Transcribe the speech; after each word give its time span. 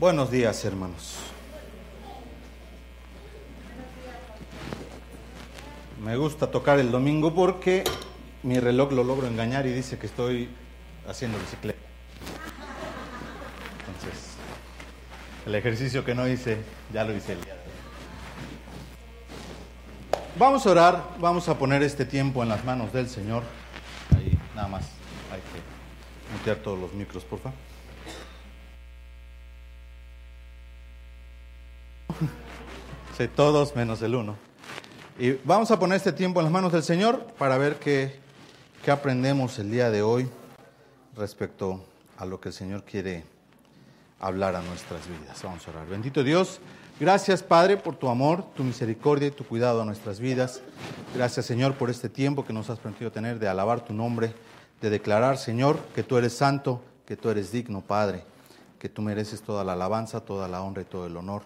Buenos 0.00 0.30
días, 0.30 0.64
hermanos. 0.64 1.16
Me 6.02 6.16
gusta 6.16 6.50
tocar 6.50 6.78
el 6.78 6.90
domingo 6.90 7.34
porque 7.34 7.84
mi 8.42 8.58
reloj 8.58 8.92
lo 8.92 9.04
logro 9.04 9.26
engañar 9.26 9.66
y 9.66 9.72
dice 9.72 9.98
que 9.98 10.06
estoy 10.06 10.48
haciendo 11.06 11.38
bicicleta. 11.38 11.86
Entonces, 13.88 14.36
el 15.44 15.54
ejercicio 15.54 16.02
que 16.02 16.14
no 16.14 16.26
hice, 16.26 16.56
ya 16.94 17.04
lo 17.04 17.14
hice 17.14 17.34
el 17.34 17.44
día 17.44 17.52
de 17.52 17.60
hoy. 17.60 17.66
Vamos 20.38 20.66
a 20.66 20.70
orar, 20.70 21.04
vamos 21.18 21.46
a 21.50 21.58
poner 21.58 21.82
este 21.82 22.06
tiempo 22.06 22.42
en 22.42 22.48
las 22.48 22.64
manos 22.64 22.90
del 22.94 23.06
Señor. 23.06 23.42
Ahí, 24.16 24.38
nada 24.56 24.68
más, 24.68 24.84
hay 25.30 25.40
que 25.40 26.32
mutear 26.32 26.56
todos 26.56 26.78
los 26.78 26.94
micros, 26.94 27.22
por 27.22 27.38
favor. 27.40 27.79
Todos 33.28 33.76
menos 33.76 34.00
el 34.00 34.14
uno. 34.14 34.36
Y 35.18 35.32
vamos 35.44 35.70
a 35.70 35.78
poner 35.78 35.96
este 35.96 36.12
tiempo 36.12 36.40
en 36.40 36.44
las 36.44 36.52
manos 36.52 36.72
del 36.72 36.82
Señor 36.82 37.26
para 37.38 37.58
ver 37.58 37.76
qué, 37.76 38.18
qué 38.82 38.90
aprendemos 38.90 39.58
el 39.58 39.70
día 39.70 39.90
de 39.90 40.00
hoy 40.00 40.28
respecto 41.16 41.84
a 42.16 42.24
lo 42.24 42.40
que 42.40 42.48
el 42.48 42.54
Señor 42.54 42.82
quiere 42.84 43.24
hablar 44.20 44.56
a 44.56 44.62
nuestras 44.62 45.06
vidas. 45.06 45.42
Vamos 45.42 45.66
a 45.66 45.70
orar. 45.70 45.86
Bendito 45.86 46.24
Dios, 46.24 46.60
gracias 46.98 47.42
Padre 47.42 47.76
por 47.76 47.96
tu 47.96 48.08
amor, 48.08 48.44
tu 48.54 48.64
misericordia 48.64 49.28
y 49.28 49.32
tu 49.32 49.44
cuidado 49.44 49.82
a 49.82 49.84
nuestras 49.84 50.18
vidas. 50.18 50.62
Gracias 51.14 51.44
Señor 51.44 51.74
por 51.74 51.90
este 51.90 52.08
tiempo 52.08 52.46
que 52.46 52.54
nos 52.54 52.70
has 52.70 52.78
permitido 52.78 53.12
tener 53.12 53.38
de 53.38 53.48
alabar 53.48 53.84
tu 53.84 53.92
nombre, 53.92 54.32
de 54.80 54.88
declarar 54.88 55.36
Señor 55.36 55.78
que 55.94 56.02
tú 56.02 56.16
eres 56.16 56.32
santo, 56.32 56.80
que 57.04 57.18
tú 57.18 57.28
eres 57.28 57.52
digno 57.52 57.82
Padre, 57.82 58.24
que 58.78 58.88
tú 58.88 59.02
mereces 59.02 59.42
toda 59.42 59.62
la 59.62 59.74
alabanza, 59.74 60.20
toda 60.20 60.48
la 60.48 60.62
honra 60.62 60.80
y 60.80 60.86
todo 60.86 61.06
el 61.06 61.18
honor. 61.18 61.42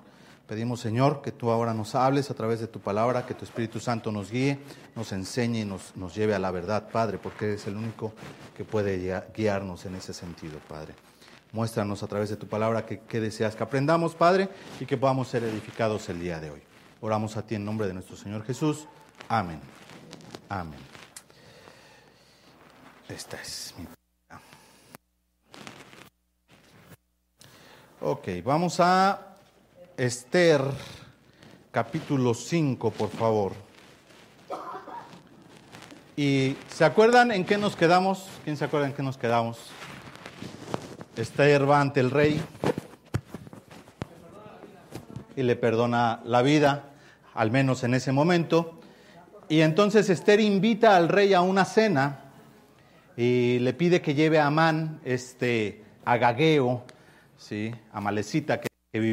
Pedimos, 0.46 0.80
Señor, 0.80 1.22
que 1.22 1.32
tú 1.32 1.50
ahora 1.50 1.72
nos 1.72 1.94
hables 1.94 2.30
a 2.30 2.34
través 2.34 2.60
de 2.60 2.66
tu 2.66 2.78
palabra, 2.78 3.24
que 3.24 3.32
tu 3.32 3.46
Espíritu 3.46 3.80
Santo 3.80 4.12
nos 4.12 4.30
guíe, 4.30 4.58
nos 4.94 5.10
enseñe 5.12 5.60
y 5.60 5.64
nos, 5.64 5.96
nos 5.96 6.14
lleve 6.14 6.34
a 6.34 6.38
la 6.38 6.50
verdad, 6.50 6.90
Padre, 6.90 7.16
porque 7.16 7.46
eres 7.46 7.66
el 7.66 7.76
único 7.76 8.12
que 8.54 8.62
puede 8.62 9.22
guiarnos 9.34 9.86
en 9.86 9.94
ese 9.94 10.12
sentido, 10.12 10.58
Padre. 10.68 10.94
Muéstranos 11.52 12.02
a 12.02 12.08
través 12.08 12.28
de 12.28 12.36
tu 12.36 12.46
palabra 12.46 12.84
que, 12.84 13.00
que 13.00 13.20
deseas 13.20 13.56
que 13.56 13.62
aprendamos, 13.62 14.14
Padre, 14.14 14.50
y 14.80 14.84
que 14.84 14.98
podamos 14.98 15.28
ser 15.28 15.44
edificados 15.44 16.10
el 16.10 16.20
día 16.20 16.38
de 16.40 16.50
hoy. 16.50 16.62
Oramos 17.00 17.38
a 17.38 17.46
ti 17.46 17.54
en 17.54 17.64
nombre 17.64 17.86
de 17.86 17.94
nuestro 17.94 18.16
Señor 18.16 18.44
Jesús. 18.44 18.86
Amén. 19.28 19.60
Amén. 20.50 20.80
Esta 23.08 23.40
es 23.40 23.74
mi. 23.78 23.86
Ok, 28.00 28.28
vamos 28.44 28.80
a 28.80 29.33
Esther, 29.96 30.60
capítulo 31.70 32.34
5, 32.34 32.90
por 32.90 33.10
favor. 33.10 33.52
¿Y 36.16 36.56
se 36.68 36.84
acuerdan 36.84 37.30
en 37.30 37.44
qué 37.44 37.58
nos 37.58 37.76
quedamos? 37.76 38.26
¿Quién 38.42 38.56
se 38.56 38.64
acuerda 38.64 38.88
en 38.88 38.92
qué 38.92 39.04
nos 39.04 39.16
quedamos? 39.16 39.70
Esther 41.14 41.70
va 41.70 41.80
ante 41.80 42.00
el 42.00 42.10
rey 42.10 42.42
y 45.36 45.44
le 45.44 45.54
perdona 45.54 46.20
la 46.24 46.42
vida, 46.42 46.90
al 47.32 47.52
menos 47.52 47.84
en 47.84 47.94
ese 47.94 48.10
momento. 48.10 48.80
Y 49.48 49.60
entonces 49.60 50.10
Esther 50.10 50.40
invita 50.40 50.96
al 50.96 51.08
rey 51.08 51.34
a 51.34 51.40
una 51.40 51.64
cena 51.64 52.32
y 53.16 53.60
le 53.60 53.72
pide 53.74 54.02
que 54.02 54.14
lleve 54.14 54.40
a 54.40 54.46
Amán, 54.46 55.00
este 55.04 55.84
agageo, 56.04 56.82
¿sí? 57.36 57.72
a 57.92 58.00
Malecita, 58.00 58.60
que, 58.60 58.68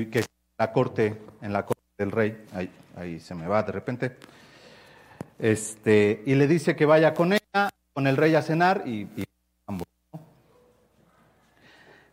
que 0.10 0.31
la 0.62 0.72
corte, 0.72 1.18
en 1.42 1.54
la 1.54 1.66
corte 1.66 1.82
del 1.98 2.12
rey, 2.12 2.46
ahí, 2.54 2.70
ahí 2.96 3.20
se 3.20 3.34
me 3.34 3.48
va 3.48 3.64
de 3.64 3.72
repente, 3.72 4.16
este, 5.40 6.22
y 6.28 6.36
le 6.36 6.46
dice 6.46 6.76
que 6.76 6.86
vaya 6.86 7.16
con 7.16 7.34
ella, 7.34 7.72
con 7.94 8.06
el 8.06 8.16
rey 8.16 8.36
a 8.36 8.44
cenar 8.44 8.84
y, 8.86 9.08
ambos. 9.66 9.88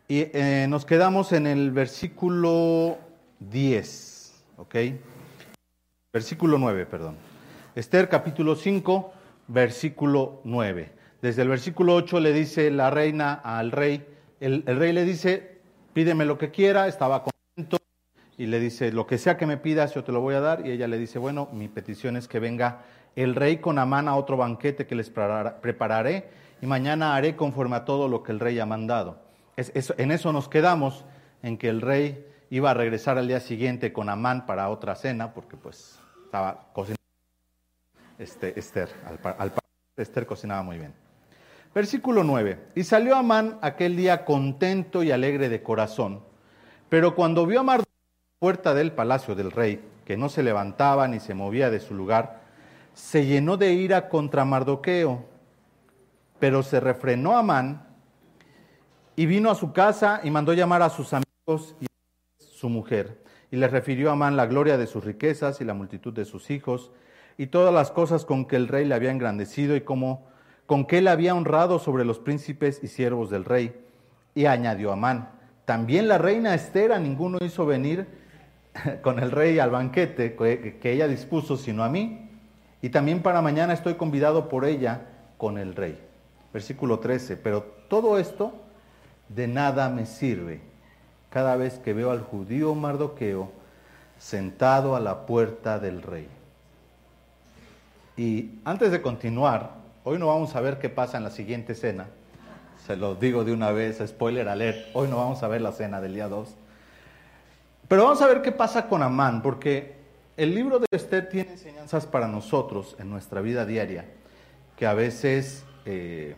Y 0.07 0.31
eh, 0.33 0.65
nos 0.67 0.83
quedamos 0.83 1.31
en 1.31 1.45
el 1.45 1.69
versículo 1.69 2.97
10, 3.37 4.33
¿ok? 4.57 4.75
Versículo 6.11 6.57
9, 6.57 6.87
perdón. 6.87 7.17
Esther 7.75 8.09
capítulo 8.09 8.55
5, 8.55 9.13
versículo 9.47 10.41
9. 10.43 10.91
Desde 11.21 11.43
el 11.43 11.49
versículo 11.49 11.93
8 11.93 12.19
le 12.19 12.33
dice 12.33 12.71
la 12.71 12.89
reina 12.89 13.31
al 13.31 13.71
rey, 13.71 14.07
el, 14.39 14.63
el 14.65 14.79
rey 14.79 14.91
le 14.91 15.05
dice, 15.05 15.59
pídeme 15.93 16.25
lo 16.25 16.39
que 16.39 16.49
quiera, 16.49 16.87
estaba 16.87 17.19
contento, 17.19 17.38
y 18.39 18.45
le 18.45 18.61
dice, 18.61 18.93
lo 18.93 19.05
que 19.05 19.17
sea 19.17 19.35
que 19.35 19.45
me 19.45 19.57
pidas, 19.57 19.93
yo 19.93 20.05
te 20.05 20.13
lo 20.13 20.21
voy 20.21 20.33
a 20.33 20.39
dar. 20.39 20.65
Y 20.65 20.71
ella 20.71 20.87
le 20.87 20.97
dice, 20.97 21.19
bueno, 21.19 21.49
mi 21.51 21.67
petición 21.67 22.15
es 22.15 22.29
que 22.29 22.39
venga 22.39 22.83
el 23.17 23.35
rey 23.35 23.57
con 23.57 23.77
Amán 23.77 24.07
a 24.07 24.15
otro 24.15 24.37
banquete 24.37 24.87
que 24.87 24.95
les 24.95 25.09
prepararé 25.09 26.29
y 26.61 26.65
mañana 26.65 27.17
haré 27.17 27.35
conforme 27.35 27.75
a 27.75 27.83
todo 27.83 28.07
lo 28.07 28.23
que 28.23 28.31
el 28.31 28.39
rey 28.39 28.57
ha 28.57 28.65
mandado. 28.65 29.19
En 29.57 30.11
eso 30.11 30.31
nos 30.31 30.47
quedamos, 30.47 31.03
en 31.43 31.57
que 31.57 31.67
el 31.67 31.81
rey 31.81 32.25
iba 32.49 32.71
a 32.71 32.73
regresar 32.73 33.17
al 33.17 33.27
día 33.27 33.41
siguiente 33.41 33.91
con 33.91 34.07
Amán 34.07 34.45
para 34.45 34.69
otra 34.69 34.95
cena, 34.95 35.33
porque 35.33 35.57
pues 35.57 35.99
estaba 36.23 36.69
cocinando 36.71 37.01
este, 38.19 38.57
Esther, 38.57 38.87
al, 39.05 39.35
al 39.37 39.51
Esther 39.97 40.25
cocinaba 40.25 40.63
muy 40.63 40.77
bien. 40.77 40.93
Versículo 41.75 42.23
9. 42.23 42.67
Y 42.75 42.85
salió 42.85 43.17
Amán 43.17 43.59
aquel 43.61 43.97
día 43.97 44.23
contento 44.23 45.03
y 45.03 45.11
alegre 45.11 45.49
de 45.49 45.61
corazón, 45.61 46.23
pero 46.87 47.15
cuando 47.15 47.45
vio 47.45 47.59
a 47.59 47.63
Mardoqueo 47.63 47.88
puerta 48.39 48.73
del 48.73 48.93
palacio 48.93 49.35
del 49.35 49.51
rey, 49.51 49.83
que 50.05 50.15
no 50.15 50.29
se 50.29 50.43
levantaba 50.43 51.09
ni 51.09 51.19
se 51.19 51.33
movía 51.33 51.69
de 51.69 51.81
su 51.81 51.93
lugar, 51.93 52.39
se 52.93 53.25
llenó 53.25 53.57
de 53.57 53.73
ira 53.73 54.07
contra 54.07 54.45
Mardoqueo, 54.45 55.25
pero 56.39 56.63
se 56.63 56.79
refrenó 56.79 57.37
Amán 57.37 57.85
y 59.17 59.25
vino 59.25 59.51
a 59.51 59.55
su 59.55 59.73
casa 59.73 60.21
y 60.23 60.31
mandó 60.31 60.53
llamar 60.53 60.81
a 60.81 60.89
sus 60.89 61.11
amigos 61.11 61.75
y 61.81 61.85
a 61.85 61.89
su 62.39 62.69
mujer, 62.69 63.21
y 63.51 63.57
le 63.57 63.67
refirió 63.67 64.09
a 64.09 64.13
Amán 64.13 64.37
la 64.37 64.45
gloria 64.45 64.77
de 64.77 64.87
sus 64.87 65.03
riquezas 65.03 65.59
y 65.59 65.65
la 65.65 65.73
multitud 65.73 66.13
de 66.13 66.23
sus 66.23 66.49
hijos, 66.49 66.91
y 67.37 67.47
todas 67.47 67.73
las 67.73 67.91
cosas 67.91 68.23
con 68.23 68.45
que 68.45 68.55
el 68.55 68.69
rey 68.69 68.85
le 68.85 68.95
había 68.95 69.11
engrandecido 69.11 69.75
y 69.75 69.81
como 69.81 70.27
con 70.65 70.85
que 70.85 70.99
él 70.99 71.09
había 71.09 71.35
honrado 71.35 71.77
sobre 71.77 72.05
los 72.05 72.19
príncipes 72.19 72.79
y 72.83 72.87
siervos 72.87 73.29
del 73.29 73.43
rey. 73.43 73.75
Y 74.33 74.45
añadió 74.45 74.93
Amán, 74.93 75.31
también 75.65 76.07
la 76.07 76.17
reina 76.17 76.53
Esther 76.53 76.93
a 76.93 76.99
ninguno 76.99 77.37
hizo 77.41 77.65
venir 77.65 78.07
con 79.01 79.19
el 79.19 79.31
rey 79.31 79.59
al 79.59 79.71
banquete 79.71 80.35
que 80.35 80.91
ella 80.91 81.07
dispuso, 81.07 81.57
sino 81.57 81.83
a 81.83 81.89
mí. 81.89 82.29
Y 82.81 82.89
también 82.89 83.21
para 83.21 83.41
mañana 83.41 83.73
estoy 83.73 83.95
convidado 83.95 84.49
por 84.49 84.65
ella 84.65 85.01
con 85.37 85.57
el 85.57 85.75
rey. 85.75 85.99
Versículo 86.53 86.99
13. 86.99 87.37
Pero 87.37 87.63
todo 87.89 88.17
esto 88.17 88.53
de 89.27 89.47
nada 89.47 89.89
me 89.89 90.05
sirve 90.05 90.61
cada 91.29 91.55
vez 91.55 91.79
que 91.79 91.93
veo 91.93 92.11
al 92.11 92.21
judío 92.21 92.73
Mardoqueo 92.75 93.51
sentado 94.17 94.95
a 94.95 94.99
la 94.99 95.25
puerta 95.25 95.79
del 95.79 96.01
rey. 96.01 96.27
Y 98.17 98.59
antes 98.65 98.91
de 98.91 99.01
continuar, 99.01 99.71
hoy 100.03 100.17
no 100.17 100.27
vamos 100.27 100.55
a 100.55 100.61
ver 100.61 100.79
qué 100.79 100.89
pasa 100.89 101.17
en 101.17 101.23
la 101.23 101.31
siguiente 101.31 101.75
cena. 101.75 102.07
Se 102.85 102.97
lo 102.97 103.15
digo 103.15 103.45
de 103.45 103.53
una 103.53 103.71
vez, 103.71 104.01
spoiler 104.05 104.49
alert, 104.49 104.87
hoy 104.93 105.07
no 105.07 105.17
vamos 105.17 105.43
a 105.43 105.47
ver 105.47 105.61
la 105.61 105.71
cena 105.71 106.01
del 106.01 106.15
día 106.15 106.27
2. 106.27 106.49
Pero 107.89 108.03
vamos 108.03 108.21
a 108.21 108.27
ver 108.27 108.43
qué 108.43 108.51
pasa 108.51 108.87
con 108.87 109.01
Amán, 109.01 109.41
porque 109.41 109.95
el 110.37 110.53
libro 110.53 110.77
de 110.77 110.85
Esther 110.91 111.27
tiene 111.27 111.53
enseñanzas 111.53 112.05
para 112.05 112.27
nosotros 112.27 112.95
en 112.99 113.09
nuestra 113.09 113.41
vida 113.41 113.65
diaria, 113.65 114.05
que 114.77 114.85
a 114.85 114.93
veces 114.93 115.63
eh, 115.85 116.35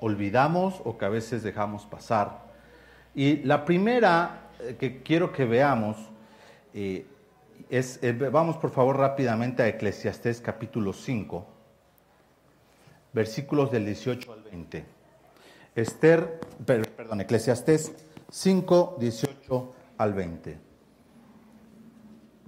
olvidamos 0.00 0.82
o 0.84 0.98
que 0.98 1.04
a 1.04 1.10
veces 1.10 1.44
dejamos 1.44 1.86
pasar. 1.86 2.42
Y 3.14 3.36
la 3.44 3.64
primera 3.64 4.48
eh, 4.58 4.74
que 4.76 5.00
quiero 5.04 5.32
que 5.32 5.44
veamos 5.44 5.96
eh, 6.74 7.06
es, 7.70 8.00
vamos 8.32 8.56
por 8.56 8.72
favor 8.72 8.96
rápidamente 8.98 9.62
a 9.62 9.68
Eclesiastés 9.68 10.40
capítulo 10.40 10.92
5, 10.92 11.46
versículos 13.12 13.70
del 13.70 13.86
18 13.86 14.32
al 14.32 14.42
20. 14.42 14.84
Esther, 15.76 16.40
perdón, 16.66 17.20
Eclesiastés 17.20 17.92
5, 18.28 18.96
18 18.98 19.77
al 19.98 20.14
20. 20.14 20.58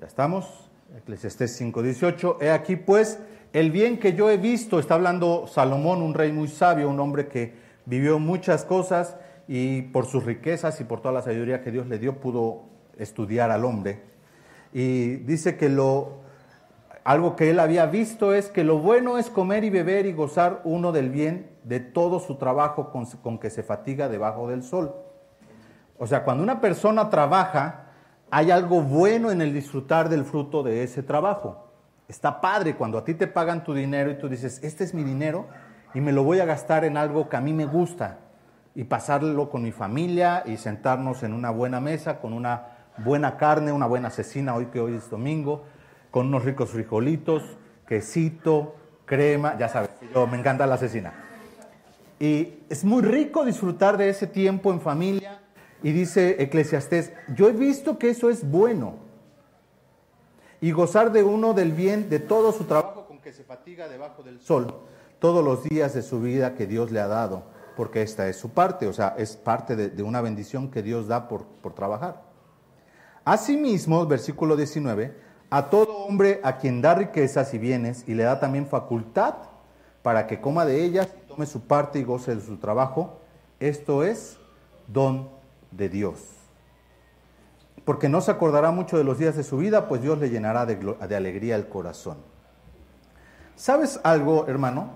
Ya 0.00 0.06
estamos. 0.06 0.70
Eclesiastés 0.97 1.55
5, 1.56 1.82
18. 1.82 2.38
He 2.41 2.50
aquí 2.50 2.76
pues 2.76 3.20
el 3.52 3.70
bien 3.70 3.99
que 3.99 4.14
yo 4.14 4.31
he 4.31 4.38
visto, 4.38 4.79
está 4.79 4.94
hablando 4.94 5.47
Salomón, 5.47 6.02
un 6.02 6.14
rey 6.14 6.32
muy 6.32 6.49
sabio, 6.49 6.88
un 6.88 6.99
hombre 7.00 7.29
que 7.29 7.55
vivió 7.85 8.19
muchas 8.19 8.64
cosas 8.64 9.17
y 9.47 9.82
por 9.82 10.06
sus 10.06 10.25
riquezas 10.25 10.81
y 10.81 10.85
por 10.85 11.00
toda 11.00 11.14
la 11.14 11.23
sabiduría 11.23 11.62
que 11.62 11.70
Dios 11.70 11.87
le 11.87 11.99
dio 11.99 12.20
pudo 12.20 12.62
estudiar 12.97 13.50
al 13.50 13.64
hombre. 13.64 14.03
Y 14.73 15.17
dice 15.17 15.56
que 15.56 15.69
lo 15.69 16.20
algo 17.03 17.35
que 17.35 17.50
él 17.50 17.58
había 17.58 17.87
visto 17.87 18.35
es 18.35 18.49
que 18.49 18.62
lo 18.62 18.79
bueno 18.79 19.19
es 19.19 19.31
comer 19.31 19.64
y 19.64 19.70
beber 19.70 20.06
y 20.06 20.12
gozar 20.12 20.61
uno 20.64 20.93
del 20.93 21.11
bien 21.11 21.50
de 21.64 21.81
todo 21.81 22.20
su 22.20 22.37
trabajo 22.37 22.91
con, 22.91 23.06
con 23.06 23.38
que 23.38 23.50
se 23.50 23.62
fatiga 23.62 24.08
debajo 24.08 24.49
del 24.49 24.62
sol 24.62 24.94
O 26.02 26.06
sea, 26.06 26.25
cuando 26.25 26.43
una 26.43 26.62
persona 26.62 27.11
trabaja, 27.11 27.82
hay 28.31 28.50
algo 28.50 28.81
bueno 28.81 29.31
en 29.31 29.43
el 29.43 29.52
disfrutar 29.52 30.08
del 30.08 30.25
fruto 30.25 30.62
de 30.62 30.82
ese 30.82 31.02
trabajo. 31.02 31.67
Está 32.08 32.41
padre 32.41 32.75
cuando 32.75 32.97
a 32.97 33.05
ti 33.05 33.12
te 33.12 33.26
pagan 33.26 33.62
tu 33.62 33.75
dinero 33.75 34.11
y 34.11 34.14
tú 34.17 34.26
dices, 34.26 34.61
este 34.64 34.82
es 34.82 34.94
mi 34.94 35.05
dinero 35.05 35.49
y 35.93 36.00
me 36.00 36.12
lo 36.12 36.25
voy 36.25 36.41
a 36.41 36.47
gastar 36.47 36.87
en 36.87 36.97
algo 36.97 37.29
que 37.29 37.37
a 37.37 37.43
mí 37.43 37.52
me 37.52 37.67
gusta 37.67 38.17
y 38.75 38.85
pasarlo 38.85 39.50
con 39.50 39.62
mi 39.62 39.73
familia 39.73 40.43
y 40.47 40.56
sentarnos 40.56 41.23
en 41.23 41.35
una 41.35 41.50
buena 41.50 41.81
mesa 41.81 42.19
con 42.19 42.32
una 42.32 42.79
buena 42.96 43.37
carne, 43.37 43.70
una 43.70 43.87
buena 43.87 44.08
cecina 44.08 44.55
hoy 44.55 44.67
que 44.67 44.81
hoy 44.81 44.94
es 44.94 45.11
domingo, 45.11 45.64
con 46.11 46.29
unos 46.29 46.46
ricos 46.46 46.70
frijolitos, 46.70 47.43
quesito, 47.87 48.75
crema, 49.05 49.58
ya 49.58 49.69
sabes, 49.69 49.91
yo 50.14 50.26
me 50.26 50.38
encanta 50.38 50.67
la 50.67 50.79
cecina. 50.79 51.12
Y 52.19 52.61
es 52.70 52.87
muy 52.87 53.03
rico 53.03 53.44
disfrutar 53.44 53.99
de 53.99 54.08
ese 54.08 54.26
tiempo 54.26 54.73
en 54.73 54.81
familia. 54.81 55.39
Y 55.82 55.93
dice 55.93 56.43
Eclesiastés, 56.43 57.12
yo 57.35 57.49
he 57.49 57.53
visto 57.53 57.99
que 57.99 58.11
eso 58.11 58.31
es 58.31 58.49
bueno. 58.49 58.97
Y 60.61 60.73
gozar 60.73 61.11
de 61.12 61.23
uno 61.23 61.55
del 61.55 61.73
bien 61.73 62.11
de 62.11 62.19
todo 62.19 62.53
su 62.53 62.65
trabajo 62.65 63.06
con 63.06 63.19
que 63.19 63.32
se 63.32 63.44
fatiga 63.44 63.88
debajo 63.88 64.23
del 64.23 64.41
sol 64.41 64.75
todos 65.21 65.44
los 65.44 65.62
días 65.62 65.94
de 65.94 66.03
su 66.03 66.21
vida 66.21 66.55
que 66.55 66.67
Dios 66.67 66.91
le 66.91 66.99
ha 66.99 67.06
dado, 67.06 67.44
porque 67.77 68.03
esta 68.03 68.27
es 68.29 68.37
su 68.37 68.50
parte, 68.50 68.87
o 68.87 68.93
sea, 68.93 69.15
es 69.19 69.37
parte 69.37 69.77
de, 69.77 70.03
una 70.03 70.23
bendición 70.23 70.71
que 70.71 70.82
Dios 70.82 71.06
da 71.06 71.29
por, 71.29 71.44
por 71.44 71.75
trabajar. 71.75 72.23
Asimismo, 73.25 74.06
versículo 74.06 74.56
19, 74.56 75.15
a 75.50 75.69
todo 75.69 75.99
hombre 75.99 76.41
a 76.43 76.56
quien 76.56 76.81
da 76.81 76.94
riquezas 76.94 77.53
y 77.53 77.59
bienes 77.59 78.05
y 78.09 78.15
le 78.15 78.23
da 78.23 78.41
también 78.41 78.67
facultad 78.67 79.35
para 80.03 80.27
que 80.27 80.41
coma 80.41 80.65
de 80.65 80.82
ellas, 80.82 81.09
tome 81.29 81.44
su 81.44 81.61
parte 81.61 81.99
y 81.99 82.05
goce 82.05 82.35
de 82.35 82.41
su 82.41 82.56
trabajo, 82.56 83.21
esto 83.61 84.03
es 84.03 84.38
don 84.88 85.39
de 85.70 85.88
Dios. 85.88 86.40
Porque 87.84 88.08
no 88.08 88.20
se 88.20 88.31
acordará 88.31 88.70
mucho 88.70 88.99
de 88.99 89.05
los 89.05 89.19
días 89.19 89.37
de 89.37 89.43
su 89.43 89.56
vida, 89.56 89.88
pues 89.88 90.02
Dios 90.02 90.19
le 90.19 90.31
llenará 90.31 90.67
de, 90.67 91.17
alegría 91.17 91.56
el 91.56 91.69
corazón. 91.69 92.19
¿Sabes 93.56 94.00
algo, 94.05 94.46
hermano? 94.49 94.93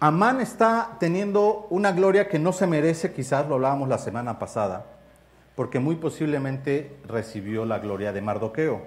Amán 0.00 0.40
está 0.40 0.96
teniendo 1.00 1.66
una 1.70 1.92
gloria 1.92 2.28
que 2.28 2.38
no 2.38 2.52
se 2.52 2.66
merece, 2.66 3.12
quizás 3.12 3.48
lo 3.48 3.56
hablábamos 3.56 3.88
la 3.88 3.98
semana 3.98 4.38
pasada, 4.38 4.86
porque 5.56 5.80
muy 5.80 5.96
posiblemente 5.96 6.96
recibió 7.06 7.64
la 7.64 7.80
gloria 7.80 8.12
de 8.12 8.22
Mardoqueo. 8.22 8.82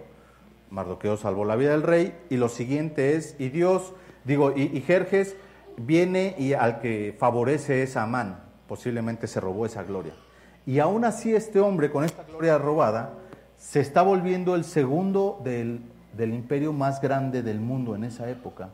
Mardoqueo 0.70 1.18
salvó 1.18 1.44
la 1.44 1.58
vida 1.58 1.72
del 1.72 1.84
rey 1.84 2.18
y 2.30 2.38
lo 2.38 2.48
siguiente 2.48 3.16
es, 3.16 3.36
y 3.40 3.50
Dios, 3.50 3.94
digo, 4.24 4.54
y, 4.56 4.80
Jerjes 4.82 5.36
viene 5.76 6.34
y 6.38 6.54
al 6.54 6.80
que 6.80 7.16
favorece 7.20 7.84
es 7.84 7.98
Amán, 7.98 8.44
posiblemente 8.68 9.28
se 9.28 9.42
robó 9.42 9.66
esa 9.66 9.84
gloria. 9.84 10.14
Y 10.66 10.80
aún 10.80 11.06
así 11.06 11.34
este 11.34 11.60
hombre 11.60 11.92
con 11.92 12.04
esta 12.04 12.24
gloria 12.24 12.58
robada 12.58 13.14
se 13.58 13.80
está 13.80 14.02
volviendo 14.02 14.56
el 14.56 14.64
segundo 14.64 15.40
del, 15.44 15.82
del 16.16 16.34
imperio 16.34 16.74
más 16.74 17.02
grande 17.02 17.42
del 17.42 17.60
mundo 17.60 17.96
en 17.96 18.04
esa 18.04 18.30
época 18.30 18.70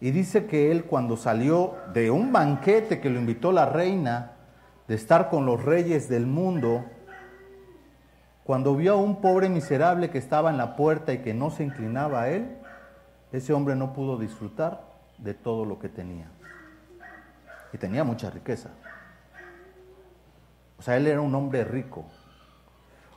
y 0.00 0.10
dice 0.10 0.46
que 0.46 0.70
él 0.70 0.84
cuando 0.84 1.16
salió 1.16 1.74
de 1.92 2.10
un 2.10 2.32
banquete 2.32 3.00
que 3.00 3.10
lo 3.10 3.18
invitó 3.18 3.50
la 3.50 3.66
reina, 3.66 4.32
de 4.86 4.94
estar 4.94 5.28
con 5.28 5.44
los 5.44 5.64
reyes 5.64 6.08
del 6.08 6.26
mundo, 6.26 6.84
cuando 8.44 8.76
vio 8.76 8.94
a 8.94 8.96
un 8.96 9.20
pobre 9.20 9.48
miserable 9.48 10.08
que 10.10 10.18
estaba 10.18 10.50
en 10.50 10.56
la 10.56 10.76
puerta 10.76 11.12
y 11.12 11.18
que 11.18 11.34
no 11.34 11.50
se 11.50 11.64
inclinaba 11.64 12.22
a 12.22 12.30
él, 12.30 12.56
ese 13.32 13.52
hombre 13.52 13.74
no 13.76 13.92
pudo 13.92 14.16
disfrutar 14.16 14.82
de 15.18 15.34
todo 15.34 15.64
lo 15.64 15.78
que 15.78 15.88
tenía. 15.88 16.30
Y 17.72 17.78
tenía 17.78 18.04
mucha 18.04 18.30
riqueza. 18.30 18.70
O 20.78 20.82
sea, 20.82 20.96
él 20.96 21.06
era 21.06 21.20
un 21.20 21.34
hombre 21.34 21.64
rico. 21.64 22.04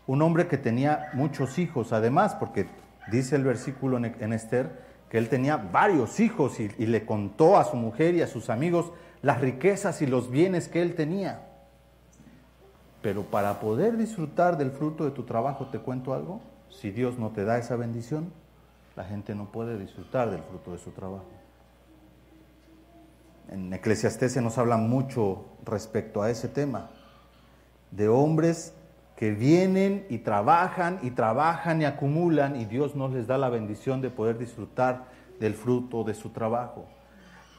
Un 0.08 0.22
hombre 0.22 0.48
que 0.48 0.58
tenía 0.58 1.10
muchos 1.13 1.60
hijos, 1.60 1.94
además, 1.94 2.36
porque 2.36 2.68
dice 3.12 3.36
el 3.36 3.44
versículo 3.44 3.98
en 3.98 4.34
Esther, 4.34 4.92
que 5.12 5.18
él 5.18 5.28
tenía 5.28 5.58
varios 5.58 6.22
hijos 6.22 6.62
y, 6.62 6.69
le 6.69 7.06
contó 7.06 7.58
a 7.58 7.66
su 7.66 7.75
mujer 7.75 8.16
y 8.16 8.22
a 8.22 8.28
sus 8.28 8.50
amigos 8.50 8.94
las 9.22 9.42
riquezas 9.42 10.02
y 10.02 10.08
los 10.08 10.31
bienes 10.31 10.69
que 10.69 10.81
él 10.81 10.96
tenía. 10.96 11.42
Pero 13.02 13.24
para 13.24 13.60
poder 13.60 13.98
disfrutar 13.98 14.58
del 14.58 14.72
fruto 14.72 15.04
de 15.04 15.12
tu 15.12 15.24
trabajo, 15.24 15.68
te 15.68 15.80
cuento 15.80 16.13
algo, 16.13 16.40
si 16.69 16.92
Dios 16.92 17.19
no 17.19 17.31
te 17.31 17.44
da 17.44 17.58
esa 17.58 17.75
bendición, 17.75 18.31
la 18.96 19.04
gente 19.04 19.36
no 19.36 19.52
puede 19.52 19.78
disfrutar 19.78 20.31
del 20.31 20.44
fruto 20.44 20.72
de 20.72 20.78
su 20.78 20.92
trabajo. 20.92 21.25
En 23.50 23.74
Eclesiastés 23.74 24.31
se 24.31 24.42
nos 24.42 24.58
habla 24.58 24.78
mucho 24.78 25.44
respecto 25.66 26.22
a 26.22 26.30
ese 26.30 26.48
tema, 26.48 26.90
de 27.92 28.08
hombres 28.08 28.74
que 29.16 29.32
vienen 29.32 30.06
y 30.10 30.20
trabajan 30.20 31.00
y 31.04 31.12
trabajan 31.12 31.82
y 31.82 31.86
acumulan 31.86 32.56
y 32.56 32.66
Dios 32.66 32.96
nos 32.96 33.12
les 33.12 33.28
da 33.28 33.38
la 33.38 33.50
bendición 33.50 34.02
de 34.02 34.10
poder 34.10 34.38
disfrutar 34.38 35.06
del 35.40 35.54
fruto 35.54 36.04
de 36.04 36.14
su 36.14 36.30
trabajo. 36.30 36.88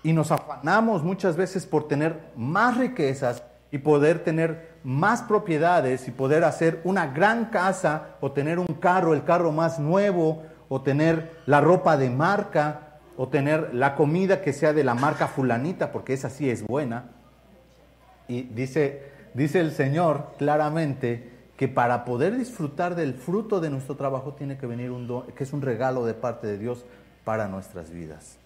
Y 0.03 0.13
nos 0.13 0.33
afanamos 0.33 1.05
muchas 1.05 1.37
veces 1.37 1.67
por 1.67 1.87
tener 1.87 2.19
más 2.37 2.77
riquezas 2.79 3.45
y 3.71 3.79
poder 3.79 4.25
tener 4.25 4.73
más 4.83 5.23
propiedades 5.23 6.09
y 6.09 6.11
poder 6.11 6.45
hacer 6.45 6.81
una 6.85 7.07
gran 7.07 7.47
casa 7.47 8.17
o 8.21 8.33
tener 8.33 8.59
un 8.59 8.67
carro, 8.67 9.15
el 9.15 9.25
carro 9.25 9.53
más 9.53 9.79
nuevo, 9.79 10.43
o 10.69 10.81
tener 10.81 11.37
la 11.47 11.61
ropa 11.61 11.97
de 11.97 12.11
marca, 12.11 12.99
o 13.17 13.29
tener 13.29 13.75
la 13.75 13.95
comida 13.95 14.41
que 14.41 14.53
sea 14.53 14.73
de 14.73 14.85
la 14.85 14.95
marca 14.95 15.29
fulanita, 15.29 15.93
porque 15.93 16.15
esa 16.15 16.31
sí 16.31 16.49
es 16.49 16.67
buena. 16.67 17.11
Y 18.27 18.43
dice, 18.43 19.12
dice 19.35 19.61
el 19.61 19.73
Señor 19.73 20.33
claramente 20.39 21.31
que 21.57 21.69
para 21.69 22.05
poder 22.05 22.37
disfrutar 22.37 22.95
del 22.95 23.15
fruto 23.15 23.61
de 23.61 23.71
nuestro 23.71 23.97
trabajo 23.97 24.35
tiene 24.35 24.59
que 24.59 24.67
venir 24.67 24.91
un 24.91 25.07
don, 25.07 25.27
que 25.29 25.45
es 25.45 25.53
un 25.53 25.63
regalo 25.63 26.05
de 26.05 26.15
parte 26.15 26.47
de 26.47 26.59
Dios 26.59 26.85
para 27.25 27.47
nuestras 27.49 27.91
vidas. 27.91 28.39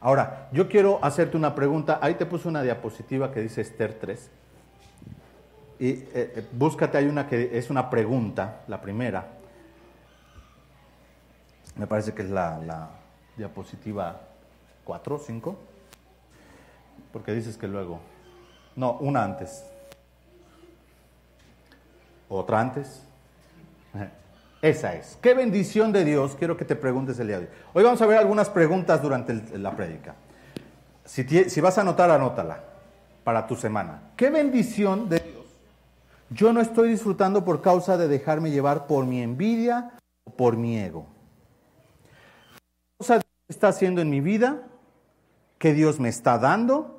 Ahora, 0.00 0.48
yo 0.52 0.68
quiero 0.68 0.98
hacerte 1.02 1.36
una 1.36 1.54
pregunta. 1.54 1.98
Ahí 2.02 2.14
te 2.14 2.26
puse 2.26 2.48
una 2.48 2.62
diapositiva 2.62 3.32
que 3.32 3.40
dice 3.40 3.60
Esther 3.60 3.94
3. 3.94 4.30
Y 5.78 5.88
eh, 5.88 6.08
eh, 6.14 6.48
búscate, 6.52 6.98
hay 6.98 7.06
una 7.06 7.28
que 7.28 7.56
es 7.56 7.70
una 7.70 7.90
pregunta, 7.90 8.62
la 8.66 8.80
primera. 8.80 9.26
Me 11.76 11.86
parece 11.86 12.14
que 12.14 12.22
es 12.22 12.30
la, 12.30 12.58
la 12.58 12.90
diapositiva 13.36 14.20
4 14.84 15.14
o 15.14 15.18
5. 15.18 15.56
Porque 17.12 17.32
dices 17.32 17.56
que 17.56 17.68
luego. 17.68 18.00
No, 18.74 18.92
una 18.98 19.24
antes. 19.24 19.64
¿Otra 22.28 22.60
antes? 22.60 23.02
Esa 24.62 24.94
es. 24.94 25.18
¿Qué 25.20 25.34
bendición 25.34 25.92
de 25.92 26.04
Dios? 26.04 26.36
Quiero 26.36 26.56
que 26.56 26.64
te 26.64 26.76
preguntes 26.76 27.18
el 27.18 27.28
día 27.28 27.38
de 27.40 27.46
hoy. 27.46 27.50
Hoy 27.74 27.84
vamos 27.84 28.00
a 28.02 28.06
ver 28.06 28.18
algunas 28.18 28.48
preguntas 28.50 29.00
durante 29.02 29.34
la 29.58 29.76
prédica. 29.76 30.14
Si, 31.04 31.24
si 31.24 31.60
vas 31.60 31.78
a 31.78 31.82
anotar, 31.82 32.10
anótala 32.10 32.64
para 33.22 33.46
tu 33.46 33.54
semana. 33.54 34.10
¿Qué 34.16 34.30
bendición 34.30 35.08
de 35.08 35.20
Dios 35.20 35.36
yo 36.30 36.52
no 36.52 36.60
estoy 36.60 36.90
disfrutando 36.90 37.44
por 37.44 37.62
causa 37.62 37.96
de 37.96 38.08
dejarme 38.08 38.50
llevar 38.50 38.86
por 38.86 39.06
mi 39.06 39.22
envidia 39.22 39.92
o 40.24 40.30
por 40.30 40.56
mi 40.56 40.78
ego? 40.78 41.06
¿Qué 42.54 42.98
cosa 42.98 43.20
está 43.48 43.68
haciendo 43.68 44.00
en 44.00 44.10
mi 44.10 44.20
vida? 44.20 44.62
¿Qué 45.58 45.72
Dios 45.72 46.00
me 46.00 46.08
está 46.08 46.38
dando? 46.38 46.95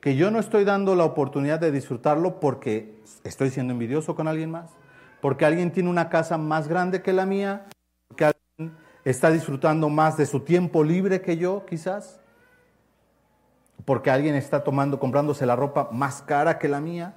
Que 0.00 0.16
yo 0.16 0.30
no 0.30 0.38
estoy 0.38 0.64
dando 0.64 0.94
la 0.94 1.04
oportunidad 1.04 1.60
de 1.60 1.70
disfrutarlo 1.70 2.40
porque 2.40 2.98
estoy 3.24 3.50
siendo 3.50 3.72
envidioso 3.72 4.14
con 4.14 4.28
alguien 4.28 4.50
más, 4.50 4.70
porque 5.20 5.44
alguien 5.44 5.72
tiene 5.72 5.90
una 5.90 6.08
casa 6.08 6.38
más 6.38 6.68
grande 6.68 7.02
que 7.02 7.12
la 7.12 7.26
mía, 7.26 7.66
porque 8.08 8.24
alguien 8.24 8.76
está 9.04 9.30
disfrutando 9.30 9.88
más 9.88 10.16
de 10.16 10.26
su 10.26 10.40
tiempo 10.40 10.84
libre 10.84 11.20
que 11.20 11.36
yo, 11.36 11.66
quizás, 11.66 12.20
porque 13.84 14.10
alguien 14.10 14.34
está 14.34 14.64
tomando, 14.64 14.98
comprándose 14.98 15.46
la 15.46 15.56
ropa 15.56 15.88
más 15.92 16.22
cara 16.22 16.58
que 16.58 16.68
la 16.68 16.80
mía. 16.80 17.14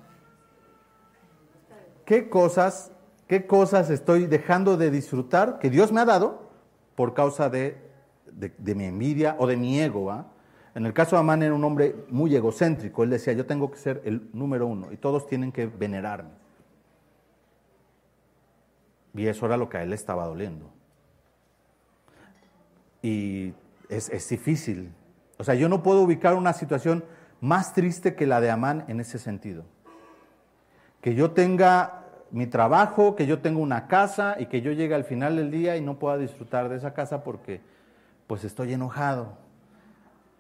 ¿Qué 2.05 2.29
cosas, 2.29 2.91
qué 3.27 3.47
cosas 3.47 3.89
estoy 3.89 4.27
dejando 4.27 4.75
de 4.75 4.91
disfrutar 4.91 5.59
que 5.59 5.69
Dios 5.69 5.91
me 5.91 6.01
ha 6.01 6.05
dado 6.05 6.49
por 6.95 7.13
causa 7.13 7.49
de, 7.49 7.77
de, 8.25 8.75
mi 8.75 8.85
envidia 8.85 9.35
o 9.39 9.47
de 9.47 9.55
mi 9.55 9.79
ego? 9.79 10.11
En 10.75 10.85
el 10.85 10.93
caso 10.93 11.15
de 11.15 11.19
Amán 11.19 11.43
era 11.43 11.53
un 11.53 11.63
hombre 11.63 11.95
muy 12.09 12.35
egocéntrico. 12.35 13.03
Él 13.03 13.11
decía, 13.11 13.33
yo 13.33 13.45
tengo 13.45 13.69
que 13.69 13.77
ser 13.77 14.01
el 14.05 14.29
número 14.33 14.65
uno 14.65 14.91
y 14.91 14.97
todos 14.97 15.27
tienen 15.27 15.51
que 15.51 15.67
venerarme. 15.67 16.31
Y 19.13 19.27
eso 19.27 19.45
era 19.45 19.57
lo 19.57 19.69
que 19.69 19.77
a 19.77 19.83
él 19.83 19.89
le 19.89 19.95
estaba 19.95 20.25
doliendo. 20.25 20.71
Y 23.03 23.53
es, 23.89 24.09
es 24.09 24.27
difícil. 24.29 24.91
O 25.37 25.43
sea, 25.43 25.53
yo 25.53 25.69
no 25.69 25.83
puedo 25.83 26.01
ubicar 26.01 26.33
una 26.33 26.53
situación 26.53 27.03
más 27.39 27.73
triste 27.73 28.15
que 28.15 28.25
la 28.25 28.41
de 28.41 28.49
Amán 28.49 28.85
en 28.87 28.99
ese 28.99 29.19
sentido. 29.19 29.65
Que 31.01 31.13
yo 31.13 31.31
tenga 31.31 32.05
mi 32.31 32.47
trabajo, 32.47 33.15
que 33.15 33.27
yo 33.27 33.39
tenga 33.41 33.59
una 33.59 33.87
casa 33.87 34.37
y 34.39 34.47
que 34.47 34.61
yo 34.61 34.71
llegue 34.71 34.95
al 34.95 35.03
final 35.03 35.35
del 35.35 35.51
día 35.51 35.77
y 35.77 35.81
no 35.81 35.99
pueda 35.99 36.17
disfrutar 36.17 36.69
de 36.69 36.77
esa 36.77 36.95
casa 36.95 37.23
porque 37.23 37.61
pues 38.25 38.43
estoy 38.43 38.73
enojado 38.73 39.42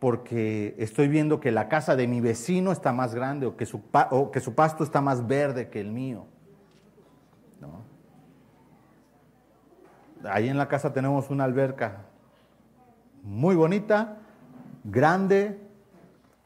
porque 0.03 0.75
estoy 0.79 1.07
viendo 1.07 1.39
que 1.39 1.49
la 1.49 1.69
casa 1.69 1.95
de 1.95 2.09
mi 2.09 2.19
vecino 2.19 2.73
está 2.73 2.91
más 2.91 3.15
grande 3.15 3.45
o 3.45 3.55
que 3.55 3.65
su, 3.65 3.81
pasto 4.53 4.83
está 4.83 4.99
más 4.99 5.25
verde 5.27 5.69
que 5.69 5.79
el 5.79 5.93
mío. 5.93 6.25
Ahí 10.25 10.49
en 10.49 10.57
la 10.57 10.67
casa 10.67 10.91
tenemos 10.91 11.29
una 11.29 11.45
alberca 11.45 12.01
muy 13.21 13.55
bonita, 13.55 14.17
grande, 14.83 15.61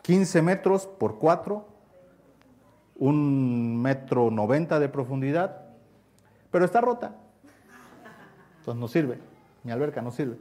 15 0.04 0.44
metros 0.44 0.86
por 0.86 1.18
4, 1.18 1.68
un 2.98 3.82
metro 3.82 4.30
90 4.30 4.80
de 4.80 4.88
profundidad, 4.88 5.64
pero 6.52 6.64
está 6.64 6.80
rota. 6.80 7.16
Entonces 8.60 8.80
no 8.80 8.88
sirve, 8.88 9.18
mi 9.64 9.72
alberca 9.72 10.04
no 10.04 10.12
sirve. 10.12 10.38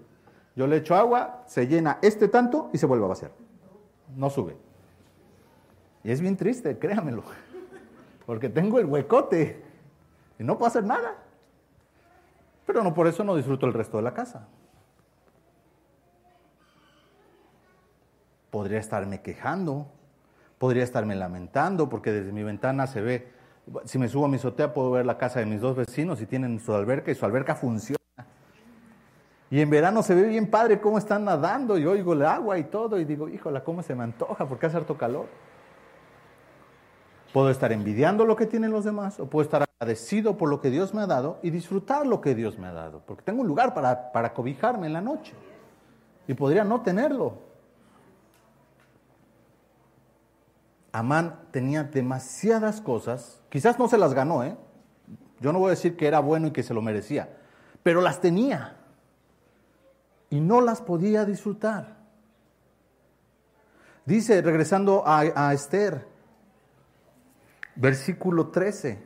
Yo 0.56 0.66
le 0.66 0.78
echo 0.78 0.96
agua, 0.96 1.44
se 1.46 1.66
llena 1.66 1.98
este 2.00 2.28
tanto 2.28 2.70
y 2.72 2.78
se 2.78 2.86
vuelve 2.86 3.04
a 3.04 3.08
vaciar. 3.08 3.30
No 4.16 4.30
sube. 4.30 4.56
Y 6.02 6.10
es 6.10 6.20
bien 6.20 6.36
triste, 6.36 6.78
créamelo, 6.78 7.22
porque 8.26 8.48
tengo 8.48 8.78
el 8.78 8.86
huecote 8.86 9.62
y 10.38 10.44
no 10.44 10.56
puedo 10.56 10.68
hacer 10.68 10.84
nada. 10.84 11.14
Pero 12.64 12.82
no 12.82 12.94
por 12.94 13.06
eso 13.06 13.22
no 13.22 13.36
disfruto 13.36 13.66
el 13.66 13.74
resto 13.74 13.98
de 13.98 14.02
la 14.02 14.14
casa. 14.14 14.48
Podría 18.50 18.78
estarme 18.78 19.20
quejando, 19.20 19.86
podría 20.58 20.84
estarme 20.84 21.14
lamentando, 21.16 21.90
porque 21.90 22.12
desde 22.12 22.32
mi 22.32 22.42
ventana 22.42 22.86
se 22.86 23.02
ve, 23.02 23.28
si 23.84 23.98
me 23.98 24.08
subo 24.08 24.24
a 24.24 24.28
mi 24.28 24.36
azotea 24.36 24.72
puedo 24.72 24.90
ver 24.92 25.04
la 25.04 25.18
casa 25.18 25.40
de 25.40 25.46
mis 25.46 25.60
dos 25.60 25.76
vecinos 25.76 26.22
y 26.22 26.26
tienen 26.26 26.58
su 26.60 26.72
alberca 26.72 27.10
y 27.10 27.14
su 27.14 27.26
alberca 27.26 27.54
funciona. 27.54 27.96
Y 29.50 29.60
en 29.60 29.70
verano 29.70 30.02
se 30.02 30.14
ve 30.14 30.24
bien 30.24 30.50
padre 30.50 30.80
cómo 30.80 30.98
están 30.98 31.24
nadando 31.24 31.78
y 31.78 31.86
oigo 31.86 32.14
el 32.14 32.24
agua 32.24 32.58
y 32.58 32.64
todo 32.64 32.98
y 32.98 33.04
digo, 33.04 33.28
híjola, 33.28 33.62
cómo 33.62 33.82
se 33.82 33.94
me 33.94 34.02
antoja 34.02 34.46
porque 34.46 34.66
hace 34.66 34.76
harto 34.76 34.98
calor. 34.98 35.26
Puedo 37.32 37.50
estar 37.50 37.70
envidiando 37.70 38.24
lo 38.24 38.34
que 38.34 38.46
tienen 38.46 38.72
los 38.72 38.84
demás 38.84 39.20
o 39.20 39.26
puedo 39.26 39.44
estar 39.44 39.62
agradecido 39.62 40.36
por 40.36 40.48
lo 40.48 40.60
que 40.60 40.70
Dios 40.70 40.94
me 40.94 41.02
ha 41.02 41.06
dado 41.06 41.38
y 41.42 41.50
disfrutar 41.50 42.06
lo 42.06 42.20
que 42.20 42.34
Dios 42.34 42.58
me 42.58 42.66
ha 42.66 42.72
dado, 42.72 43.02
porque 43.06 43.22
tengo 43.22 43.42
un 43.42 43.46
lugar 43.46 43.74
para, 43.74 44.10
para 44.10 44.32
cobijarme 44.32 44.86
en 44.86 44.94
la 44.94 45.00
noche 45.00 45.34
y 46.26 46.34
podría 46.34 46.64
no 46.64 46.80
tenerlo. 46.80 47.34
Amán 50.92 51.40
tenía 51.50 51.84
demasiadas 51.84 52.80
cosas, 52.80 53.42
quizás 53.50 53.78
no 53.78 53.86
se 53.86 53.98
las 53.98 54.14
ganó, 54.14 54.42
¿eh? 54.42 54.56
Yo 55.40 55.52
no 55.52 55.58
voy 55.58 55.68
a 55.68 55.70
decir 55.70 55.96
que 55.96 56.06
era 56.06 56.20
bueno 56.20 56.46
y 56.46 56.52
que 56.52 56.62
se 56.62 56.72
lo 56.72 56.80
merecía, 56.80 57.28
pero 57.82 58.00
las 58.00 58.20
tenía 58.20 58.76
y 60.30 60.40
no 60.40 60.60
las 60.60 60.80
podía 60.80 61.24
disfrutar. 61.24 61.96
Dice, 64.04 64.40
regresando 64.42 65.02
a, 65.06 65.20
a 65.34 65.52
Esther, 65.52 66.06
versículo 67.74 68.48
13, 68.48 68.98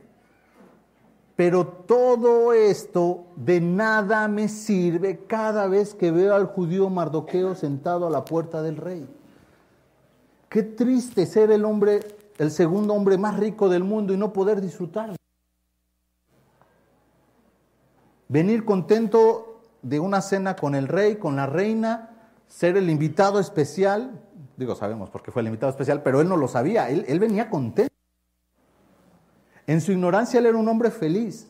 pero 1.35 1.65
todo 1.65 2.53
esto 2.53 3.25
de 3.35 3.59
nada 3.61 4.27
me 4.27 4.47
sirve 4.47 5.25
cada 5.25 5.67
vez 5.67 5.95
que 5.95 6.11
veo 6.11 6.35
al 6.35 6.45
judío 6.45 6.89
Mardoqueo 6.89 7.55
sentado 7.55 8.05
a 8.05 8.11
la 8.11 8.23
puerta 8.25 8.61
del 8.61 8.77
rey. 8.77 9.07
Qué 10.49 10.63
triste 10.63 11.25
ser 11.25 11.49
el 11.51 11.65
hombre, 11.65 12.01
el 12.37 12.51
segundo 12.51 12.93
hombre 12.93 13.17
más 13.17 13.39
rico 13.39 13.69
del 13.69 13.83
mundo 13.83 14.13
y 14.13 14.17
no 14.17 14.33
poder 14.33 14.61
disfrutar. 14.61 15.15
Venir 18.27 18.63
contento 18.63 19.50
de 19.81 19.99
una 19.99 20.21
cena 20.21 20.55
con 20.55 20.75
el 20.75 20.87
rey, 20.87 21.15
con 21.15 21.35
la 21.35 21.45
reina, 21.45 22.09
ser 22.47 22.77
el 22.77 22.89
invitado 22.89 23.39
especial. 23.39 24.21
Digo, 24.57 24.75
sabemos 24.75 25.09
porque 25.09 25.31
fue 25.31 25.41
el 25.41 25.47
invitado 25.47 25.71
especial, 25.71 26.03
pero 26.03 26.21
él 26.21 26.29
no 26.29 26.37
lo 26.37 26.47
sabía. 26.47 26.89
Él, 26.89 27.05
él 27.07 27.19
venía 27.19 27.49
contento. 27.49 27.93
En 29.67 29.81
su 29.81 29.91
ignorancia 29.91 30.39
él 30.39 30.45
era 30.45 30.57
un 30.57 30.67
hombre 30.67 30.91
feliz. 30.91 31.47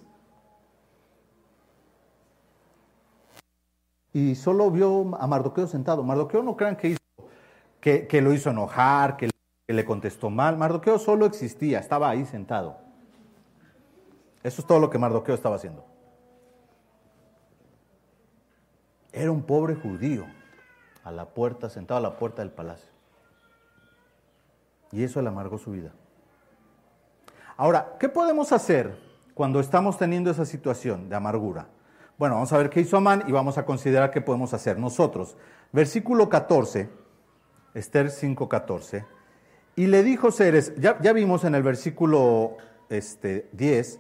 Y 4.14 4.36
solo 4.36 4.70
vio 4.70 5.16
a 5.18 5.28
Mardoqueo 5.28 5.68
sentado. 5.68 6.04
Mardoqueo 6.04 6.44
no 6.44 6.58
crean 6.58 6.76
que 6.76 6.90
hizo 6.90 7.02
que, 7.82 8.22
lo 8.22 8.32
hizo 8.32 8.52
enojar, 8.52 9.18
que, 9.18 9.30
le 9.68 9.86
contestó 9.86 10.30
mal. 10.30 10.58
Mardoqueo 10.58 11.00
solo 11.00 11.26
existía, 11.26 11.80
estaba 11.80 12.10
ahí 12.10 12.26
sentado. 12.26 12.78
Eso 14.44 14.62
es 14.62 14.68
todo 14.68 14.80
lo 14.80 14.90
que 14.90 14.98
Mardoqueo 14.98 15.34
estaba 15.34 15.56
haciendo. 15.56 15.86
Era 19.12 19.32
un 19.32 19.44
pobre 19.44 19.76
judío 19.76 20.26
a 21.04 21.12
la 21.12 21.26
puerta, 21.26 21.70
sentado 21.70 21.98
a 21.98 22.02
la 22.02 22.18
puerta 22.18 22.42
del 22.42 22.52
palacio. 22.52 22.90
Y 24.92 25.04
eso 25.04 25.22
le 25.22 25.30
amargó 25.30 25.58
su 25.58 25.72
vida. 25.72 25.92
Ahora, 27.58 27.96
¿qué 28.00 28.10
podemos 28.10 28.52
hacer 28.52 28.98
cuando 29.34 29.60
estamos 29.60 29.98
teniendo 29.98 30.32
esa 30.32 30.46
situación 30.46 31.10
de 31.10 31.16
amargura? 31.16 31.68
Bueno, 32.18 32.36
vamos 32.36 32.54
a 32.54 32.58
ver 32.58 32.70
qué 32.70 32.82
hizo 32.82 32.98
Amán 32.98 33.24
y 33.28 33.32
vamos 33.32 33.58
a 33.58 33.66
considerar 33.66 34.12
qué 34.12 34.22
podemos 34.22 34.54
hacer 34.54 34.78
nosotros. 34.78 35.38
Versículo 35.72 36.30
14 36.30 37.02
Esther 37.74 38.10
5:14. 38.10 39.06
Y 39.76 39.88
le 39.88 40.04
dijo 40.04 40.32
Ceres, 40.32 40.74
ya, 40.78 41.00
ya, 41.02 41.14
vimos 41.14 41.44
en 41.46 41.56
el 41.56 41.64
versículo 41.64 42.58
este, 42.90 43.50
10 43.54 44.00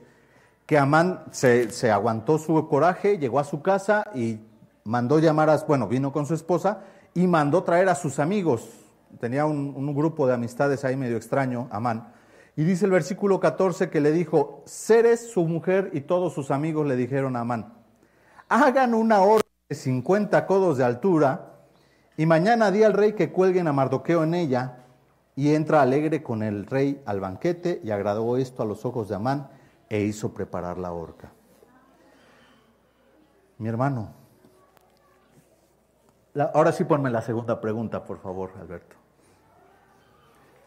que 0.65 0.77
Amán 0.77 1.25
se, 1.31 1.91
aguantó 1.91 2.37
su 2.37 2.67
coraje, 2.67 3.17
llegó 3.17 3.39
a 3.39 3.43
su 3.43 3.61
casa 3.61 4.05
y 4.13 4.39
mandó 4.83 5.19
llamar 5.19 5.49
a, 5.49 5.57
bueno, 5.57 5.87
vino 5.87 6.11
con 6.11 6.25
su 6.25 6.33
esposa 6.33 6.83
y 7.13 7.27
mandó 7.27 7.63
traer 7.63 7.89
a 7.89 7.95
sus 7.95 8.19
amigos. 8.19 8.69
Tenía 9.19 9.45
un, 9.45 9.95
grupo 9.95 10.27
de 10.27 10.33
amistades 10.33 10.85
ahí 10.85 10.95
medio 10.95 11.17
extraño, 11.17 11.67
Amán. 11.71 12.13
Y 12.55 12.63
dice 12.63 12.85
el 12.85 12.91
versículo 12.91 13.39
14 13.39 13.89
que 13.89 14.01
le 14.01 14.11
dijo, 14.11 14.63
Ceres, 14.65 15.31
su 15.31 15.45
mujer 15.45 15.89
y 15.93 16.01
todos 16.01 16.33
sus 16.33 16.51
amigos 16.51 16.85
le 16.87 16.95
dijeron 16.95 17.35
a 17.35 17.41
Amán, 17.41 17.73
hagan 18.49 18.93
una 18.93 19.21
orden 19.21 19.49
de 19.69 19.75
50 19.75 20.45
codos 20.45 20.77
de 20.77 20.83
altura 20.83 21.51
y 22.17 22.25
mañana 22.25 22.71
di 22.71 22.83
al 22.83 22.93
rey 22.93 23.13
que 23.13 23.31
cuelguen 23.31 23.67
a 23.67 23.73
Mardoqueo 23.73 24.23
en 24.23 24.33
ella, 24.33 24.77
y 25.35 25.55
entra 25.55 25.81
alegre 25.81 26.21
con 26.21 26.43
el 26.43 26.65
rey 26.65 27.01
al 27.05 27.19
banquete, 27.19 27.81
y 27.83 27.91
agradó 27.91 28.37
esto 28.37 28.61
a 28.61 28.65
los 28.65 28.85
ojos 28.85 29.09
de 29.09 29.15
Amán, 29.15 29.49
e 29.89 30.01
hizo 30.01 30.33
preparar 30.33 30.77
la 30.77 30.91
horca. 30.91 31.31
Mi 33.57 33.69
hermano, 33.69 34.13
ahora 36.53 36.71
sí 36.71 36.83
ponme 36.83 37.09
la 37.09 37.21
segunda 37.21 37.59
pregunta, 37.59 38.03
por 38.03 38.19
favor, 38.19 38.51
Alberto. 38.59 38.95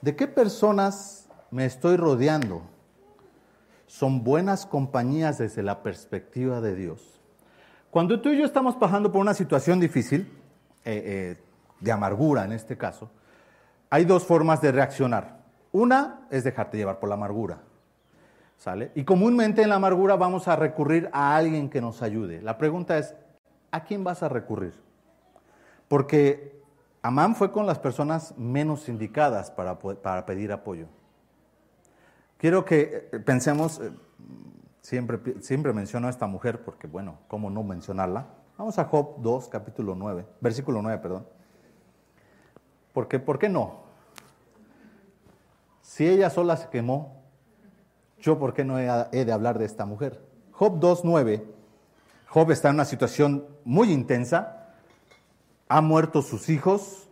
¿De 0.00 0.14
qué 0.14 0.26
personas 0.26 1.28
me 1.50 1.64
estoy 1.64 1.96
rodeando? 1.96 2.62
¿Son 3.86 4.24
buenas 4.24 4.66
compañías 4.66 5.38
desde 5.38 5.62
la 5.62 5.82
perspectiva 5.82 6.60
de 6.60 6.74
Dios? 6.74 7.20
Cuando 7.90 8.20
tú 8.20 8.30
y 8.30 8.38
yo 8.38 8.44
estamos 8.44 8.76
pasando 8.76 9.10
por 9.12 9.20
una 9.20 9.34
situación 9.34 9.80
difícil, 9.80 10.22
eh, 10.84 11.36
eh, 11.38 11.44
de 11.80 11.92
amargura 11.92 12.44
en 12.44 12.52
este 12.52 12.76
caso, 12.76 13.10
hay 13.88 14.04
dos 14.04 14.24
formas 14.24 14.60
de 14.60 14.72
reaccionar. 14.72 15.38
Una 15.72 16.26
es 16.30 16.44
dejarte 16.44 16.76
llevar 16.76 16.98
por 16.98 17.08
la 17.08 17.14
amargura. 17.14 17.60
¿Sale? 18.58 18.92
Y 18.94 19.04
comúnmente 19.04 19.62
en 19.62 19.68
la 19.68 19.76
amargura 19.76 20.16
vamos 20.16 20.48
a 20.48 20.56
recurrir 20.56 21.08
a 21.12 21.36
alguien 21.36 21.70
que 21.70 21.80
nos 21.80 22.02
ayude. 22.02 22.42
La 22.42 22.58
pregunta 22.58 22.98
es, 22.98 23.14
¿a 23.70 23.84
quién 23.84 24.04
vas 24.04 24.22
a 24.22 24.28
recurrir? 24.28 24.83
Porque 25.94 26.60
Amán 27.02 27.36
fue 27.36 27.52
con 27.52 27.66
las 27.66 27.78
personas 27.78 28.36
menos 28.36 28.88
indicadas 28.88 29.52
para, 29.52 29.78
para 29.78 30.26
pedir 30.26 30.50
apoyo. 30.50 30.88
Quiero 32.36 32.64
que 32.64 33.08
eh, 33.12 33.20
pensemos, 33.20 33.80
siempre, 34.80 35.20
siempre 35.40 35.72
menciono 35.72 36.08
a 36.08 36.10
esta 36.10 36.26
mujer 36.26 36.64
porque, 36.64 36.88
bueno, 36.88 37.18
¿cómo 37.28 37.48
no 37.48 37.62
mencionarla? 37.62 38.26
Vamos 38.58 38.76
a 38.80 38.86
Job 38.86 39.22
2, 39.22 39.48
capítulo 39.48 39.94
9, 39.94 40.26
versículo 40.40 40.82
9, 40.82 41.00
perdón. 41.00 41.28
Porque, 42.92 43.20
¿por 43.20 43.38
qué 43.38 43.48
no? 43.48 43.84
Si 45.80 46.08
ella 46.08 46.28
sola 46.28 46.56
se 46.56 46.70
quemó, 46.70 47.22
yo 48.18 48.36
por 48.40 48.52
qué 48.52 48.64
no 48.64 48.80
he 48.80 49.24
de 49.24 49.32
hablar 49.32 49.60
de 49.60 49.64
esta 49.64 49.86
mujer. 49.86 50.20
Job 50.50 50.80
2.9, 50.80 51.44
Job 52.30 52.50
está 52.50 52.70
en 52.70 52.74
una 52.74 52.84
situación 52.84 53.46
muy 53.62 53.92
intensa, 53.92 54.63
ha 55.68 55.80
muerto 55.80 56.22
sus 56.22 56.48
hijos, 56.48 57.08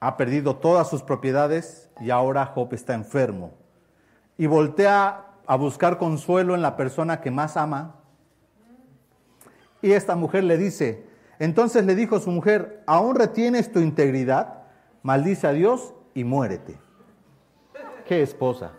ha 0.00 0.16
perdido 0.16 0.56
todas 0.56 0.88
sus 0.88 1.02
propiedades 1.02 1.90
y 2.00 2.10
ahora 2.10 2.46
Job 2.46 2.72
está 2.74 2.94
enfermo. 2.94 3.52
Y 4.38 4.46
voltea 4.46 5.24
a 5.46 5.56
buscar 5.56 5.98
consuelo 5.98 6.54
en 6.54 6.62
la 6.62 6.76
persona 6.76 7.20
que 7.20 7.30
más 7.30 7.56
ama, 7.56 7.94
y 9.82 9.92
esta 9.92 10.16
mujer 10.16 10.44
le 10.44 10.56
dice, 10.56 11.06
entonces 11.38 11.84
le 11.84 11.94
dijo 11.94 12.18
su 12.18 12.30
mujer, 12.30 12.82
¿aún 12.86 13.14
retienes 13.14 13.70
tu 13.70 13.80
integridad? 13.80 14.62
Maldice 15.02 15.46
a 15.46 15.52
Dios 15.52 15.94
y 16.14 16.24
muérete. 16.24 16.78
¿Qué 18.06 18.22
esposa? 18.22 18.72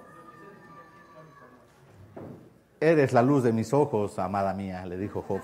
Eres 2.79 3.13
la 3.13 3.21
luz 3.21 3.43
de 3.43 3.53
mis 3.53 3.73
ojos, 3.73 4.19
amada 4.19 4.53
mía, 4.53 4.85
le 4.85 4.97
dijo 4.97 5.23
Job. 5.27 5.41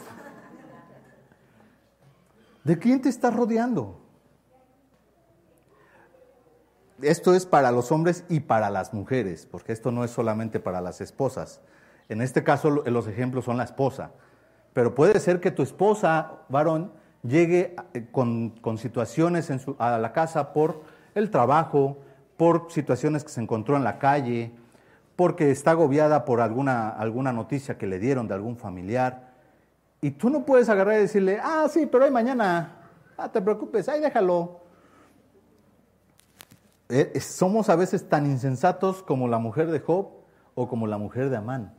¿De 2.63 2.79
quién 2.79 3.01
te 3.01 3.09
estás 3.09 3.35
rodeando? 3.35 3.99
Esto 7.01 7.33
es 7.33 7.45
para 7.45 7.71
los 7.71 7.91
hombres 7.91 8.23
y 8.29 8.39
para 8.39 8.69
las 8.69 8.93
mujeres, 8.93 9.45
porque 9.49 9.73
esto 9.73 9.91
no 9.91 10.05
es 10.05 10.11
solamente 10.11 10.59
para 10.59 10.79
las 10.79 11.01
esposas. 11.01 11.59
En 12.07 12.21
este 12.21 12.43
caso 12.43 12.69
los 12.69 13.07
ejemplos 13.07 13.45
son 13.45 13.57
la 13.57 13.63
esposa. 13.63 14.11
Pero 14.73 14.95
puede 14.95 15.19
ser 15.19 15.39
que 15.39 15.51
tu 15.51 15.63
esposa, 15.63 16.43
varón, 16.49 16.93
llegue 17.21 17.75
eh, 17.93 18.07
con, 18.11 18.53
situaciones 18.77 19.49
en 19.49 19.61
a 19.77 19.97
la 19.97 20.13
casa 20.13 20.53
por 20.53 20.83
el 21.15 21.29
trabajo, 21.29 21.97
por 22.37 22.71
situaciones 22.71 23.23
que 23.23 23.29
se 23.29 23.41
encontró 23.41 23.75
en 23.77 23.83
la 23.83 23.99
calle, 23.99 24.51
porque 25.15 25.51
está 25.51 25.71
agobiada 25.71 26.25
por 26.25 26.41
alguna, 26.41 26.89
alguna 26.89 27.31
noticia 27.31 27.77
que 27.77 27.87
le 27.87 27.99
dieron 27.99 28.27
de 28.27 28.33
algún 28.33 28.57
familiar. 28.57 29.22
Y 30.03 30.11
tú 30.11 30.29
no 30.29 30.45
puedes 30.45 30.67
agarrar 30.67 30.95
y 30.95 31.03
decirle, 31.03 31.39
ah, 31.41 31.65
sí, 31.69 31.85
pero 31.85 32.03
hoy 32.03 32.11
mañana, 32.11 32.75
ah, 33.15 33.31
te 33.31 33.41
preocupes, 33.41 33.87
ahí 33.87 34.01
déjalo. 34.01 34.59
Eh, 36.89 37.17
somos 37.21 37.69
a 37.69 37.77
veces 37.77 38.09
tan 38.09 38.25
insensatos 38.25 39.01
como 39.01 39.29
la 39.29 39.37
mujer 39.37 39.71
de 39.71 39.79
Job 39.79 40.09
o 40.55 40.67
como 40.67 40.87
la 40.87 40.97
mujer 40.97 41.29
de 41.29 41.37
Amán. 41.37 41.73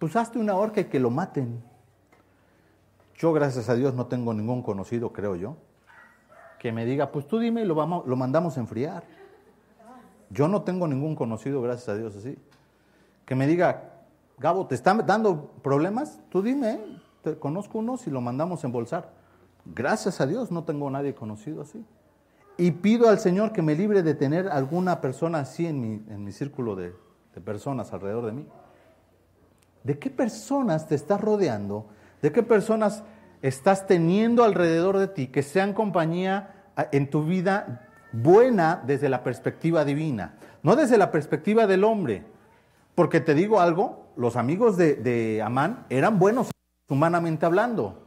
Pues 0.00 0.16
hazte 0.16 0.40
una 0.40 0.56
horca 0.56 0.80
y 0.80 0.86
que 0.86 0.98
lo 0.98 1.08
maten. 1.10 1.62
Yo, 3.14 3.32
gracias 3.32 3.68
a 3.68 3.76
Dios, 3.76 3.94
no 3.94 4.06
tengo 4.06 4.34
ningún 4.34 4.64
conocido, 4.64 5.12
creo 5.12 5.36
yo, 5.36 5.56
que 6.58 6.72
me 6.72 6.84
diga, 6.84 7.12
pues 7.12 7.28
tú 7.28 7.38
dime 7.38 7.62
y 7.62 7.64
lo, 7.64 7.76
vamos, 7.76 8.08
lo 8.08 8.16
mandamos 8.16 8.56
a 8.56 8.60
enfriar. 8.60 9.04
Yo 10.30 10.48
no 10.48 10.62
tengo 10.62 10.88
ningún 10.88 11.14
conocido, 11.14 11.62
gracias 11.62 11.90
a 11.90 11.94
Dios, 11.94 12.16
así. 12.16 12.36
Que 13.24 13.36
me 13.36 13.46
diga, 13.46 13.92
Gabo, 14.38 14.66
¿te 14.66 14.74
están 14.74 15.06
dando 15.06 15.52
problemas? 15.62 16.18
Tú 16.28 16.42
dime, 16.42 16.80
conozco 17.40 17.78
unos 17.78 18.06
y 18.06 18.10
lo 18.10 18.20
mandamos 18.20 18.64
a 18.64 18.66
embolsar. 18.66 19.10
Gracias 19.64 20.20
a 20.20 20.26
Dios 20.26 20.50
no 20.50 20.64
tengo 20.64 20.90
nadie 20.90 21.14
conocido 21.14 21.62
así. 21.62 21.84
Y 22.56 22.70
pido 22.72 23.08
al 23.08 23.18
Señor 23.18 23.52
que 23.52 23.62
me 23.62 23.74
libre 23.74 24.02
de 24.02 24.14
tener 24.14 24.48
alguna 24.48 25.00
persona 25.00 25.40
así 25.40 25.66
en 25.66 25.80
mi, 25.80 26.12
en 26.12 26.24
mi 26.24 26.32
círculo 26.32 26.76
de, 26.76 26.94
personas 27.44 27.92
alrededor 27.92 28.26
de 28.26 28.32
mí. 28.32 28.46
¿De 29.82 29.98
qué 29.98 30.08
personas 30.08 30.86
te 30.86 30.94
estás 30.94 31.20
rodeando? 31.20 31.86
¿De 32.22 32.30
qué 32.30 32.44
personas 32.44 33.02
estás 33.42 33.86
teniendo 33.86 34.44
alrededor 34.44 34.98
de 34.98 35.08
ti 35.08 35.26
que 35.26 35.42
sean 35.42 35.72
compañía 35.72 36.70
en 36.92 37.10
tu 37.10 37.24
vida 37.24 37.88
buena 38.12 38.82
desde 38.86 39.08
la 39.08 39.24
perspectiva 39.24 39.84
divina? 39.84 40.36
No 40.62 40.76
desde 40.76 40.96
la 40.96 41.10
perspectiva 41.10 41.66
del 41.66 41.82
hombre. 41.82 42.24
Porque 42.94 43.20
te 43.20 43.34
digo 43.34 43.60
algo, 43.60 44.06
los 44.16 44.36
amigos 44.36 44.76
de 44.76 45.42
Amán 45.44 45.86
eran 45.90 46.20
buenos 46.20 46.54
humanamente 46.88 47.46
hablando. 47.46 48.02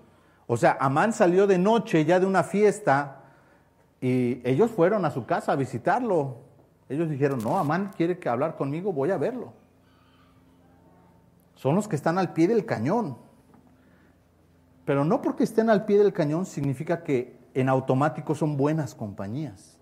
O 0.47 0.57
sea, 0.57 0.77
Amán 0.79 1.13
salió 1.13 1.47
de 1.47 1.57
noche 1.57 2.05
ya 2.05 2.19
de 2.19 2.25
una 2.25 2.43
fiesta 2.43 3.23
y 3.99 4.41
ellos 4.47 4.71
fueron 4.71 5.05
a 5.05 5.11
su 5.11 5.25
casa 5.25 5.51
a 5.51 5.55
visitarlo. 5.55 6.37
Ellos 6.89 7.09
dijeron, 7.09 7.39
no, 7.43 7.57
Amán 7.57 7.91
quiere 7.95 8.17
hablar 8.29 8.55
conmigo, 8.55 8.93
voy 8.93 9.11
a 9.11 9.17
verlo. 9.17 9.53
Son 11.55 11.75
los 11.75 11.87
que 11.87 11.95
están 11.95 12.17
al 12.17 12.33
pie 12.33 12.47
del 12.47 12.65
cañón. 12.65 13.17
Pero 14.85 15.03
no 15.03 15.21
porque 15.21 15.43
estén 15.43 15.69
al 15.69 15.85
pie 15.85 15.97
del 15.97 16.13
cañón 16.13 16.45
significa 16.45 17.03
que 17.03 17.35
en 17.53 17.67
automático 17.67 18.35
son 18.35 18.55
buenas 18.55 18.95
compañías. 18.95 19.77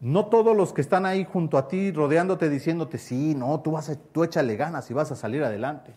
No 0.00 0.26
todos 0.26 0.56
los 0.56 0.72
que 0.72 0.80
están 0.80 1.06
ahí 1.06 1.24
junto 1.24 1.56
a 1.56 1.68
ti, 1.68 1.92
rodeándote, 1.92 2.50
diciéndote, 2.50 2.98
sí, 2.98 3.34
no, 3.34 3.60
tú, 3.60 3.72
vas 3.72 3.88
a, 3.88 3.96
tú 3.96 4.24
échale 4.24 4.56
ganas 4.56 4.90
y 4.90 4.94
vas 4.94 5.12
a 5.12 5.16
salir 5.16 5.44
adelante. 5.44 5.94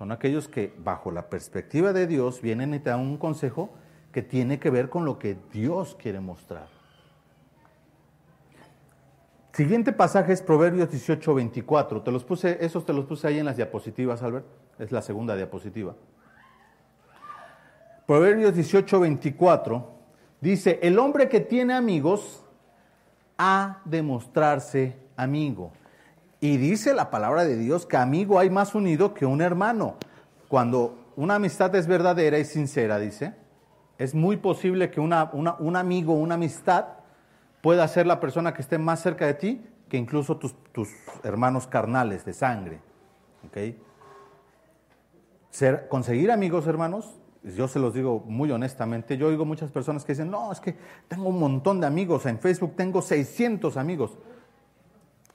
Son 0.00 0.12
aquellos 0.12 0.48
que, 0.48 0.72
bajo 0.78 1.10
la 1.10 1.28
perspectiva 1.28 1.92
de 1.92 2.06
Dios, 2.06 2.40
vienen 2.40 2.72
y 2.72 2.78
te 2.78 2.88
dan 2.88 3.00
un 3.00 3.18
consejo 3.18 3.68
que 4.12 4.22
tiene 4.22 4.58
que 4.58 4.70
ver 4.70 4.88
con 4.88 5.04
lo 5.04 5.18
que 5.18 5.36
Dios 5.52 5.94
quiere 5.94 6.20
mostrar. 6.20 6.68
Siguiente 9.52 9.92
pasaje 9.92 10.32
es 10.32 10.40
Proverbios 10.40 10.90
18, 10.90 11.34
24. 11.34 12.00
Te 12.00 12.10
los 12.10 12.24
puse, 12.24 12.64
esos 12.64 12.86
te 12.86 12.94
los 12.94 13.04
puse 13.04 13.28
ahí 13.28 13.40
en 13.40 13.44
las 13.44 13.58
diapositivas, 13.58 14.22
Albert. 14.22 14.46
Es 14.78 14.90
la 14.90 15.02
segunda 15.02 15.36
diapositiva. 15.36 15.94
Proverbios 18.06 18.54
18, 18.54 19.00
24 19.00 19.92
dice, 20.40 20.78
el 20.80 20.98
hombre 20.98 21.28
que 21.28 21.40
tiene 21.40 21.74
amigos 21.74 22.42
ha 23.36 23.82
de 23.84 24.02
mostrarse 24.02 24.96
amigo. 25.14 25.72
Y 26.40 26.56
dice 26.56 26.94
la 26.94 27.10
palabra 27.10 27.44
de 27.44 27.56
Dios 27.56 27.86
que 27.86 27.96
amigo 27.96 28.38
hay 28.38 28.48
más 28.48 28.74
unido 28.74 29.12
que 29.12 29.26
un 29.26 29.42
hermano. 29.42 29.96
Cuando 30.48 30.98
una 31.16 31.34
amistad 31.34 31.74
es 31.74 31.86
verdadera 31.86 32.38
y 32.38 32.44
sincera, 32.44 32.98
dice, 32.98 33.34
es 33.98 34.14
muy 34.14 34.38
posible 34.38 34.90
que 34.90 35.00
una, 35.00 35.30
un 35.32 35.76
amigo, 35.76 36.14
una 36.14 36.36
amistad, 36.36 36.86
pueda 37.60 37.86
ser 37.88 38.06
la 38.06 38.20
persona 38.20 38.54
que 38.54 38.62
esté 38.62 38.78
más 38.78 39.00
cerca 39.00 39.26
de 39.26 39.34
ti 39.34 39.66
que 39.90 39.98
incluso 39.98 40.38
tus, 40.38 40.54
hermanos 41.24 41.66
carnales 41.66 42.24
de 42.24 42.32
sangre. 42.32 42.80
Ser, 45.50 45.88
conseguir 45.88 46.30
amigos, 46.30 46.66
hermanos, 46.68 47.20
yo 47.42 47.66
se 47.66 47.80
los 47.80 47.92
digo 47.92 48.20
muy 48.24 48.50
honestamente, 48.52 49.18
yo 49.18 49.26
oigo 49.26 49.44
muchas 49.44 49.70
personas 49.72 50.04
que 50.04 50.12
dicen, 50.12 50.30
no, 50.30 50.52
es 50.52 50.60
que 50.60 50.76
tengo 51.08 51.28
un 51.28 51.40
montón 51.40 51.80
de 51.80 51.88
amigos, 51.88 52.24
en 52.26 52.38
Facebook 52.38 52.74
tengo 52.76 53.02
600 53.02 53.76
amigos. 53.76 54.16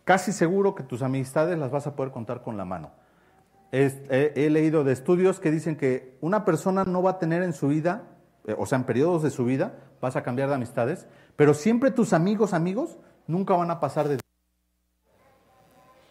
Casi 0.05 0.31
seguro 0.31 0.75
que 0.75 0.83
tus 0.83 1.01
amistades 1.01 1.57
las 1.57 1.71
vas 1.71 1.87
a 1.87 1.95
poder 1.95 2.11
contar 2.11 2.43
con 2.43 2.57
la 2.57 2.63
mano. 2.63 2.91
he, 3.71 4.49
leído 4.51 4.83
de 4.83 4.93
estudios 4.93 5.39
que 5.39 5.51
dicen 5.51 5.75
que 5.75 6.15
una 6.21 6.45
persona 6.45 6.85
no 6.85 7.01
va 7.01 7.11
a 7.11 7.19
tener 7.19 7.41
en 7.41 7.53
su 7.53 7.67
vida, 7.67 8.03
eh, 8.45 8.55
o 8.57 8.67
sea, 8.67 8.77
en 8.77 8.85
periodos 8.85 9.23
de 9.23 9.31
su 9.31 9.43
vida, 9.43 9.73
vas 9.99 10.15
a 10.15 10.21
cambiar 10.21 10.47
de 10.49 10.55
amistades, 10.55 11.07
pero 11.35 11.55
siempre 11.55 11.89
tus 11.89 12.13
amigos, 12.13 12.53
amigos, 12.53 12.97
nunca 13.25 13.55
van 13.55 13.71
a 13.71 13.79
pasar 13.79 14.07
de... 14.07 14.19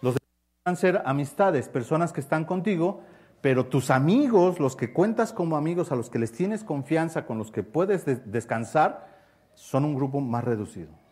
Los 0.02 0.16
van 0.64 0.74
a 0.74 0.76
ser 0.76 1.02
amistades, 1.06 1.68
personas 1.68 2.12
que 2.12 2.20
están 2.20 2.44
contigo, 2.44 3.00
pero 3.40 3.66
tus 3.66 3.90
amigos, 3.90 4.58
los 4.58 4.74
que 4.74 4.92
cuentas 4.92 5.32
como 5.32 5.56
amigos, 5.56 5.92
a 5.92 5.96
los 5.96 6.10
que 6.10 6.18
les 6.18 6.32
tienes 6.32 6.64
confianza, 6.64 7.26
con 7.26 7.38
los 7.38 7.52
que 7.52 7.62
puedes 7.62 8.04
descansar, 8.30 9.06
son 9.54 9.84
un 9.84 9.94
grupo 9.94 10.20
más 10.20 10.42
reducido. 10.42 11.03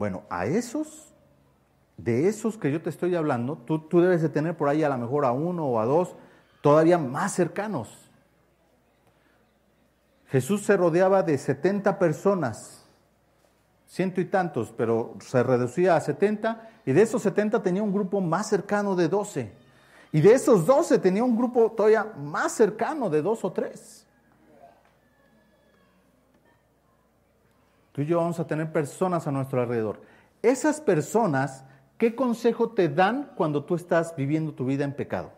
Bueno, 0.00 0.22
a 0.30 0.46
esos, 0.46 1.12
de 1.98 2.26
esos 2.26 2.56
que 2.56 2.72
yo 2.72 2.80
te 2.80 2.88
estoy 2.88 3.14
hablando, 3.14 3.58
tú, 3.58 3.80
tú 3.80 4.00
debes 4.00 4.22
de 4.22 4.30
tener 4.30 4.56
por 4.56 4.70
ahí 4.70 4.82
a 4.82 4.88
lo 4.88 4.96
mejor 4.96 5.26
a 5.26 5.32
uno 5.32 5.66
o 5.66 5.78
a 5.78 5.84
dos 5.84 6.16
todavía 6.62 6.96
más 6.96 7.34
cercanos. 7.34 8.10
Jesús 10.28 10.62
se 10.64 10.74
rodeaba 10.78 11.22
de 11.22 11.36
70 11.36 11.98
personas, 11.98 12.86
ciento 13.86 14.22
y 14.22 14.24
tantos, 14.24 14.72
pero 14.74 15.16
se 15.20 15.42
reducía 15.42 15.96
a 15.96 16.00
70, 16.00 16.66
y 16.86 16.92
de 16.92 17.02
esos 17.02 17.20
70 17.20 17.62
tenía 17.62 17.82
un 17.82 17.92
grupo 17.92 18.22
más 18.22 18.48
cercano 18.48 18.96
de 18.96 19.06
12. 19.06 19.52
Y 20.12 20.22
de 20.22 20.32
esos 20.32 20.64
12 20.64 20.98
tenía 21.00 21.24
un 21.24 21.36
grupo 21.36 21.72
todavía 21.72 22.04
más 22.04 22.52
cercano 22.52 23.10
de 23.10 23.20
dos 23.20 23.44
o 23.44 23.52
tres. 23.52 24.06
Tú 27.92 28.02
y 28.02 28.06
yo 28.06 28.18
vamos 28.18 28.38
a 28.38 28.46
tener 28.46 28.72
personas 28.72 29.26
a 29.26 29.32
nuestro 29.32 29.60
alrededor. 29.60 30.00
Esas 30.42 30.80
personas, 30.80 31.64
¿qué 31.98 32.14
consejo 32.14 32.70
te 32.70 32.88
dan 32.88 33.32
cuando 33.34 33.64
tú 33.64 33.74
estás 33.74 34.14
viviendo 34.16 34.52
tu 34.52 34.64
vida 34.64 34.84
en 34.84 34.94
pecado? 34.94 35.32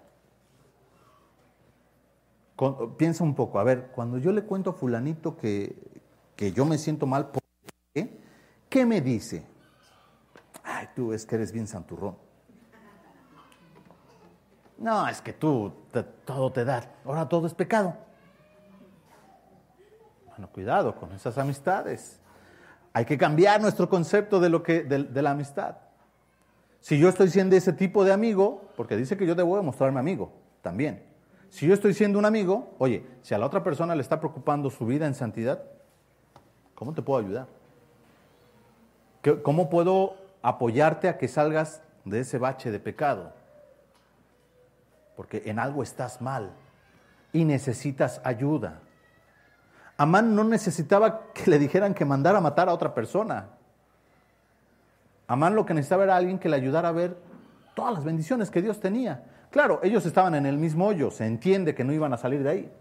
piensa 2.97 3.25
un 3.25 3.35
poco, 3.35 3.59
a 3.59 3.65
ver, 3.65 3.89
cuando 3.93 4.19
yo 4.19 4.31
le 4.31 4.43
cuento 4.45 4.71
a 4.71 4.73
fulanito 4.73 5.37
que, 5.37 5.77
que 6.37 6.53
yo 6.53 6.65
me 6.65 6.79
siento 6.79 7.07
mal, 7.07 7.31
¿por 7.31 7.43
qué? 7.93 8.21
¿Qué 8.69 8.87
me 8.87 9.01
dice? 9.01 9.45
Ay, 10.63 10.89
tú 10.95 11.13
es 11.13 11.27
que 11.27 11.35
eres 11.35 11.51
bien 11.51 11.67
santurrón. 11.67 12.17
No, 14.79 15.09
es 15.09 15.21
que 15.21 15.33
tú 15.33 15.73
todo 16.25 16.53
te 16.53 16.65
da, 16.65 16.95
ahora 17.05 17.29
todo 17.29 17.47
es 17.47 17.55
pecado. 17.55 17.97
Bueno, 20.29 20.49
cuidado 20.51 20.95
con 20.95 21.13
esas 21.13 21.37
amistades. 21.39 22.22
Hay 22.93 23.05
que 23.05 23.17
cambiar 23.17 23.61
nuestro 23.61 23.89
concepto 23.89 24.41
de, 24.41 24.51
lo 24.51 24.63
que, 24.63 24.83
de 24.83 25.23
la 25.23 25.31
amistad. 25.31 25.77
Si 26.81 26.99
yo 26.99 27.09
estoy 27.09 27.31
siendo 27.31 27.55
ese 27.55 27.73
tipo 27.73 28.05
de 28.05 28.13
amigo, 28.13 28.69
porque 28.77 28.97
dice 28.97 29.17
que 29.17 29.25
yo 29.25 29.35
debo 29.35 29.57
demostrarme 29.57 30.01
amigo 30.01 30.33
también. 30.63 31.05
Si 31.49 31.67
yo 31.67 31.75
estoy 31.75 31.95
siendo 31.95 32.19
un 32.19 32.25
amigo, 32.25 32.75
oye, 32.79 33.07
si 33.23 33.35
a 33.35 33.39
la 33.39 33.47
otra 33.47 33.63
persona 33.63 33.95
le 33.95 34.03
está 34.03 34.19
preocupando 34.19 34.69
su 34.69 34.85
vida 34.85 35.07
en 35.07 35.15
santidad, 35.15 35.63
¿cómo 36.75 36.93
te 36.93 37.03
puedo 37.03 37.21
ayudar? 37.21 37.47
¿Cómo 39.43 39.71
puedo 39.71 40.17
apoyarte 40.43 41.09
a 41.09 41.19
que 41.19 41.29
salgas 41.29 41.83
de 42.05 42.21
ese 42.21 42.39
bache 42.39 42.73
de 42.73 42.81
pecado? 42.81 43.33
Porque 45.15 45.43
en 45.47 45.61
algo 45.61 45.85
estás 45.85 46.21
mal 46.21 46.51
y 47.33 47.45
necesitas 47.45 48.21
ayuda. 48.25 48.81
Amán 50.03 50.35
no 50.35 50.43
necesitaba 50.43 51.29
que 51.33 51.49
le 51.49 51.61
dijeran 51.61 51.95
que 51.95 52.05
mandara 52.05 52.39
a 52.39 52.41
matar 52.41 52.69
a 52.69 52.75
otra 52.75 52.93
persona. 52.93 53.51
Amán 55.29 55.55
lo 55.55 55.65
que 55.65 55.75
necesitaba 55.75 56.03
era 56.03 56.17
alguien 56.17 56.41
que 56.41 56.49
le 56.49 56.57
ayudara 56.57 56.89
a 56.89 56.93
ver 56.93 57.17
todas 57.77 57.95
las 57.95 58.03
bendiciones 58.03 58.51
que 58.51 58.61
Dios 58.61 58.81
tenía. 58.81 59.23
Claro, 59.53 59.79
ellos 59.85 60.05
estaban 60.05 60.35
en 60.35 60.45
el 60.45 60.59
mismo 60.59 60.89
hoyo, 60.89 61.13
se 61.13 61.25
entiende 61.25 61.77
que 61.77 61.85
no 61.85 61.93
iban 61.93 62.13
a 62.13 62.17
salir 62.17 62.43
de 62.43 62.51
ahí. 62.51 62.73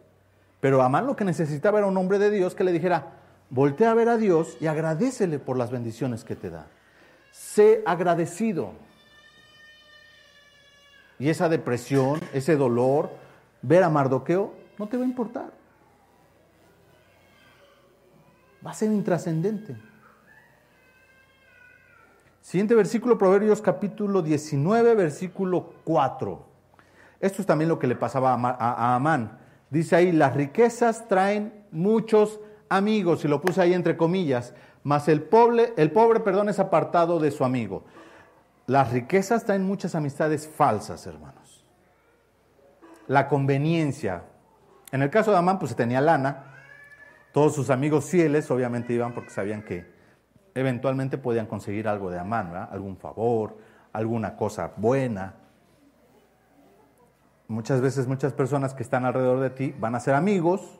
Pero 0.62 0.82
Amán 0.82 1.06
lo 1.06 1.16
que 1.16 1.24
necesitaba 1.24 1.78
era 1.78 1.86
un 1.86 1.96
hombre 1.96 2.18
de 2.18 2.32
Dios 2.32 2.56
que 2.56 2.64
le 2.64 2.72
dijera, 2.72 3.10
voltea 3.52 3.92
a 3.92 3.94
ver 3.94 4.10
a 4.10 4.18
Dios 4.18 4.58
y 4.60 4.66
agradecele 4.66 5.38
por 5.38 5.58
las 5.58 5.70
bendiciones 5.70 6.24
que 6.24 6.36
te 6.36 6.50
da. 6.50 6.66
sé 7.32 7.84
agradecido. 7.86 8.72
Y 11.20 11.30
esa 11.30 11.50
depresión, 11.50 12.20
ese 12.34 12.56
dolor, 12.56 13.12
ver 13.62 13.84
a 13.84 13.92
Mardoqueo, 13.92 14.56
no 14.80 14.88
te 14.88 14.98
va 14.98 15.04
a 15.04 15.08
importar. 15.08 15.61
Va 18.65 18.71
a 18.71 18.74
ser 18.74 18.91
intrascendente. 18.91 19.76
Siguiente 22.41 22.76
versículo, 22.76 23.17
Proverbios 23.17 23.62
capítulo 23.62 24.21
19, 24.21 24.95
versículo 24.95 25.74
4. 25.84 26.45
Esto 27.19 27.41
es 27.41 27.45
también 27.45 27.69
lo 27.69 27.80
que 27.80 27.88
le 27.88 27.95
pasaba 27.95 28.34
a 28.34 28.95
Amán. 28.95 29.39
Dice 29.69 29.95
ahí, 29.95 30.12
las 30.12 30.36
riquezas 30.36 31.08
traen 31.08 31.65
muchos 31.71 32.39
amigos, 32.67 33.24
y 33.24 33.28
lo 33.28 33.41
puse 33.41 33.62
ahí 33.62 33.74
entre 33.74 33.97
comillas, 33.97 34.54
mas 34.84 35.08
el 35.08 35.21
pobre, 35.21 35.74
el 35.78 35.91
pobre 35.91 36.19
perdón, 36.19 36.50
es 36.50 36.60
apartado 36.60 37.19
de 37.19 37.32
su 37.32 37.43
amigo. 37.43 37.84
Las 38.65 38.91
riquezas 38.91 39.45
traen 39.45 39.65
muchas 39.65 39.95
amistades 39.95 40.47
falsas, 40.47 41.06
hermanos. 41.06 41.65
La 43.08 43.28
conveniencia. 43.28 44.24
En 44.91 45.02
el 45.02 45.10
caso 45.10 45.32
de 45.32 45.38
Amán, 45.38 45.60
pues 45.60 45.71
se 45.71 45.76
tenía 45.76 46.02
lana. 46.02 46.51
Todos 47.32 47.56
sus 47.56 47.70
amigos 47.70 48.06
fieles, 48.06 48.52
obviamente, 48.52 48.94
iban 48.94 49.13
porque 49.13 49.30
sabían 49.30 49.63
que 49.63 49.86
eventualmente 50.54 51.17
podían 51.17 51.46
conseguir 51.46 51.88
algo 51.88 52.10
de 52.12 52.20
Amán, 52.20 52.54
algún 52.70 52.98
favor, 52.98 53.58
alguna 53.94 54.36
cosa 54.36 54.74
buena. 54.76 55.36
Muchas 57.48 57.82
veces 57.82 58.08
muchas 58.08 58.34
personas 58.34 58.74
que 58.74 58.84
están 58.84 59.06
alrededor 59.06 59.39
de 59.39 59.50
ti 59.50 59.74
van 59.80 59.96
a 59.96 60.00
ser 60.00 60.13
amigos, 60.13 60.80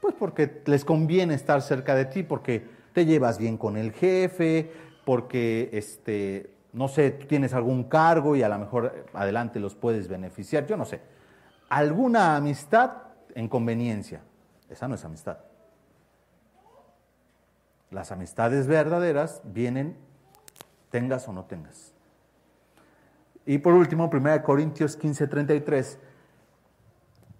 pues 0.00 0.14
porque 0.18 0.62
les 0.66 0.84
conviene 0.84 1.34
estar 1.34 1.60
cerca 1.62 1.94
de 1.94 2.06
ti, 2.06 2.22
porque 2.22 2.66
te 2.92 3.06
llevas 3.06 3.38
bien 3.38 3.56
con 3.56 3.76
el 3.76 3.92
jefe, 3.92 4.70
porque 5.04 5.70
este, 5.72 6.54
no 6.72 6.88
sé, 6.88 7.10
tú 7.10 7.26
tienes 7.26 7.54
algún 7.54 7.84
cargo 7.84 8.36
y 8.36 8.42
a 8.42 8.48
lo 8.48 8.58
mejor 8.58 9.06
adelante 9.12 9.60
los 9.60 9.74
puedes 9.74 10.08
beneficiar, 10.08 10.66
yo 10.66 10.76
no 10.76 10.84
sé. 10.84 11.00
Alguna 11.68 12.36
amistad 12.36 12.92
en 13.34 13.48
conveniencia, 13.48 14.22
esa 14.70 14.88
no 14.88 14.94
es 14.94 15.04
amistad. 15.04 15.38
Las 17.90 18.12
amistades 18.12 18.66
verdaderas 18.66 19.42
vienen 19.44 19.96
tengas 20.90 21.26
o 21.28 21.32
no 21.32 21.44
tengas. 21.44 21.92
Y 23.46 23.58
por 23.58 23.74
último, 23.74 24.10
1 24.12 24.42
Corintios 24.42 24.96
15, 24.96 25.26
33, 25.26 25.98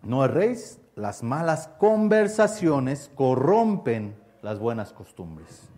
no 0.02 0.24
erréis, 0.24 0.80
las 0.96 1.22
malas 1.22 1.68
conversaciones 1.78 3.10
corrompen 3.14 4.16
las 4.42 4.58
buenas 4.58 4.92
costumbres. 4.92 5.68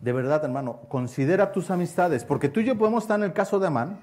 De 0.00 0.12
verdad, 0.12 0.44
hermano, 0.44 0.80
considera 0.88 1.50
tus 1.52 1.70
amistades, 1.70 2.24
porque 2.24 2.48
tú 2.48 2.60
y 2.60 2.64
yo 2.64 2.78
podemos 2.78 3.04
estar 3.04 3.18
en 3.18 3.24
el 3.24 3.32
caso 3.32 3.58
de 3.58 3.66
Amán, 3.66 3.98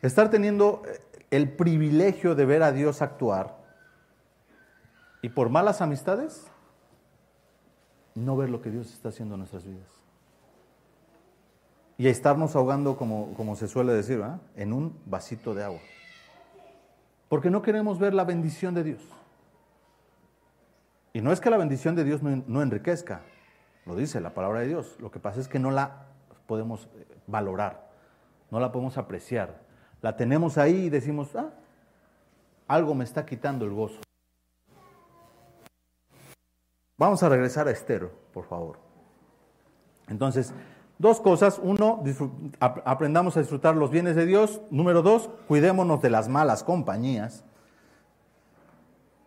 estar 0.00 0.30
teniendo 0.30 0.82
eh, 0.86 1.00
el 1.30 1.50
privilegio 1.50 2.34
de 2.34 2.44
ver 2.46 2.62
a 2.62 2.70
Dios 2.70 3.02
actuar, 3.02 3.61
y 5.22 5.28
por 5.28 5.48
malas 5.48 5.80
amistades, 5.80 6.50
no 8.16 8.36
ver 8.36 8.50
lo 8.50 8.60
que 8.60 8.70
Dios 8.70 8.92
está 8.92 9.08
haciendo 9.10 9.36
en 9.36 9.38
nuestras 9.38 9.64
vidas. 9.64 9.86
Y 11.96 12.08
estarnos 12.08 12.56
ahogando, 12.56 12.96
como, 12.96 13.32
como 13.34 13.54
se 13.54 13.68
suele 13.68 13.92
decir, 13.92 14.20
en 14.56 14.72
un 14.72 14.98
vasito 15.06 15.54
de 15.54 15.62
agua. 15.62 15.80
Porque 17.28 17.50
no 17.50 17.62
queremos 17.62 18.00
ver 18.00 18.12
la 18.12 18.24
bendición 18.24 18.74
de 18.74 18.82
Dios. 18.82 19.02
Y 21.12 21.20
no 21.20 21.32
es 21.32 21.40
que 21.40 21.50
la 21.50 21.56
bendición 21.56 21.94
de 21.94 22.04
Dios 22.04 22.20
no, 22.22 22.62
enriquezca, 22.62 23.20
lo 23.86 23.94
dice 23.94 24.20
la 24.20 24.34
palabra 24.34 24.60
de 24.60 24.68
Dios. 24.68 24.96
Lo 24.98 25.10
que 25.12 25.20
pasa 25.20 25.40
es 25.40 25.46
que 25.46 25.60
no 25.60 25.70
la 25.70 26.06
podemos 26.46 26.88
eh, 26.96 27.06
valorar, 27.28 27.88
no 28.50 28.58
la 28.58 28.72
podemos 28.72 28.98
apreciar. 28.98 29.60
La 30.00 30.16
tenemos 30.16 30.58
ahí 30.58 30.86
y 30.86 30.90
decimos, 30.90 31.36
ah, 31.36 31.50
algo 32.66 32.94
me 32.94 33.04
está 33.04 33.24
quitando 33.24 33.64
el 33.64 33.72
gozo. 33.72 34.00
Vamos 36.98 37.22
a 37.22 37.28
regresar 37.28 37.68
a 37.68 37.70
Esther, 37.70 38.10
por 38.32 38.44
favor. 38.44 38.78
Entonces, 40.08 40.52
dos 40.98 41.20
cosas. 41.20 41.60
Uno, 41.62 42.02
aprendamos 42.60 43.36
a 43.36 43.40
disfrutar 43.40 43.76
los 43.76 43.90
bienes 43.90 44.16
de 44.16 44.26
Dios. 44.26 44.60
Número 44.70 45.02
dos, 45.02 45.30
cuidémonos 45.48 46.02
de 46.02 46.10
las 46.10 46.28
malas 46.28 46.64
compañías. 46.64 47.44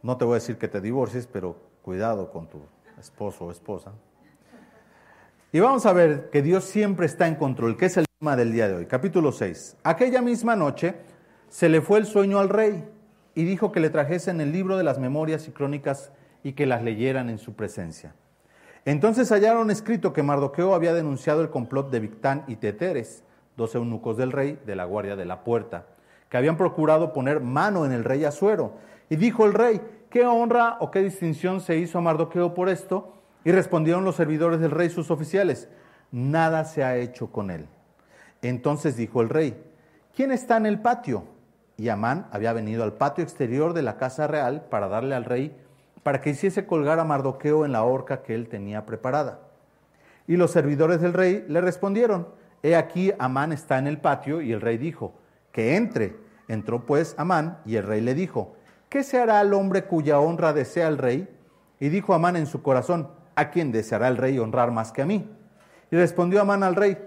No 0.01 0.17
te 0.17 0.25
voy 0.25 0.33
a 0.33 0.35
decir 0.35 0.57
que 0.57 0.67
te 0.67 0.81
divorcies, 0.81 1.27
pero 1.27 1.57
Cuidado 1.85 2.31
con 2.31 2.47
tu 2.47 2.61
esposo 2.99 3.45
o 3.45 3.51
esposa. 3.51 3.91
Y 5.51 5.59
vamos 5.59 5.85
a 5.85 5.93
ver 5.93 6.31
que 6.31 6.41
Dios 6.41 6.63
siempre 6.63 7.05
está 7.05 7.27
en 7.27 7.35
control, 7.35 7.77
que 7.77 7.85
es 7.85 7.97
el 7.97 8.07
tema 8.17 8.35
del 8.35 8.51
día 8.51 8.67
de 8.67 8.73
hoy. 8.73 8.87
Capítulo 8.87 9.31
6. 9.31 9.77
Aquella 9.83 10.23
misma 10.23 10.55
noche 10.55 10.95
se 11.47 11.69
le 11.69 11.81
fue 11.81 11.99
el 11.99 12.07
sueño 12.07 12.39
al 12.39 12.49
rey 12.49 12.89
y 13.35 13.43
dijo 13.43 13.71
que 13.71 13.79
le 13.79 13.91
trajesen 13.91 14.41
el 14.41 14.51
libro 14.51 14.77
de 14.77 14.83
las 14.83 14.97
memorias 14.97 15.47
y 15.47 15.51
crónicas 15.51 16.11
y 16.45 16.53
que 16.53 16.67
las 16.67 16.83
leyeran 16.83 17.29
en 17.29 17.39
su 17.39 17.55
presencia. 17.55 18.13
Entonces 18.85 19.31
hallaron 19.31 19.71
escrito 19.71 20.13
que 20.13 20.21
Mardoqueo 20.21 20.75
había 20.75 20.93
denunciado 20.93 21.41
el 21.41 21.49
complot 21.49 21.89
de 21.89 21.99
Victán 21.99 22.43
y 22.47 22.57
Teteres, 22.57 23.23
dos 23.57 23.73
eunucos 23.73 24.15
del 24.15 24.31
rey 24.31 24.59
de 24.63 24.75
la 24.75 24.85
guardia 24.85 25.15
de 25.15 25.25
la 25.25 25.43
puerta, 25.43 25.87
que 26.29 26.37
habían 26.37 26.55
procurado 26.55 27.13
poner 27.13 27.41
mano 27.41 27.83
en 27.83 27.91
el 27.91 28.03
rey 28.03 28.23
Asuero. 28.25 28.73
Y 29.09 29.15
dijo 29.15 29.45
el 29.45 29.55
rey, 29.55 29.81
¿Qué 30.15 30.25
honra 30.25 30.77
o 30.81 30.91
qué 30.91 31.01
distinción 31.01 31.61
se 31.61 31.77
hizo 31.77 31.97
a 31.97 32.01
Mardoqueo 32.01 32.53
por 32.53 32.69
esto? 32.69 33.15
Y 33.43 33.51
respondieron 33.51 34.05
los 34.05 34.15
servidores 34.15 34.59
del 34.59 34.71
rey, 34.71 34.89
sus 34.89 35.11
oficiales, 35.11 35.67
nada 36.11 36.63
se 36.63 36.83
ha 36.83 36.95
hecho 36.95 37.31
con 37.31 37.51
él. 37.51 37.67
Entonces 38.41 38.95
dijo 38.95 39.21
el 39.21 39.29
rey, 39.29 39.61
¿quién 40.15 40.31
está 40.31 40.57
en 40.57 40.67
el 40.67 40.79
patio? 40.79 41.25
Y 41.75 41.89
Amán 41.89 42.27
había 42.31 42.53
venido 42.53 42.83
al 42.83 42.93
patio 42.93 43.23
exterior 43.23 43.73
de 43.73 43.81
la 43.81 43.97
casa 43.97 44.27
real 44.27 44.67
para 44.69 44.87
darle 44.87 45.15
al 45.15 45.25
rey, 45.25 45.53
para 46.05 46.21
que 46.21 46.29
hiciese 46.29 46.67
colgar 46.67 46.99
a 46.99 47.03
Mardoqueo 47.03 47.65
en 47.65 47.71
la 47.71 47.81
horca 47.81 48.21
que 48.21 48.35
él 48.35 48.47
tenía 48.47 48.85
preparada. 48.85 49.39
Y 50.27 50.37
los 50.37 50.51
servidores 50.51 51.01
del 51.01 51.13
rey 51.13 51.43
le 51.47 51.61
respondieron, 51.61 52.27
he 52.61 52.75
aquí 52.75 53.11
Amán 53.17 53.51
está 53.51 53.79
en 53.79 53.87
el 53.87 53.97
patio, 53.97 54.39
y 54.39 54.51
el 54.51 54.61
rey 54.61 54.77
dijo, 54.77 55.15
que 55.51 55.75
entre. 55.75 56.15
Entró 56.47 56.85
pues 56.85 57.15
Amán, 57.17 57.57
y 57.65 57.77
el 57.77 57.87
rey 57.87 58.01
le 58.01 58.13
dijo, 58.13 58.55
¿qué 58.87 59.01
se 59.01 59.19
hará 59.19 59.39
al 59.39 59.51
hombre 59.55 59.85
cuya 59.85 60.19
honra 60.19 60.53
desea 60.53 60.89
el 60.89 60.99
rey? 60.99 61.27
Y 61.79 61.89
dijo 61.89 62.13
Amán 62.13 62.35
en 62.35 62.45
su 62.45 62.61
corazón, 62.61 63.09
¿a 63.33 63.49
quién 63.49 63.71
deseará 63.71 64.07
el 64.07 64.17
rey 64.17 64.37
honrar 64.37 64.69
más 64.69 64.91
que 64.91 65.01
a 65.01 65.07
mí? 65.07 65.27
Y 65.89 65.95
respondió 65.95 66.39
Amán 66.39 66.61
al 66.61 66.75
rey, 66.75 66.99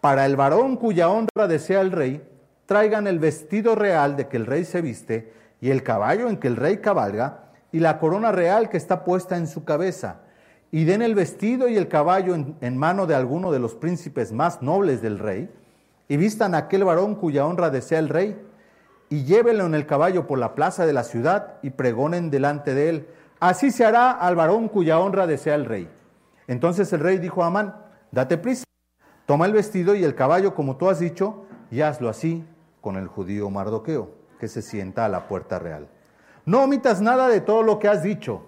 para 0.00 0.24
el 0.26 0.36
varón 0.36 0.76
cuya 0.76 1.08
honra 1.08 1.48
desea 1.48 1.80
el 1.80 1.90
rey, 1.90 2.22
traigan 2.66 3.08
el 3.08 3.18
vestido 3.18 3.74
real 3.74 4.14
de 4.14 4.28
que 4.28 4.36
el 4.36 4.46
rey 4.46 4.64
se 4.64 4.80
viste, 4.80 5.32
y 5.60 5.70
el 5.70 5.82
caballo 5.82 6.28
en 6.28 6.36
que 6.36 6.46
el 6.46 6.54
rey 6.54 6.76
cabalga, 6.76 7.47
y 7.72 7.80
la 7.80 7.98
corona 7.98 8.32
real 8.32 8.68
que 8.68 8.76
está 8.76 9.04
puesta 9.04 9.36
en 9.36 9.46
su 9.46 9.64
cabeza, 9.64 10.20
y 10.70 10.84
den 10.84 11.02
el 11.02 11.14
vestido 11.14 11.68
y 11.68 11.76
el 11.76 11.88
caballo 11.88 12.34
en, 12.34 12.76
mano 12.76 13.06
de 13.06 13.14
alguno 13.14 13.50
de 13.52 13.58
los 13.58 13.74
príncipes 13.74 14.32
más 14.32 14.62
nobles 14.62 15.02
del 15.02 15.18
rey, 15.18 15.50
y 16.08 16.16
vistan 16.16 16.54
a 16.54 16.58
aquel 16.58 16.84
varón 16.84 17.14
cuya 17.14 17.46
honra 17.46 17.70
desea 17.70 17.98
el 17.98 18.08
rey, 18.08 18.40
y 19.10 19.24
llévenlo 19.24 19.64
en 19.66 19.74
el 19.74 19.86
caballo 19.86 20.26
por 20.26 20.38
la 20.38 20.54
plaza 20.54 20.86
de 20.86 20.92
la 20.92 21.04
ciudad 21.04 21.54
y 21.62 21.70
pregonen 21.70 22.30
delante 22.30 22.74
de 22.74 22.90
él. 22.90 23.08
Así 23.40 23.70
se 23.70 23.84
hará 23.84 24.10
al 24.10 24.36
varón 24.36 24.68
cuya 24.68 24.98
honra 24.98 25.26
desea 25.26 25.54
el 25.54 25.64
rey. 25.64 25.88
Entonces 26.46 26.92
el 26.92 27.00
rey 27.00 27.18
dijo 27.18 27.42
a 27.42 27.46
Amán, 27.46 27.74
date 28.10 28.36
prisa, 28.36 28.64
toma 29.24 29.46
el 29.46 29.52
vestido 29.52 29.94
y 29.94 30.04
el 30.04 30.14
caballo 30.14 30.54
como 30.54 30.76
tú 30.76 30.90
has 30.90 30.98
dicho, 30.98 31.46
y 31.70 31.80
hazlo 31.80 32.08
así 32.08 32.44
con 32.80 32.96
el 32.96 33.06
judío 33.06 33.48
Mardoqueo, 33.50 34.10
que 34.38 34.48
se 34.48 34.62
sienta 34.62 35.04
a 35.04 35.08
la 35.08 35.26
puerta 35.26 35.58
real. 35.58 35.88
No 36.48 36.62
omitas 36.62 37.02
nada 37.02 37.28
de 37.28 37.42
todo 37.42 37.62
lo 37.62 37.78
que 37.78 37.88
has 37.88 38.02
dicho. 38.02 38.46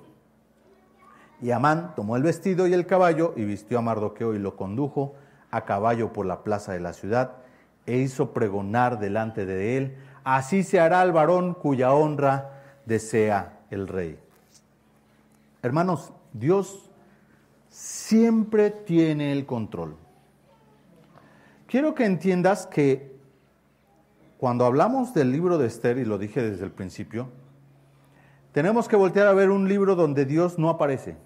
Y 1.43 1.51
Amán 1.51 1.93
tomó 1.95 2.17
el 2.17 2.23
vestido 2.23 2.67
y 2.67 2.73
el 2.73 2.87
caballo 2.87 3.35
y 3.37 3.45
vistió 3.45 3.79
a 3.79 3.83
Mardoqueo 3.83 4.33
y 4.33 4.39
lo 4.39 4.57
condujo 4.57 5.17
a 5.51 5.67
caballo 5.67 6.11
por 6.11 6.25
la 6.25 6.43
plaza 6.43 6.73
de 6.73 6.81
la 6.81 6.95
ciudad 6.95 7.33
e 7.85 7.99
hizo 7.99 8.33
pregonar 8.33 9.01
delante 9.01 9.45
de 9.45 9.77
él 9.77 9.97
así 10.25 10.63
se 10.63 10.81
hará 10.81 11.03
al 11.03 11.13
varón 11.13 11.53
cuya 11.53 11.93
honra 11.93 12.63
desea 12.87 13.59
el 13.71 13.87
rey. 13.87 14.19
Hermanos, 15.63 16.11
Dios 16.33 16.89
siempre 17.69 18.71
tiene 18.71 19.31
el 19.33 19.45
control. 19.45 19.97
Quiero 21.67 21.95
que 21.95 22.07
entiendas 22.07 22.67
que 22.67 23.15
cuando 24.39 24.65
hablamos 24.65 25.13
del 25.13 25.31
libro 25.33 25.59
de 25.59 25.67
Esther, 25.67 25.99
y 25.99 26.07
lo 26.07 26.17
dije 26.17 26.41
desde 26.41 26.65
el 26.65 26.73
principio, 26.73 27.29
tenemos 28.53 28.89
que 28.89 28.97
voltear 28.97 29.27
a 29.27 29.33
ver 29.33 29.51
un 29.51 29.69
libro 29.69 29.95
donde 29.95 30.25
Dios 30.25 30.59
no 30.59 30.69
aparece. 30.69 31.17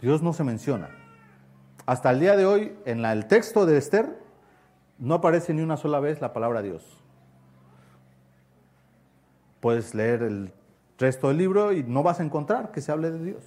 Dios 0.00 0.22
no 0.22 0.32
se 0.32 0.44
menciona. 0.44 0.90
Hasta 1.84 2.10
el 2.10 2.20
día 2.20 2.36
de 2.36 2.46
hoy, 2.46 2.76
en 2.84 3.04
el 3.04 3.26
texto 3.26 3.66
de 3.66 3.76
Esther, 3.76 4.18
no 4.98 5.14
aparece 5.14 5.52
ni 5.54 5.62
una 5.62 5.76
sola 5.76 6.00
vez 6.00 6.20
la 6.20 6.32
palabra 6.32 6.62
Dios. 6.62 7.02
Puedes 9.60 9.94
leer 9.94 10.22
el 10.22 10.52
resto 10.98 11.28
del 11.28 11.38
libro 11.38 11.72
y 11.72 11.82
no 11.82 12.02
vas 12.02 12.20
a 12.20 12.24
encontrar 12.24 12.70
que 12.72 12.80
se 12.80 12.92
hable 12.92 13.10
de 13.10 13.22
Dios. 13.22 13.44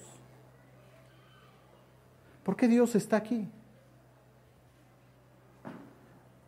¿Por 2.44 2.56
qué 2.56 2.68
Dios 2.68 2.94
está 2.94 3.16
aquí? 3.16 3.50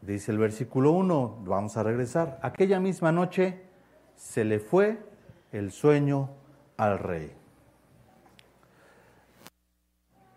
Dice 0.00 0.32
el 0.32 0.38
versículo 0.38 0.92
1, 0.92 1.42
vamos 1.44 1.76
a 1.76 1.82
regresar. 1.82 2.38
Aquella 2.42 2.80
misma 2.80 3.12
noche 3.12 3.62
se 4.16 4.44
le 4.44 4.58
fue 4.58 5.11
el 5.52 5.70
sueño 5.70 6.30
al 6.76 6.98
rey. 6.98 7.32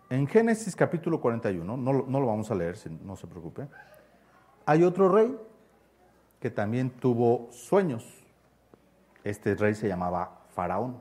En 0.08 0.28
Génesis 0.28 0.76
capítulo 0.76 1.20
41, 1.20 1.76
no, 1.76 1.92
no 1.92 2.20
lo 2.20 2.26
vamos 2.26 2.50
a 2.50 2.54
leer, 2.54 2.76
no 3.02 3.16
se 3.16 3.26
preocupe, 3.26 3.66
hay 4.64 4.84
otro 4.84 5.08
rey 5.08 5.36
que 6.38 6.50
también 6.50 6.90
tuvo 6.90 7.48
sueños. 7.50 8.04
Este 9.24 9.54
rey 9.56 9.74
se 9.74 9.88
llamaba 9.88 10.42
Faraón, 10.54 11.00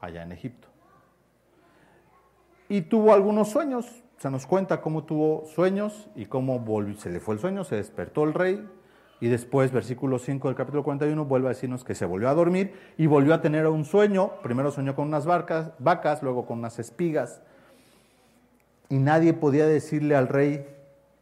allá 0.00 0.22
en 0.22 0.32
Egipto. 0.32 0.68
Y 2.68 2.82
tuvo 2.82 3.12
algunos 3.12 3.48
sueños, 3.48 4.04
se 4.18 4.30
nos 4.30 4.46
cuenta 4.46 4.80
cómo 4.80 5.02
tuvo 5.02 5.46
sueños 5.46 6.08
y 6.14 6.26
cómo 6.26 6.60
volvió, 6.60 6.96
se 6.96 7.10
le 7.10 7.18
fue 7.18 7.34
el 7.34 7.40
sueño, 7.40 7.64
se 7.64 7.76
despertó 7.76 8.22
el 8.22 8.34
rey 8.34 8.68
y 9.20 9.28
después, 9.28 9.70
versículo 9.70 10.18
5 10.18 10.48
del 10.48 10.56
capítulo 10.56 10.82
41, 10.82 11.26
vuelve 11.26 11.48
a 11.48 11.50
decirnos 11.50 11.84
que 11.84 11.94
se 11.94 12.06
volvió 12.06 12.30
a 12.30 12.34
dormir 12.34 12.72
y 12.96 13.06
volvió 13.06 13.34
a 13.34 13.42
tener 13.42 13.66
un 13.66 13.84
sueño. 13.84 14.32
Primero 14.42 14.70
soñó 14.70 14.94
con 14.94 15.08
unas 15.08 15.26
vacas, 15.26 16.22
luego 16.22 16.46
con 16.46 16.60
unas 16.60 16.78
espigas. 16.78 17.42
Y 18.88 18.98
nadie 18.98 19.34
podía 19.34 19.66
decirle 19.66 20.16
al 20.16 20.26
rey 20.26 20.66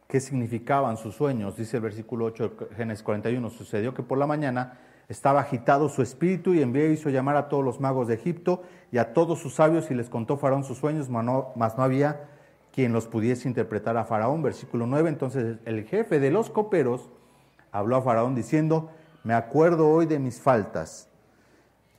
qué 0.07 0.21
significaban 0.21 0.95
sus 0.95 1.15
sueños. 1.15 1.57
Dice 1.57 1.77
el 1.77 1.83
versículo 1.83 2.25
8 2.25 2.49
de 2.69 2.75
Génesis 2.75 3.03
41, 3.03 3.49
sucedió 3.49 3.93
que 3.93 4.01
por 4.01 4.17
la 4.17 4.25
mañana 4.25 4.79
estaba 5.09 5.41
agitado 5.41 5.89
su 5.89 6.01
espíritu 6.01 6.53
y 6.53 6.61
envió 6.61 6.89
hizo 6.89 7.09
llamar 7.09 7.35
a 7.35 7.49
todos 7.49 7.65
los 7.65 7.81
magos 7.81 8.07
de 8.07 8.13
Egipto 8.13 8.63
y 8.93 8.97
a 8.97 9.13
todos 9.13 9.39
sus 9.39 9.55
sabios 9.55 9.91
y 9.91 9.95
les 9.95 10.09
contó 10.09 10.37
Faraón 10.37 10.63
sus 10.63 10.77
sueños, 10.77 11.09
mas 11.09 11.25
no, 11.25 11.51
no 11.55 11.83
había 11.83 12.29
quien 12.71 12.93
los 12.93 13.07
pudiese 13.07 13.47
interpretar 13.47 13.97
a 13.97 14.05
Faraón. 14.05 14.41
Versículo 14.41 14.87
9, 14.87 15.09
entonces 15.09 15.57
el 15.65 15.83
jefe 15.83 16.21
de 16.21 16.31
los 16.31 16.49
coperos 16.49 17.09
habló 17.71 17.97
a 17.97 18.01
Faraón 18.01 18.35
diciendo, 18.35 18.89
me 19.23 19.33
acuerdo 19.33 19.89
hoy 19.89 20.05
de 20.05 20.19
mis 20.19 20.39
faltas. 20.39 21.09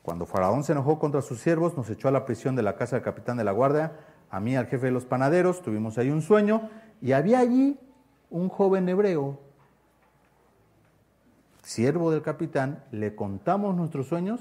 Cuando 0.03 0.27
Faraón 0.27 0.65
se 0.65 0.73
enojó 0.73 0.99
contra 0.99 1.23
sus 1.23 1.41
siervos, 1.41 1.77
nos 1.77 1.91
echó 1.91 2.09
a 2.09 2.13
la 2.13 2.25
prisión 2.25 2.57
de 2.57 2.63
la 2.63 2.77
casa 2.77 2.97
del 2.97 3.05
capitán 3.05 3.37
de 3.37 3.45
la 3.45 3.53
guardia, 3.53 3.93
a 4.31 4.39
mí, 4.39 4.57
al 4.57 4.67
jefe 4.67 4.87
de 4.87 4.93
los 4.93 5.07
panaderos, 5.07 5.61
tuvimos 5.61 5.99
ahí 5.99 6.11
un 6.11 6.23
sueño, 6.23 6.71
y 7.03 7.13
había 7.13 7.41
allí 7.41 7.79
un 8.31 8.49
joven 8.49 8.89
hebreo 8.89 9.39
siervo 11.71 12.11
del 12.11 12.23
capitán, 12.23 12.83
le 12.91 13.15
contamos 13.15 13.77
nuestros 13.77 14.09
sueños 14.09 14.41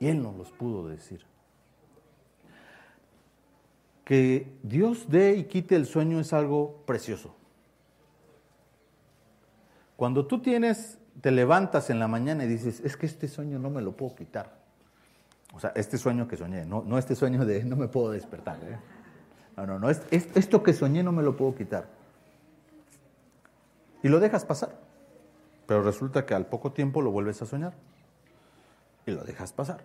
y 0.00 0.06
él 0.06 0.22
nos 0.22 0.34
los 0.36 0.50
pudo 0.50 0.88
decir. 0.88 1.26
Que 4.04 4.50
Dios 4.62 5.10
dé 5.10 5.34
y 5.34 5.44
quite 5.44 5.76
el 5.76 5.84
sueño 5.84 6.18
es 6.20 6.32
algo 6.32 6.82
precioso. 6.86 7.34
Cuando 9.98 10.26
tú 10.26 10.40
tienes, 10.40 10.96
te 11.20 11.32
levantas 11.32 11.90
en 11.90 11.98
la 11.98 12.06
mañana 12.06 12.44
y 12.44 12.46
dices, 12.46 12.78
es 12.84 12.96
que 12.96 13.04
este 13.04 13.26
sueño 13.26 13.58
no 13.58 13.68
me 13.68 13.82
lo 13.82 13.96
puedo 13.96 14.14
quitar. 14.14 14.54
O 15.54 15.58
sea, 15.58 15.72
este 15.74 15.98
sueño 15.98 16.28
que 16.28 16.36
soñé, 16.36 16.64
no, 16.64 16.84
no 16.86 16.98
este 16.98 17.16
sueño 17.16 17.44
de 17.44 17.64
no 17.64 17.74
me 17.74 17.88
puedo 17.88 18.12
despertar. 18.12 18.58
¿eh? 18.62 18.78
No, 19.56 19.66
no, 19.66 19.80
no, 19.80 19.90
esto 19.90 20.62
que 20.62 20.72
soñé 20.72 21.02
no 21.02 21.10
me 21.10 21.24
lo 21.24 21.36
puedo 21.36 21.56
quitar. 21.56 21.88
Y 24.04 24.08
lo 24.08 24.20
dejas 24.20 24.44
pasar. 24.44 24.78
Pero 25.66 25.82
resulta 25.82 26.24
que 26.24 26.34
al 26.34 26.46
poco 26.46 26.70
tiempo 26.70 27.02
lo 27.02 27.10
vuelves 27.10 27.42
a 27.42 27.46
soñar 27.46 27.72
y 29.04 29.10
lo 29.10 29.24
dejas 29.24 29.52
pasar. 29.52 29.80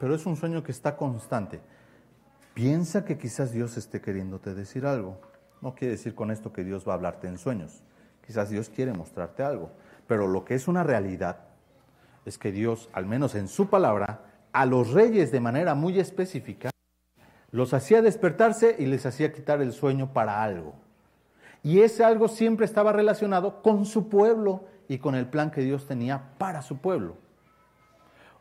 Pero 0.00 0.14
es 0.14 0.24
un 0.24 0.36
sueño 0.36 0.62
que 0.62 0.72
está 0.72 0.96
constante. 0.96 1.60
Piensa 2.54 3.04
que 3.04 3.18
quizás 3.18 3.52
Dios 3.52 3.76
esté 3.76 4.00
queriéndote 4.00 4.54
decir 4.54 4.86
algo. 4.86 5.20
No 5.60 5.74
quiere 5.74 5.96
decir 5.96 6.14
con 6.14 6.30
esto 6.30 6.50
que 6.50 6.64
Dios 6.64 6.88
va 6.88 6.92
a 6.92 6.96
hablarte 6.96 7.28
en 7.28 7.36
sueños. 7.36 7.82
Quizás 8.26 8.50
Dios 8.50 8.68
quiere 8.68 8.92
mostrarte 8.92 9.42
algo. 9.42 9.70
Pero 10.06 10.26
lo 10.26 10.44
que 10.44 10.54
es 10.54 10.68
una 10.68 10.82
realidad 10.82 11.38
es 12.24 12.38
que 12.38 12.52
Dios, 12.52 12.88
al 12.92 13.06
menos 13.06 13.34
en 13.34 13.48
su 13.48 13.68
palabra, 13.68 14.20
a 14.52 14.66
los 14.66 14.92
reyes 14.92 15.32
de 15.32 15.40
manera 15.40 15.74
muy 15.74 15.98
específica, 15.98 16.70
los 17.50 17.74
hacía 17.74 18.02
despertarse 18.02 18.76
y 18.78 18.86
les 18.86 19.06
hacía 19.06 19.32
quitar 19.32 19.60
el 19.60 19.72
sueño 19.72 20.12
para 20.12 20.42
algo. 20.42 20.74
Y 21.62 21.80
ese 21.80 22.04
algo 22.04 22.28
siempre 22.28 22.66
estaba 22.66 22.92
relacionado 22.92 23.62
con 23.62 23.84
su 23.84 24.08
pueblo 24.08 24.64
y 24.88 24.98
con 24.98 25.14
el 25.14 25.26
plan 25.26 25.50
que 25.50 25.60
Dios 25.60 25.86
tenía 25.86 26.34
para 26.38 26.62
su 26.62 26.78
pueblo. 26.78 27.16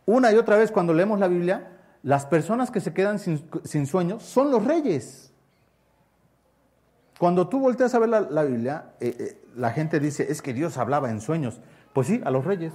Una 0.06 0.32
y 0.32 0.38
otra 0.38 0.58
vez 0.58 0.72
cuando 0.72 0.94
leemos 0.94 1.20
la 1.20 1.28
Biblia, 1.28 1.78
las 2.04 2.26
personas 2.26 2.72
que 2.72 2.80
se 2.80 2.94
quedan 2.94 3.20
sin, 3.20 3.88
sueño 3.88 4.20
son 4.20 4.50
los 4.50 4.66
reyes. 4.66 5.32
Cuando 7.20 7.48
tú 7.48 7.60
volteas 7.60 7.94
a 7.94 8.00
ver 8.00 8.10
la, 8.10 8.44
Biblia, 8.44 8.94
eh, 9.00 9.16
eh, 9.20 9.41
la 9.56 9.72
gente 9.72 10.00
dice, 10.00 10.28
es 10.30 10.42
que 10.42 10.54
Dios 10.54 10.78
hablaba 10.78 11.10
en 11.10 11.22
sueños. 11.22 11.62
Pues 11.94 12.08
sí, 12.08 12.22
a 12.24 12.32
los 12.32 12.46
reyes. 12.46 12.74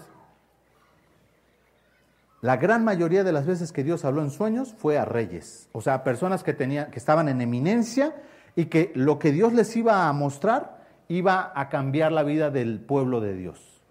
La 2.42 2.56
gran 2.56 2.84
mayoría 2.84 3.24
de 3.24 3.32
las 3.32 3.46
veces 3.46 3.72
que 3.72 3.82
Dios 3.82 4.04
habló 4.04 4.22
en 4.22 4.30
sueños 4.30 4.74
fue 4.78 4.98
a 4.98 5.04
reyes, 5.04 5.68
o 5.72 5.80
sea, 5.80 5.94
a 5.94 6.04
personas 6.04 6.44
que, 6.44 6.52
tenían, 6.52 6.90
que 6.90 6.98
estaban 6.98 7.28
en 7.28 7.40
eminencia 7.40 8.14
y 8.54 8.66
que 8.66 8.92
lo 8.94 9.18
que 9.18 9.32
Dios 9.32 9.52
les 9.52 9.74
iba 9.76 10.06
a 10.06 10.12
mostrar 10.12 10.84
iba 11.08 11.52
a 11.54 11.68
cambiar 11.68 12.12
la 12.12 12.22
vida 12.22 12.50
del 12.50 12.80
pueblo 12.80 13.20
de 13.20 13.34
Dios 13.34 13.82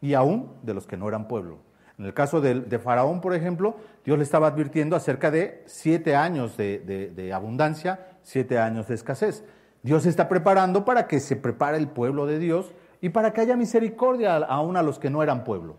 y 0.00 0.14
aún 0.14 0.52
de 0.62 0.74
los 0.74 0.86
que 0.86 0.96
no 0.96 1.08
eran 1.08 1.28
pueblo. 1.28 1.58
En 1.98 2.04
el 2.04 2.14
caso 2.14 2.40
de, 2.40 2.78
Faraón, 2.78 3.20
por 3.20 3.34
ejemplo, 3.34 3.76
Dios 4.04 4.18
le 4.18 4.24
estaba 4.24 4.46
advirtiendo 4.46 4.94
acerca 4.94 5.30
de 5.32 5.64
siete 5.66 6.14
años 6.14 6.56
de, 6.56 7.32
abundancia, 7.34 8.06
siete 8.22 8.58
años 8.58 8.86
de 8.86 8.94
escasez. 8.94 9.44
Dios 9.88 10.04
está 10.04 10.28
preparando 10.28 10.84
para 10.84 11.06
que 11.06 11.18
se 11.18 11.34
prepare 11.34 11.78
el 11.78 11.88
pueblo 11.88 12.26
de 12.26 12.38
Dios 12.38 12.74
y 13.00 13.08
para 13.08 13.32
que 13.32 13.40
haya 13.40 13.56
misericordia 13.56 14.36
aún 14.36 14.76
a 14.76 14.82
los 14.82 14.98
que 14.98 15.08
no 15.08 15.22
eran 15.22 15.44
pueblo. 15.44 15.76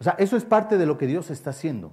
O 0.00 0.02
sea, 0.02 0.16
eso 0.18 0.36
es 0.36 0.44
parte 0.44 0.78
de 0.78 0.84
lo 0.84 0.98
que 0.98 1.06
Dios 1.06 1.30
está 1.30 1.50
haciendo. 1.50 1.92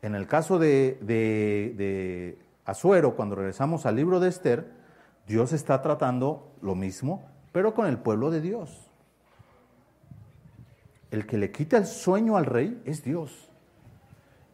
En 0.00 0.14
el 0.14 0.28
caso 0.28 0.60
de, 0.60 2.38
Azuero, 2.64 3.16
cuando 3.16 3.34
regresamos 3.34 3.84
al 3.84 3.96
libro 3.96 4.20
de 4.20 4.28
Esther, 4.28 4.70
Dios 5.26 5.52
está 5.52 5.82
tratando 5.82 6.52
lo 6.62 6.76
mismo, 6.76 7.28
pero 7.50 7.74
con 7.74 7.88
el 7.88 7.98
pueblo 7.98 8.30
de 8.30 8.40
Dios. 8.40 8.92
El 11.10 11.26
que 11.26 11.36
le 11.36 11.50
quita 11.50 11.78
el 11.78 11.86
sueño 11.86 12.36
al 12.36 12.46
rey 12.46 12.80
es 12.84 13.02
Dios. 13.02 13.49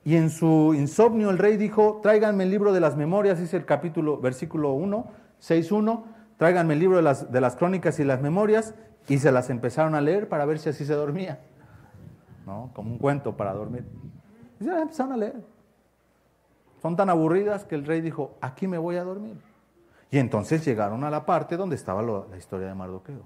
Y 0.07 0.15
en 0.15 0.31
su 0.31 0.73
insomnio 0.73 1.31
el 1.31 1.37
rey 1.37 1.57
dijo, 1.57 1.99
tráiganme 2.01 2.45
el 2.45 2.51
libro 2.51 2.73
de 2.73 2.79
las 2.79 2.97
memorias, 2.97 3.41
dice 3.41 3.57
el 3.57 3.65
capítulo, 3.65 4.21
versículo 4.21 4.71
1, 4.71 5.05
6.1, 5.41 6.05
tráiganme 6.37 6.75
el 6.75 6.79
libro 6.79 6.97
de 6.97 7.03
las, 7.03 7.33
de 7.33 7.41
las 7.41 7.57
crónicas 7.57 7.99
y 7.99 8.05
las 8.05 8.23
memorias, 8.23 8.77
y 9.09 9.19
se 9.19 9.33
las 9.33 9.51
empezaron 9.51 9.97
a 9.97 10.01
leer 10.01 10.29
para 10.29 10.45
ver 10.45 10.61
si 10.61 10.69
así 10.69 10.85
se 10.85 10.95
dormía. 10.95 11.41
¿No? 12.47 12.71
Como 12.73 12.93
un 12.93 12.99
cuento 12.99 13.37
para 13.37 13.53
dormir. 13.53 13.85
Y 14.61 14.65
se 14.65 14.71
las 14.71 14.83
empezaron 14.83 15.15
a 15.15 15.17
leer. 15.17 15.45
Son 16.81 16.95
tan 16.95 17.11
aburridas 17.11 17.65
que 17.65 17.75
el 17.75 17.85
rey 17.85 18.01
dijo, 18.01 18.37
aquí 18.41 18.69
me 18.69 18.79
voy 18.79 18.95
a 18.95 19.03
dormir. 19.03 19.43
Y 20.13 20.19
entonces 20.19 20.65
llegaron 20.65 21.03
a 21.03 21.11
la 21.11 21.27
parte 21.27 21.57
donde 21.57 21.75
estaba 21.75 22.01
la 22.03 22.37
historia 22.39 22.69
de 22.69 22.77
Mardoqueo. 22.77 23.25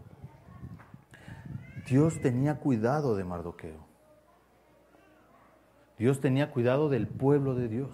Dios 1.87 2.23
tenía 2.23 2.59
cuidado 2.59 3.17
de 3.17 3.25
Mardoqueo. 3.25 3.90
Dios 6.01 6.19
tenía 6.19 6.51
cuidado 6.51 6.89
del 6.89 7.07
pueblo 7.07 7.55
de 7.55 7.69
Dios. 7.69 7.91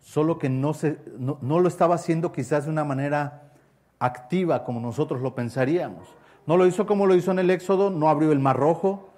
Solo 0.00 0.40
que 0.40 0.48
no, 0.48 0.74
se, 0.74 0.98
no, 1.16 1.38
no 1.42 1.60
lo 1.60 1.68
estaba 1.68 1.94
haciendo 1.94 2.32
quizás 2.32 2.64
de 2.64 2.72
una 2.72 2.82
manera 2.82 3.52
activa 4.00 4.64
como 4.64 4.80
nosotros 4.80 5.22
lo 5.22 5.36
pensaríamos. 5.36 6.08
No 6.44 6.56
lo 6.56 6.66
hizo 6.66 6.86
como 6.86 7.06
lo 7.06 7.14
hizo 7.14 7.30
en 7.30 7.38
el 7.38 7.50
Éxodo, 7.50 7.90
no 7.90 8.08
abrió 8.08 8.32
el 8.32 8.40
mar 8.40 8.56
rojo, 8.56 9.10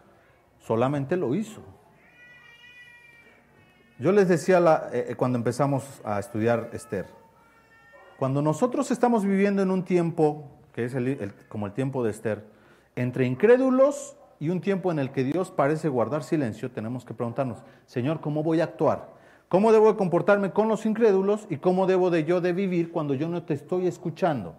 solamente 0.58 1.16
lo 1.16 1.34
hizo. 1.34 1.62
Yo 3.98 4.12
les 4.12 4.28
decía 4.28 4.58
eh, 4.92 5.06
eh, 5.08 5.14
cuando 5.14 5.38
empezamos 5.38 6.02
a 6.04 6.18
estudiar 6.18 6.68
Esther, 6.74 7.06
cuando 8.18 8.42
nosotros 8.42 8.90
estamos 8.90 9.24
viviendo 9.24 9.62
en 9.62 9.70
un 9.70 9.84
tiempo, 9.84 10.50
que 10.74 10.84
es 10.84 10.94
como 11.48 11.64
el 11.64 11.72
tiempo 11.72 12.04
de 12.04 12.10
Esther, 12.10 12.44
entre 12.94 13.24
incrédulos 13.24 14.17
y 14.40 14.50
un 14.50 14.60
tiempo 14.60 14.90
en 14.92 14.98
el 14.98 15.10
que 15.10 15.24
Dios 15.24 15.50
parece 15.50 15.88
guardar 15.88 16.22
silencio, 16.22 16.70
tenemos 16.70 17.04
que 17.04 17.14
preguntarnos, 17.14 17.58
Señor, 17.86 18.20
¿cómo 18.20 18.42
voy 18.42 18.60
a 18.60 18.64
actuar? 18.64 19.16
¿Cómo 19.48 19.72
debo 19.72 19.90
de 19.90 19.96
comportarme 19.96 20.52
con 20.52 20.68
los 20.68 20.84
incrédulos 20.86 21.46
y 21.48 21.56
cómo 21.56 21.86
debo 21.86 22.10
de 22.10 22.24
yo 22.24 22.40
de 22.40 22.52
vivir 22.52 22.92
cuando 22.92 23.14
yo 23.14 23.28
no 23.28 23.42
te 23.42 23.54
estoy 23.54 23.86
escuchando? 23.86 24.54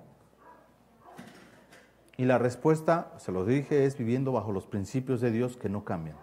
Y 2.17 2.25
la 2.25 2.37
respuesta, 2.37 3.13
se 3.17 3.31
lo 3.31 3.45
dije, 3.45 3.85
es 3.85 3.97
viviendo 3.97 4.31
bajo 4.31 4.51
los 4.51 4.65
principios 4.65 5.21
de 5.21 5.31
Dios 5.31 5.55
que 5.57 5.69
no 5.69 5.85
cambian. 5.85 6.17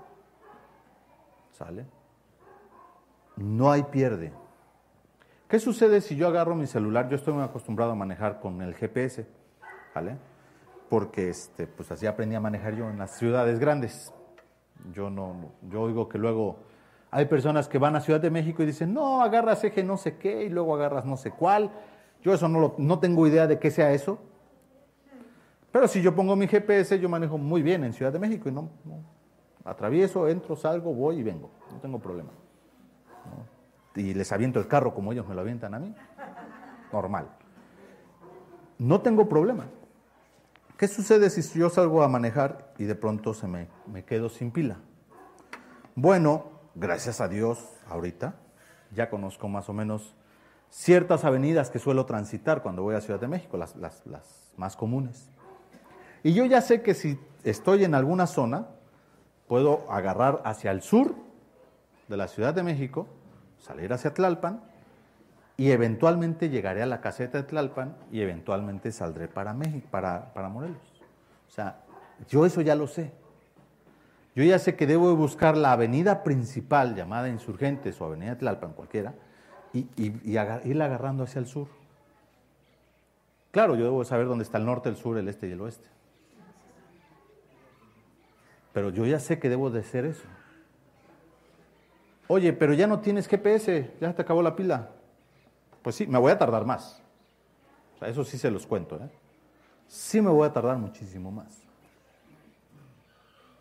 ¿Sale? 1.52 1.86
no 3.36 3.70
hay 3.70 3.82
pierde. 3.84 4.32
¿Qué 5.48 5.58
sucede 5.60 6.00
si 6.00 6.16
yo 6.16 6.26
agarro 6.26 6.54
mi 6.54 6.66
celular? 6.66 7.08
Yo 7.08 7.16
estoy 7.16 7.34
muy 7.34 7.44
acostumbrado 7.44 7.92
a 7.92 7.94
manejar 7.94 8.40
con 8.40 8.62
el 8.62 8.74
GPS, 8.74 9.26
¿vale? 9.94 10.16
Porque 10.88 11.30
este, 11.30 11.66
pues 11.66 11.90
así 11.90 12.06
aprendí 12.06 12.36
a 12.36 12.40
manejar 12.40 12.74
yo 12.74 12.88
en 12.88 12.98
las 12.98 13.18
ciudades 13.18 13.58
grandes. 13.58 14.12
Yo 14.92 15.10
no, 15.10 15.52
yo 15.68 15.82
oigo 15.82 16.08
que 16.08 16.18
luego 16.18 16.58
hay 17.10 17.26
personas 17.26 17.68
que 17.68 17.78
van 17.78 17.96
a 17.96 18.00
Ciudad 18.00 18.20
de 18.20 18.30
México 18.30 18.62
y 18.62 18.66
dicen, 18.66 18.92
no, 18.92 19.22
agarras 19.22 19.64
eje 19.64 19.82
no 19.82 19.96
sé 19.96 20.16
qué 20.16 20.44
y 20.44 20.48
luego 20.48 20.74
agarras 20.74 21.04
no 21.04 21.16
sé 21.16 21.30
cuál. 21.30 21.70
Yo 22.22 22.34
eso 22.34 22.48
no, 22.48 22.60
lo, 22.60 22.74
no 22.78 22.98
tengo 22.98 23.26
idea 23.26 23.46
de 23.46 23.58
qué 23.58 23.70
sea 23.70 23.92
eso. 23.92 24.18
Pero 25.72 25.88
si 25.88 26.00
yo 26.02 26.14
pongo 26.14 26.36
mi 26.36 26.46
GPS, 26.46 26.98
yo 26.98 27.08
manejo 27.08 27.38
muy 27.38 27.62
bien 27.62 27.84
en 27.84 27.92
Ciudad 27.92 28.12
de 28.12 28.18
México 28.18 28.48
y 28.48 28.52
no, 28.52 28.70
atravieso, 29.64 30.28
entro, 30.28 30.56
salgo, 30.56 30.94
voy 30.94 31.18
y 31.18 31.22
vengo. 31.22 31.50
No 31.70 31.78
tengo 31.80 31.98
problema. 31.98 32.30
Y 33.94 34.14
les 34.14 34.30
aviento 34.32 34.60
el 34.60 34.68
carro 34.68 34.94
como 34.94 35.12
ellos 35.12 35.26
me 35.26 35.34
lo 35.34 35.40
avientan 35.40 35.74
a 35.74 35.78
mí. 35.78 35.94
Normal. 36.92 37.28
No 38.78 39.00
tengo 39.00 39.28
problema. 39.28 39.66
¿Qué 40.76 40.88
sucede 40.88 41.30
si 41.30 41.58
yo 41.58 41.70
salgo 41.70 42.02
a 42.02 42.08
manejar 42.08 42.72
y 42.76 42.84
de 42.84 42.94
pronto 42.94 43.32
se 43.32 43.46
me, 43.46 43.68
me 43.86 44.04
quedo 44.04 44.28
sin 44.28 44.50
pila? 44.50 44.76
Bueno, 45.94 46.50
gracias 46.74 47.20
a 47.22 47.28
Dios, 47.28 47.66
ahorita 47.88 48.34
ya 48.92 49.08
conozco 49.10 49.48
más 49.48 49.68
o 49.68 49.72
menos 49.72 50.14
ciertas 50.70 51.24
avenidas 51.24 51.70
que 51.70 51.78
suelo 51.78 52.06
transitar 52.06 52.62
cuando 52.62 52.82
voy 52.82 52.94
a 52.94 53.00
Ciudad 53.00 53.20
de 53.20 53.28
México, 53.28 53.56
las, 53.56 53.76
las, 53.76 54.52
más 54.56 54.76
comunes. 54.76 55.30
Y 56.22 56.34
yo 56.34 56.44
ya 56.44 56.60
sé 56.60 56.82
que 56.82 56.94
si 56.94 57.18
estoy 57.44 57.84
en 57.84 57.94
alguna 57.94 58.26
zona, 58.26 58.68
puedo 59.46 59.90
agarrar 59.90 60.42
hacia 60.44 60.70
el 60.70 60.82
sur 60.82 61.14
de 62.08 62.16
la 62.16 62.28
Ciudad 62.28 62.54
de 62.54 62.62
México, 62.62 63.06
salir 63.58 63.92
hacia 63.92 64.12
Tlalpan 64.12 64.62
y 65.56 65.70
eventualmente 65.70 66.50
llegaré 66.50 66.82
a 66.82 66.86
la 66.86 67.00
caseta 67.00 67.38
de 67.38 67.44
Tlalpan 67.44 67.96
y 68.12 68.20
eventualmente 68.20 68.92
saldré 68.92 69.26
para 69.28 69.54
México, 69.54 69.88
para, 69.90 70.34
para 70.34 70.48
Morelos. 70.48 70.76
O 71.48 71.50
sea, 71.50 71.80
yo 72.28 72.44
eso 72.44 72.60
ya 72.60 72.74
lo 72.74 72.86
sé. 72.86 73.12
Yo 74.34 74.44
ya 74.44 74.58
sé 74.58 74.76
que 74.76 74.86
debo 74.86 75.16
buscar 75.16 75.56
la 75.56 75.72
avenida 75.72 76.22
principal 76.22 76.94
llamada 76.94 77.30
Insurgentes 77.30 77.98
o 78.00 78.04
Avenida 78.04 78.36
Tlalpan, 78.36 78.74
cualquiera, 78.74 79.14
y, 79.72 79.88
irla 79.96 80.84
agarrando 80.84 81.24
hacia 81.24 81.38
el 81.38 81.46
sur. 81.46 81.68
Claro, 83.50 83.76
yo 83.76 83.84
debo 83.84 84.04
saber 84.04 84.26
dónde 84.26 84.44
está 84.44 84.58
el 84.58 84.66
norte, 84.66 84.90
el 84.90 84.96
sur, 84.96 85.16
el 85.16 85.28
este 85.28 85.48
y 85.48 85.52
el 85.52 85.60
oeste. 85.62 85.88
Pero 88.74 88.90
yo 88.90 89.06
ya 89.06 89.18
sé 89.18 89.38
que 89.38 89.48
debo 89.48 89.70
de 89.70 89.80
hacer 89.80 90.04
eso. 90.04 90.24
Oye, 92.28 92.52
pero 92.52 92.74
ya 92.74 92.86
no 92.86 93.00
tienes 93.00 93.28
GPS, 93.28 93.94
ya 93.98 94.12
te 94.12 94.20
acabó 94.20 94.42
la 94.42 94.54
pila. 94.54 94.90
Pues 95.86 95.94
sí, 95.94 96.04
me 96.08 96.18
voy 96.18 96.32
a 96.32 96.36
tardar 96.36 96.64
más. 96.64 97.00
Eso 98.00 98.24
sí 98.24 98.38
se 98.38 98.50
los 98.50 98.66
cuento. 98.66 98.96
¿eh? 98.96 99.08
Sí 99.86 100.20
me 100.20 100.30
voy 100.30 100.44
a 100.48 100.52
tardar 100.52 100.76
muchísimo 100.78 101.30
más. 101.30 101.62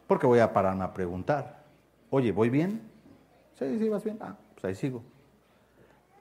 Porque 0.08 0.26
voy 0.26 0.40
a 0.40 0.52
pararme 0.52 0.86
a 0.86 0.92
preguntar. 0.92 1.62
Oye, 2.10 2.32
¿voy 2.32 2.50
bien? 2.50 2.82
Sí, 3.60 3.78
sí, 3.78 3.90
vas 3.90 4.04
bien. 4.04 4.18
Ah, 4.22 4.36
pues 4.56 4.66
ahí 4.66 4.74
sigo. 4.74 5.04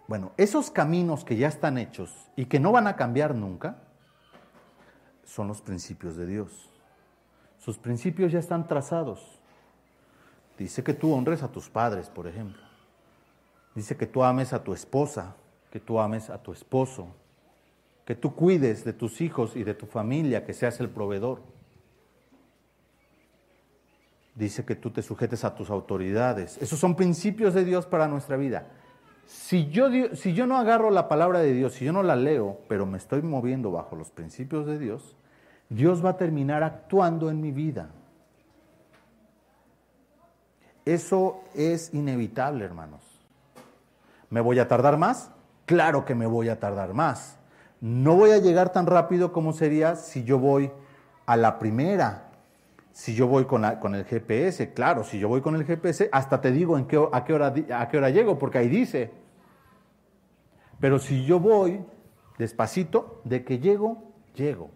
Bueno, 0.07 0.33
esos 0.37 0.71
caminos 0.71 1.25
que 1.25 1.39
ya 1.39 1.49
están 1.49 1.79
hechos 1.79 2.29
y 2.37 2.45
que 2.45 2.61
no 2.61 2.71
van 2.71 2.87
a 2.87 2.97
cambiar 2.97 3.35
nunca, 3.35 3.79
son 5.25 5.49
los 5.49 5.63
principios 5.63 6.17
de 6.17 6.27
Dios. 6.27 6.69
Sus 7.59 7.79
principios 7.79 8.31
ya 8.31 8.41
están 8.41 8.69
trazados. 8.69 9.41
Dice 10.59 10.85
que 10.85 10.93
tú 10.93 11.15
honres 11.15 11.43
a 11.43 11.49
tus 11.49 11.71
padres, 11.71 12.11
por 12.11 12.27
ejemplo. 12.27 12.61
Dice 13.75 13.97
que 13.97 14.07
tú 14.07 14.23
ames 14.23 14.53
a 14.53 14.63
tu 14.63 14.75
esposa, 14.75 15.37
que 15.75 15.81
tú 15.81 16.01
ames 16.01 16.31
a 16.31 16.41
tu 16.41 16.53
esposo, 16.53 17.09
que 18.07 18.15
tú 18.15 18.35
cuides 18.35 18.85
de 18.87 18.95
tus 18.95 19.21
hijos 19.21 19.57
y 19.57 19.65
de 19.65 19.75
tu 19.75 19.85
familia, 19.85 20.47
que 20.47 20.55
seas 20.55 20.79
el 20.79 20.89
proveedor 20.89 21.43
dice 24.35 24.65
que 24.65 24.75
tú 24.75 24.91
te 24.91 25.03
sujetes 25.03 25.45
a 25.45 25.55
tus 25.55 25.71
autoridades. 25.71 26.59
Esos 26.61 26.79
son 26.79 26.97
principios 26.97 27.55
de 27.55 27.65
Dios 27.65 27.87
para 27.87 28.09
nuestra 28.09 28.37
vida. 28.37 28.67
Si 29.27 29.69
yo, 29.69 29.89
si 30.15 30.35
yo 30.35 30.47
no 30.47 30.59
agarro 30.59 30.91
la 30.91 31.09
palabra 31.09 31.41
de 31.41 31.53
Dios, 31.53 31.75
si 31.75 31.85
yo 31.85 31.93
no 31.93 32.03
la 32.03 32.17
leo, 32.17 32.59
pero 32.69 32.85
me 32.85 32.99
estoy 32.99 33.23
moviendo 33.23 33.71
bajo 33.71 33.97
los 33.97 34.11
principios 34.11 34.67
de 34.67 34.79
Dios, 34.79 35.17
Dios 35.71 36.05
va 36.05 36.11
a 36.11 36.17
terminar 36.17 36.63
actuando 36.63 37.31
en 37.31 37.41
mi 37.41 37.53
vida. 37.53 37.91
Eso 40.85 41.41
es 41.55 41.95
inevitable, 41.95 42.65
hermanos. 42.65 43.01
¿Me 44.29 44.41
voy 44.41 44.59
a 44.59 44.69
tardar 44.69 44.99
más? 44.99 45.31
Claro 45.67 46.05
que 46.05 46.15
me 46.15 46.27
voy 46.27 46.49
a 46.49 46.61
tardar 46.61 46.95
más. 46.95 47.39
No 47.81 48.17
voy 48.17 48.31
a 48.31 48.39
llegar 48.39 48.73
tan 48.73 48.87
rápido 48.87 49.33
como 49.33 49.53
sería 49.53 49.97
si 49.97 50.25
yo 50.25 50.39
voy 50.39 50.71
a 51.27 51.37
la 51.37 51.59
primera, 51.59 52.31
si 52.93 53.15
yo 53.15 53.27
voy 53.27 53.45
con, 53.45 53.65
con, 53.77 53.95
el 53.95 54.05
GPS, 54.05 54.73
claro, 54.73 55.05
si 55.05 55.19
yo 55.19 55.29
voy 55.29 55.41
con 55.41 55.57
el 55.57 55.65
GPS, 55.65 56.09
hasta 56.13 56.41
te 56.41 56.53
digo 56.53 56.79
en 56.79 56.87
qué, 56.87 57.03
a, 57.13 57.25
qué 57.25 57.33
hora, 57.33 57.53
a 57.77 57.89
qué 57.89 57.99
hora 57.99 58.11
llego, 58.11 58.39
porque 58.39 58.59
ahí 58.59 58.69
dice. 58.69 59.11
Pero 60.81 60.99
si 60.99 61.25
yo 61.25 61.41
voy 61.41 61.85
despacito, 62.39 63.21
de 63.25 63.45
que 63.45 63.59
llego, 63.59 64.13
llego. 64.35 64.71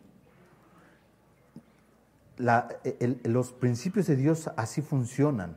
los 3.25 3.53
principios 3.53 4.07
de 4.07 4.17
Dios 4.17 4.51
así 4.57 4.81
funcionan, 4.81 5.57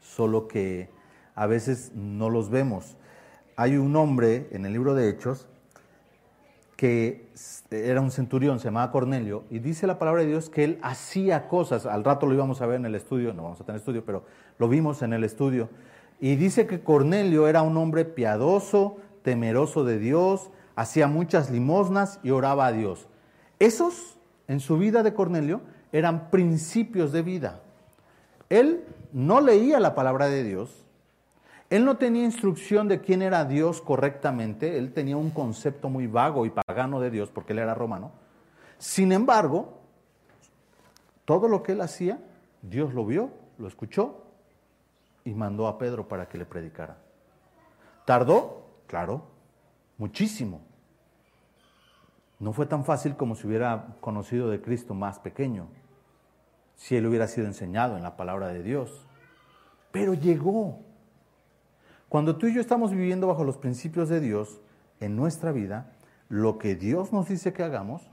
solo 0.00 0.48
que 0.48 0.90
a 1.34 1.46
veces 1.46 1.92
no 1.94 2.30
los 2.30 2.50
vemos. 2.50 2.96
Hay 3.56 3.76
un 3.76 3.96
hombre 3.96 4.48
en 4.52 4.66
el 4.66 4.72
libro 4.72 4.94
de 4.94 5.08
Hechos 5.08 5.48
que 6.76 7.30
era 7.70 8.02
un 8.02 8.10
centurión, 8.10 8.60
se 8.60 8.66
llamaba 8.66 8.92
Cornelio, 8.92 9.44
y 9.50 9.60
dice 9.60 9.86
la 9.86 9.98
palabra 9.98 10.20
de 10.20 10.28
Dios 10.28 10.50
que 10.50 10.62
él 10.62 10.78
hacía 10.82 11.48
cosas, 11.48 11.86
al 11.86 12.04
rato 12.04 12.26
lo 12.26 12.34
íbamos 12.34 12.60
a 12.60 12.66
ver 12.66 12.76
en 12.76 12.84
el 12.84 12.94
estudio, 12.94 13.32
no 13.32 13.44
vamos 13.44 13.60
a 13.62 13.64
tener 13.64 13.78
estudio, 13.78 14.04
pero 14.04 14.24
lo 14.58 14.68
vimos 14.68 15.00
en 15.00 15.14
el 15.14 15.24
estudio, 15.24 15.70
y 16.20 16.36
dice 16.36 16.66
que 16.66 16.80
Cornelio 16.80 17.48
era 17.48 17.62
un 17.62 17.78
hombre 17.78 18.04
piadoso, 18.04 18.98
temeroso 19.22 19.84
de 19.84 19.98
Dios, 19.98 20.50
hacía 20.76 21.08
muchas 21.08 21.50
limosnas 21.50 22.20
y 22.22 22.30
oraba 22.30 22.66
a 22.66 22.72
Dios. 22.72 23.08
Esos, 23.58 24.18
en 24.46 24.60
su 24.60 24.76
vida 24.76 25.02
de 25.02 25.14
Cornelio, 25.14 25.62
eran 25.92 26.30
principios 26.30 27.10
de 27.10 27.22
vida. 27.22 27.60
Él 28.50 28.84
no 29.12 29.40
leía 29.40 29.80
la 29.80 29.94
palabra 29.94 30.28
de 30.28 30.44
Dios, 30.44 30.85
él 31.68 31.84
no 31.84 31.96
tenía 31.96 32.24
instrucción 32.24 32.86
de 32.86 33.00
quién 33.00 33.22
era 33.22 33.44
Dios 33.44 33.80
correctamente, 33.80 34.78
él 34.78 34.92
tenía 34.92 35.16
un 35.16 35.30
concepto 35.30 35.88
muy 35.88 36.06
vago 36.06 36.46
y 36.46 36.50
pagano 36.50 37.00
de 37.00 37.10
Dios 37.10 37.30
porque 37.30 37.52
él 37.52 37.58
era 37.58 37.74
romano. 37.74 38.12
Sin 38.78 39.10
embargo, 39.10 39.80
todo 41.24 41.48
lo 41.48 41.62
que 41.62 41.72
él 41.72 41.80
hacía, 41.80 42.20
Dios 42.62 42.94
lo 42.94 43.04
vio, 43.04 43.30
lo 43.58 43.66
escuchó 43.66 44.22
y 45.24 45.34
mandó 45.34 45.66
a 45.66 45.76
Pedro 45.76 46.06
para 46.06 46.28
que 46.28 46.38
le 46.38 46.46
predicara. 46.46 46.98
¿Tardó? 48.04 48.64
Claro, 48.86 49.24
muchísimo. 49.98 50.60
No 52.38 52.52
fue 52.52 52.66
tan 52.66 52.84
fácil 52.84 53.16
como 53.16 53.34
si 53.34 53.46
hubiera 53.46 53.96
conocido 54.00 54.50
de 54.50 54.60
Cristo 54.60 54.94
más 54.94 55.18
pequeño, 55.18 55.66
si 56.76 56.94
él 56.94 57.06
hubiera 57.06 57.26
sido 57.26 57.48
enseñado 57.48 57.96
en 57.96 58.04
la 58.04 58.16
palabra 58.16 58.48
de 58.48 58.62
Dios. 58.62 59.04
Pero 59.90 60.14
llegó, 60.14 60.85
cuando 62.08 62.36
tú 62.36 62.46
y 62.46 62.54
yo 62.54 62.60
estamos 62.60 62.92
viviendo 62.92 63.26
bajo 63.26 63.44
los 63.44 63.56
principios 63.56 64.08
de 64.08 64.20
Dios 64.20 64.60
en 65.00 65.16
nuestra 65.16 65.52
vida, 65.52 65.92
lo 66.28 66.58
que 66.58 66.74
Dios 66.74 67.12
nos 67.12 67.28
dice 67.28 67.52
que 67.52 67.62
hagamos 67.62 68.08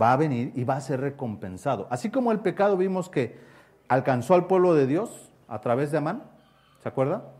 va 0.00 0.12
a 0.12 0.16
venir 0.16 0.52
y 0.54 0.64
va 0.64 0.76
a 0.76 0.80
ser 0.80 1.00
recompensado. 1.00 1.86
Así 1.90 2.10
como 2.10 2.32
el 2.32 2.40
pecado 2.40 2.76
vimos 2.76 3.08
que 3.08 3.38
alcanzó 3.88 4.34
al 4.34 4.46
pueblo 4.46 4.74
de 4.74 4.86
Dios 4.86 5.30
a 5.48 5.60
través 5.60 5.90
de 5.90 5.98
Amán, 5.98 6.22
¿se 6.82 6.88
acuerda? 6.88 7.32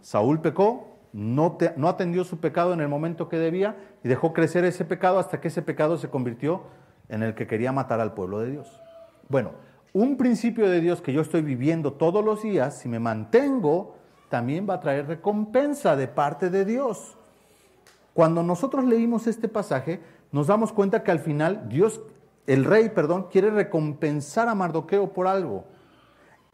Saúl 0.00 0.40
pecó, 0.40 0.98
no, 1.12 1.58
no 1.76 1.88
atendió 1.88 2.24
su 2.24 2.38
pecado 2.38 2.72
en 2.72 2.80
el 2.80 2.88
momento 2.88 3.28
que 3.28 3.38
debía 3.38 3.76
y 4.04 4.08
dejó 4.08 4.32
crecer 4.32 4.64
ese 4.64 4.84
pecado 4.84 5.18
hasta 5.18 5.40
que 5.40 5.48
ese 5.48 5.62
pecado 5.62 5.96
se 5.96 6.08
convirtió 6.08 6.62
en 7.08 7.22
el 7.22 7.34
que 7.34 7.46
quería 7.46 7.72
matar 7.72 8.00
al 8.00 8.14
pueblo 8.14 8.38
de 8.38 8.50
Dios. 8.50 8.80
Bueno, 9.28 9.52
un 9.92 10.16
principio 10.16 10.68
de 10.68 10.80
Dios 10.80 11.00
que 11.00 11.12
yo 11.12 11.22
estoy 11.22 11.42
viviendo 11.42 11.94
todos 11.94 12.24
los 12.24 12.42
días, 12.42 12.78
si 12.78 12.88
me 12.88 13.00
mantengo 13.00 13.97
también 14.28 14.66
va 14.68 14.74
a 14.74 14.80
traer 14.80 15.06
recompensa 15.06 15.96
de 15.96 16.08
parte 16.08 16.50
de 16.50 16.64
Dios. 16.64 17.16
Cuando 18.14 18.42
nosotros 18.42 18.84
leímos 18.84 19.26
este 19.26 19.48
pasaje, 19.48 20.00
nos 20.32 20.48
damos 20.48 20.72
cuenta 20.72 21.02
que 21.02 21.10
al 21.10 21.20
final 21.20 21.68
Dios, 21.68 22.00
el 22.46 22.64
rey, 22.64 22.88
perdón, 22.90 23.28
quiere 23.30 23.50
recompensar 23.50 24.48
a 24.48 24.54
Mardoqueo 24.54 25.12
por 25.12 25.26
algo. 25.26 25.64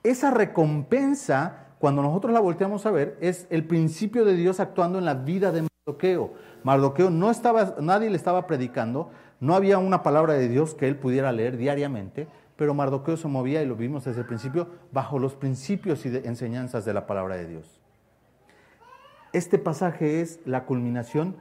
Esa 0.02 0.30
recompensa, 0.30 1.68
cuando 1.78 2.02
nosotros 2.02 2.32
la 2.32 2.40
volteamos 2.40 2.84
a 2.86 2.90
ver, 2.90 3.16
es 3.20 3.46
el 3.50 3.64
principio 3.64 4.24
de 4.24 4.34
Dios 4.34 4.60
actuando 4.60 4.98
en 4.98 5.04
la 5.04 5.14
vida 5.14 5.50
de 5.52 5.66
Mardoqueo. 5.86 6.32
Mardoqueo 6.62 7.10
no 7.10 7.30
estaba, 7.30 7.76
nadie 7.80 8.10
le 8.10 8.16
estaba 8.16 8.46
predicando, 8.46 9.10
no 9.40 9.54
había 9.54 9.78
una 9.78 10.02
palabra 10.02 10.34
de 10.34 10.48
Dios 10.48 10.74
que 10.74 10.86
él 10.86 10.96
pudiera 10.96 11.32
leer 11.32 11.56
diariamente, 11.56 12.28
pero 12.56 12.74
Mardoqueo 12.74 13.16
se 13.16 13.28
movía, 13.28 13.62
y 13.62 13.66
lo 13.66 13.76
vimos 13.76 14.04
desde 14.04 14.20
el 14.20 14.26
principio, 14.26 14.68
bajo 14.92 15.18
los 15.18 15.34
principios 15.34 16.06
y 16.06 16.16
enseñanzas 16.24 16.84
de 16.84 16.94
la 16.94 17.06
palabra 17.06 17.36
de 17.36 17.46
Dios. 17.46 17.80
Este 19.32 19.58
pasaje 19.58 20.20
es 20.20 20.38
la 20.44 20.64
culminación 20.64 21.36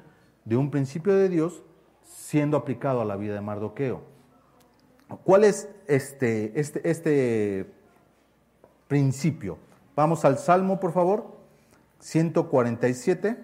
de 0.46 0.58
un 0.58 0.72
principio 0.72 1.14
de 1.14 1.30
Dios 1.30 1.62
siendo 2.04 2.58
aplicado 2.58 3.02
a 3.02 3.06
la 3.06 3.16
vida 3.16 3.36
de 3.36 3.42
Mardoqueo. 3.42 4.02
¿Cuál 5.24 5.44
es 5.44 5.70
este, 5.88 6.60
este, 6.60 6.90
este 6.90 7.72
principio? 8.88 9.60
Vamos 9.96 10.26
al 10.26 10.40
Salmo, 10.40 10.80
por 10.80 10.92
favor, 10.92 11.38
147, 12.00 13.38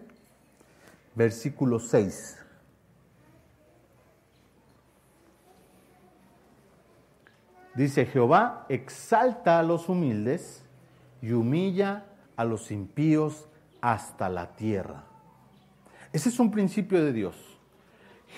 versículo 1.13 1.79
6. 1.79 2.38
Dice, 7.75 8.05
Jehová 8.05 8.65
exalta 8.69 9.59
a 9.59 9.63
los 9.63 9.89
humildes 9.89 10.63
y 11.21 11.31
humilla 11.31 12.05
a 12.35 12.43
los 12.45 12.71
impíos 12.71 13.47
hasta 13.81 14.29
la 14.29 14.55
tierra. 14.55 15.03
Ese 16.11 16.29
es 16.29 16.39
un 16.39 16.51
principio 16.51 17.03
de 17.03 17.13
Dios. 17.13 17.35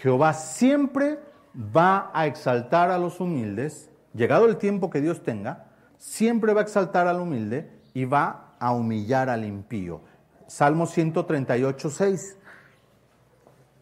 Jehová 0.02 0.34
siempre 0.34 1.20
va 1.56 2.12
a 2.14 2.28
exaltar 2.28 2.92
a 2.92 2.98
los 2.98 3.20
humildes, 3.20 3.90
llegado 4.14 4.46
el 4.46 4.58
tiempo 4.58 4.90
que 4.90 5.02
Dios 5.02 5.24
tenga, 5.24 5.68
siempre 5.98 6.54
va 6.54 6.62
a 6.62 6.64
exaltar 6.64 7.08
al 7.08 7.20
humilde 7.20 7.70
y 7.94 8.06
va 8.06 8.56
a 8.60 8.74
humillar 8.74 9.30
al 9.30 9.46
impío. 9.46 10.02
Salmo 10.48 10.86
138, 10.86 11.90
6. 11.90 12.38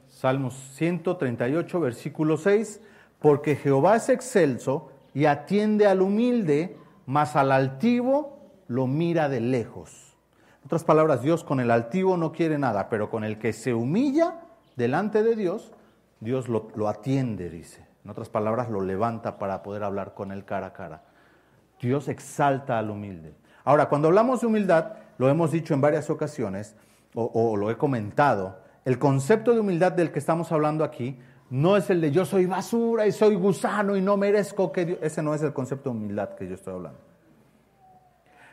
Salmos 0.08 0.54
138, 0.76 1.80
versículo 1.80 2.38
6. 2.38 2.82
Porque 3.20 3.56
Jehová 3.56 3.96
es 3.96 4.10
excelso 4.10 4.92
y 5.14 5.26
atiende 5.26 5.88
al 5.88 6.02
humilde, 6.02 6.78
mas 7.06 7.36
al 7.36 7.52
altivo 7.52 8.40
lo 8.68 8.88
mira 8.88 9.30
de 9.30 9.42
lejos. 9.42 10.16
En 10.60 10.66
otras 10.66 10.84
palabras, 10.84 11.22
Dios 11.22 11.44
con 11.44 11.60
el 11.60 11.72
altivo 11.72 12.18
no 12.18 12.32
quiere 12.32 12.58
nada, 12.58 12.90
pero 12.90 13.10
con 13.10 13.24
el 13.24 13.40
que 13.40 13.54
se 13.54 13.74
humilla 13.74 14.42
delante 14.76 15.24
de 15.24 15.36
Dios, 15.36 15.72
Dios 16.20 16.48
lo, 16.50 16.68
lo 16.76 16.88
atiende, 16.88 17.50
dice. 17.50 17.88
En 18.04 18.12
otras 18.12 18.30
palabras, 18.30 18.70
lo 18.70 18.82
levanta 18.82 19.40
para 19.40 19.64
poder 19.64 19.84
hablar 19.84 20.14
con 20.14 20.32
él 20.32 20.46
cara 20.46 20.68
a 20.68 20.74
cara. 20.74 21.04
Dios 21.82 22.08
exalta 22.08 22.78
al 22.78 22.90
humilde. 22.90 23.34
Ahora, 23.64 23.90
cuando 23.90 24.08
hablamos 24.08 24.42
de 24.42 24.48
humildad, 24.48 24.94
lo 25.18 25.30
hemos 25.30 25.52
dicho 25.52 25.74
en 25.74 25.82
varias 25.82 26.10
ocasiones, 26.10 26.76
o, 27.14 27.30
o, 27.34 27.58
lo 27.58 27.72
he 27.72 27.78
comentado, 27.78 28.60
el 28.86 29.00
concepto 29.00 29.54
de 29.54 29.60
humildad 29.60 29.92
del 29.92 30.12
que 30.12 30.20
estamos 30.20 30.52
hablando 30.52 30.84
aquí 30.84 31.20
no 31.50 31.76
es 31.78 31.90
el 31.90 32.02
de 32.02 32.12
yo 32.12 32.26
soy 32.26 32.46
basura 32.46 33.08
y 33.08 33.12
soy 33.12 33.36
gusano 33.36 33.96
y 33.96 34.02
no 34.02 34.18
merezco 34.18 34.72
que 34.72 34.86
Dios... 34.86 35.00
Ese 35.02 35.24
no 35.24 35.34
es 35.34 35.42
el 35.42 35.54
concepto 35.54 35.90
de 35.90 35.98
humildad 35.98 36.36
que 36.36 36.48
yo 36.48 36.56
estoy 36.56 36.74
hablando. 36.76 37.00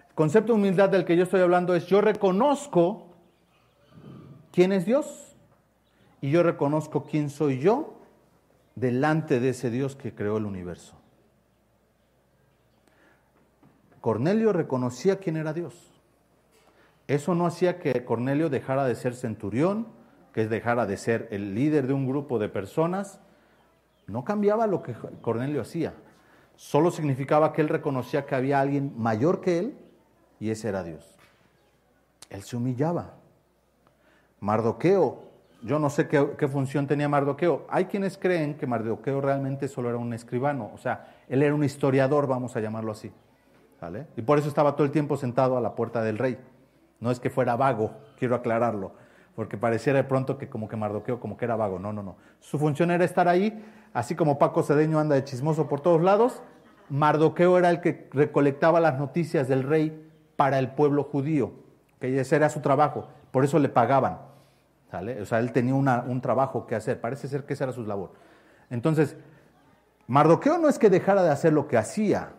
El 0.09 0.15
concepto 0.15 0.53
de 0.53 0.59
humildad 0.59 0.89
del 0.89 1.05
que 1.05 1.17
yo 1.17 1.25
estoy 1.25 1.41
hablando 1.41 1.75
es 1.75 1.87
yo 1.87 2.01
reconozco 2.01 3.09
quién 4.51 4.73
es 4.73 4.87
Dios 4.87 5.37
y 6.23 6.31
yo 6.31 6.43
reconozco 6.43 7.05
quién 7.05 7.29
soy 7.29 7.59
yo 7.59 8.01
delante 8.75 9.41
de 9.41 9.51
ese 9.51 9.71
Dios 9.71 9.95
que 9.95 10.15
creó 10.15 10.39
el 10.39 10.47
universo. 10.47 10.95
Cornelio 14.01 14.53
reconocía 14.53 15.19
quién 15.19 15.37
era 15.37 15.53
Dios. 15.53 15.93
Eso 17.09 17.35
no 17.35 17.47
hacía 17.47 17.79
que 17.79 18.05
Cornelio 18.05 18.49
dejara 18.49 18.85
de 18.85 18.95
ser 18.95 19.15
centurión, 19.15 19.87
que 20.37 20.47
dejara 20.47 20.85
de 20.85 20.99
ser 20.99 21.29
el 21.31 21.55
líder 21.55 21.87
de 21.87 21.95
un 21.95 22.07
grupo 22.07 22.39
de 22.39 22.51
personas. 22.51 23.21
No 24.07 24.23
cambiaba 24.23 24.67
lo 24.67 24.83
que 24.83 24.93
Cornelio 25.23 25.63
hacía. 25.63 25.95
Solo 26.57 26.91
significaba 26.91 27.55
que 27.55 27.63
él 27.63 27.71
reconocía 27.71 28.27
que 28.27 28.35
había 28.35 28.61
alguien 28.61 28.93
mayor 28.99 29.41
que 29.41 29.59
él 29.59 29.79
y 30.39 30.51
ese 30.51 30.69
era 30.69 30.83
Dios. 30.83 31.17
Él 32.29 32.43
se 32.43 32.55
humillaba. 32.55 33.15
Mardoqueo, 34.41 35.23
yo 35.63 35.79
no 35.79 35.89
sé 35.89 36.07
qué, 36.07 36.33
qué, 36.37 36.49
función 36.49 36.87
tenía 36.87 37.09
Mardoqueo. 37.09 37.65
Hay 37.71 37.87
quienes 37.87 38.19
creen 38.19 38.59
que 38.59 38.67
Mardoqueo 38.67 39.23
realmente 39.23 39.69
solo 39.69 39.89
era 39.89 39.97
un 39.97 40.13
escribano, 40.13 40.71
o 40.75 40.77
sea, 40.77 41.15
él 41.31 41.43
era 41.43 41.55
un 41.55 41.65
historiador, 41.65 42.27
vamos 42.27 42.55
a 42.57 42.61
llamarlo 42.61 42.93
así. 42.93 43.11
¿vale? 43.81 44.07
Y 44.19 44.21
por 44.21 44.39
eso 44.39 44.49
estaba 44.49 44.77
todo 44.77 44.85
el 44.85 44.93
tiempo 44.93 45.17
sentado 45.17 45.57
a 45.57 45.63
la 45.63 45.75
puerta 45.75 46.03
del 46.03 46.19
rey. 46.19 46.37
No 47.01 47.11
es 47.11 47.21
que 47.21 47.31
fuera 47.31 47.57
vago, 47.57 47.93
quiero 48.19 48.35
aclararlo, 48.35 48.93
porque 49.37 49.59
pareciera 49.59 49.99
de 49.99 50.05
pronto 50.05 50.39
que 50.39 50.49
como 50.49 50.67
que 50.67 50.77
Mardoqueo 50.77 51.21
como 51.21 51.37
que 51.37 51.45
era 51.45 51.55
vago. 51.55 51.79
No, 51.79 51.93
no, 51.93 52.03
no. 52.03 52.17
Su 52.41 52.59
función 52.59 52.91
era 52.91 53.05
estar 53.05 53.29
ahí, 53.29 53.63
así 53.93 54.17
como 54.17 54.39
Paco 54.39 54.63
Cedeño 54.63 54.99
anda 54.99 55.15
de 55.15 55.25
chismoso 55.25 55.69
por 55.69 55.81
todos 55.81 56.03
lados, 56.03 56.43
Mardoqueo 56.89 57.59
era 57.59 57.69
el 57.71 57.81
que 57.81 58.09
recolectaba 58.13 58.81
las 58.81 58.99
noticias 58.99 59.47
del 59.47 59.63
rey 59.63 60.11
para 60.37 60.59
el 60.59 60.71
pueblo 60.71 61.05
judío, 61.05 61.53
que 62.01 62.19
ese 62.19 62.37
era 62.37 62.49
su 62.49 62.61
trabajo, 62.61 63.09
por 63.31 63.45
eso 63.45 63.59
le 63.59 63.69
pagaban. 63.69 64.21
O 65.21 65.25
sea, 65.27 65.41
él 65.41 65.53
tenía 65.53 65.75
un 65.75 66.21
trabajo 66.23 66.67
que 66.67 66.75
hacer, 66.75 67.01
parece 67.01 67.29
ser 67.29 67.45
que 67.45 67.53
esa 67.53 67.65
era 67.65 67.73
su 67.75 67.85
labor. 67.85 68.13
Entonces, 68.71 69.17
Mardoqueo 70.07 70.57
no 70.57 70.69
es 70.69 70.79
que 70.79 70.89
dejara 70.89 71.23
de 71.23 71.31
hacer 71.31 71.53
lo 71.53 71.69
que 71.69 71.77
hacía, 71.77 72.31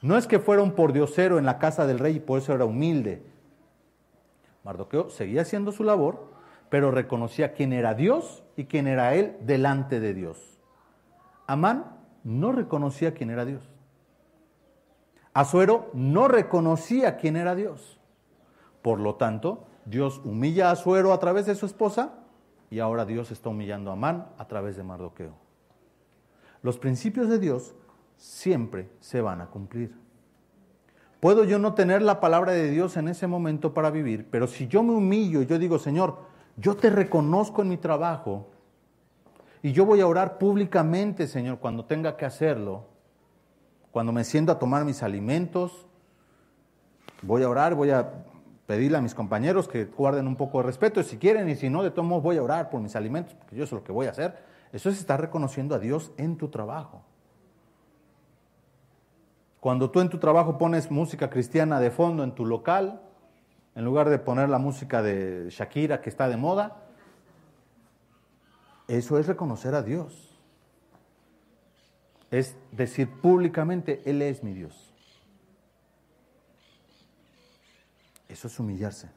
no 0.00 0.16
es 0.16 0.26
que 0.26 0.38
fuera 0.38 0.62
un 0.62 0.72
pordiosero 0.72 1.38
en 1.38 1.44
la 1.44 1.58
casa 1.58 1.86
del 1.86 1.98
rey 1.98 2.16
y 2.16 2.20
por 2.20 2.38
eso 2.38 2.54
era 2.54 2.64
humilde. 2.64 3.22
Mardoqueo 4.64 5.10
seguía 5.10 5.42
haciendo 5.42 5.72
su 5.72 5.84
labor, 5.84 6.30
pero 6.68 6.90
reconocía 6.90 7.52
quién 7.52 7.72
era 7.72 7.94
Dios 7.94 8.44
y 8.56 8.64
quién 8.64 8.86
era 8.86 9.14
él 9.14 9.36
delante 9.42 10.00
de 10.00 10.14
Dios. 10.14 10.58
Amán 11.46 11.98
no 12.24 12.52
reconocía 12.52 13.14
quién 13.14 13.30
era 13.30 13.44
Dios. 13.44 13.68
Azuero 15.34 15.90
no 15.94 16.28
reconocía 16.28 17.16
quién 17.16 17.36
era 17.36 17.54
Dios. 17.54 17.98
Por 18.82 19.00
lo 19.00 19.16
tanto, 19.16 19.66
Dios 19.84 20.20
humilla 20.24 20.68
a 20.68 20.72
Azuero 20.72 21.12
a 21.12 21.18
través 21.18 21.46
de 21.46 21.54
su 21.54 21.66
esposa 21.66 22.14
y 22.70 22.80
ahora 22.80 23.04
Dios 23.04 23.30
está 23.30 23.48
humillando 23.48 23.90
a 23.90 23.94
Amán 23.94 24.28
a 24.38 24.46
través 24.46 24.76
de 24.76 24.82
Mardoqueo. 24.82 25.34
Los 26.62 26.78
principios 26.78 27.28
de 27.28 27.38
Dios 27.38 27.74
siempre 28.16 28.90
se 29.00 29.20
van 29.20 29.40
a 29.40 29.46
cumplir. 29.46 30.01
Puedo 31.22 31.44
yo 31.44 31.60
no 31.60 31.74
tener 31.74 32.02
la 32.02 32.18
palabra 32.18 32.50
de 32.50 32.68
Dios 32.68 32.96
en 32.96 33.06
ese 33.06 33.28
momento 33.28 33.72
para 33.72 33.92
vivir, 33.92 34.26
pero 34.28 34.48
si 34.48 34.66
yo 34.66 34.82
me 34.82 34.92
humillo 34.92 35.40
y 35.40 35.46
yo 35.46 35.56
digo, 35.56 35.78
Señor, 35.78 36.16
yo 36.56 36.74
te 36.74 36.90
reconozco 36.90 37.62
en 37.62 37.68
mi 37.68 37.76
trabajo 37.76 38.48
y 39.62 39.70
yo 39.70 39.86
voy 39.86 40.00
a 40.00 40.08
orar 40.08 40.36
públicamente, 40.36 41.28
Señor, 41.28 41.60
cuando 41.60 41.84
tenga 41.84 42.16
que 42.16 42.24
hacerlo, 42.24 42.86
cuando 43.92 44.10
me 44.10 44.24
siento 44.24 44.50
a 44.50 44.58
tomar 44.58 44.84
mis 44.84 45.04
alimentos, 45.04 45.86
voy 47.22 47.44
a 47.44 47.48
orar, 47.48 47.76
voy 47.76 47.90
a 47.90 48.24
pedirle 48.66 48.98
a 48.98 49.00
mis 49.00 49.14
compañeros 49.14 49.68
que 49.68 49.84
guarden 49.84 50.26
un 50.26 50.34
poco 50.34 50.58
de 50.58 50.64
respeto, 50.64 51.04
si 51.04 51.18
quieren, 51.18 51.48
y 51.48 51.54
si 51.54 51.70
no, 51.70 51.84
de 51.84 51.92
todos 51.92 52.08
modos 52.08 52.24
voy 52.24 52.38
a 52.38 52.42
orar 52.42 52.68
por 52.68 52.80
mis 52.80 52.96
alimentos, 52.96 53.34
porque 53.34 53.54
yo 53.54 53.64
sé 53.64 53.76
lo 53.76 53.84
que 53.84 53.92
voy 53.92 54.08
a 54.08 54.10
hacer. 54.10 54.42
Eso 54.72 54.90
es 54.90 54.98
estar 54.98 55.20
reconociendo 55.20 55.76
a 55.76 55.78
Dios 55.78 56.10
en 56.16 56.36
tu 56.36 56.48
trabajo. 56.48 57.04
Cuando 59.62 59.92
tú 59.92 60.00
en 60.00 60.10
tu 60.10 60.18
trabajo 60.18 60.58
pones 60.58 60.90
música 60.90 61.30
cristiana 61.30 61.78
de 61.78 61.92
fondo 61.92 62.24
en 62.24 62.34
tu 62.34 62.44
local, 62.44 63.00
en 63.76 63.84
lugar 63.84 64.08
de 64.08 64.18
poner 64.18 64.48
la 64.48 64.58
música 64.58 65.02
de 65.02 65.50
Shakira 65.50 66.00
que 66.00 66.10
está 66.10 66.28
de 66.28 66.36
moda, 66.36 66.82
eso 68.88 69.20
es 69.20 69.28
reconocer 69.28 69.76
a 69.76 69.84
Dios. 69.84 70.36
Es 72.32 72.56
decir 72.72 73.08
públicamente, 73.20 74.02
Él 74.04 74.22
es 74.22 74.42
mi 74.42 74.52
Dios. 74.52 74.92
Eso 78.28 78.48
es 78.48 78.58
humillarse. 78.58 79.12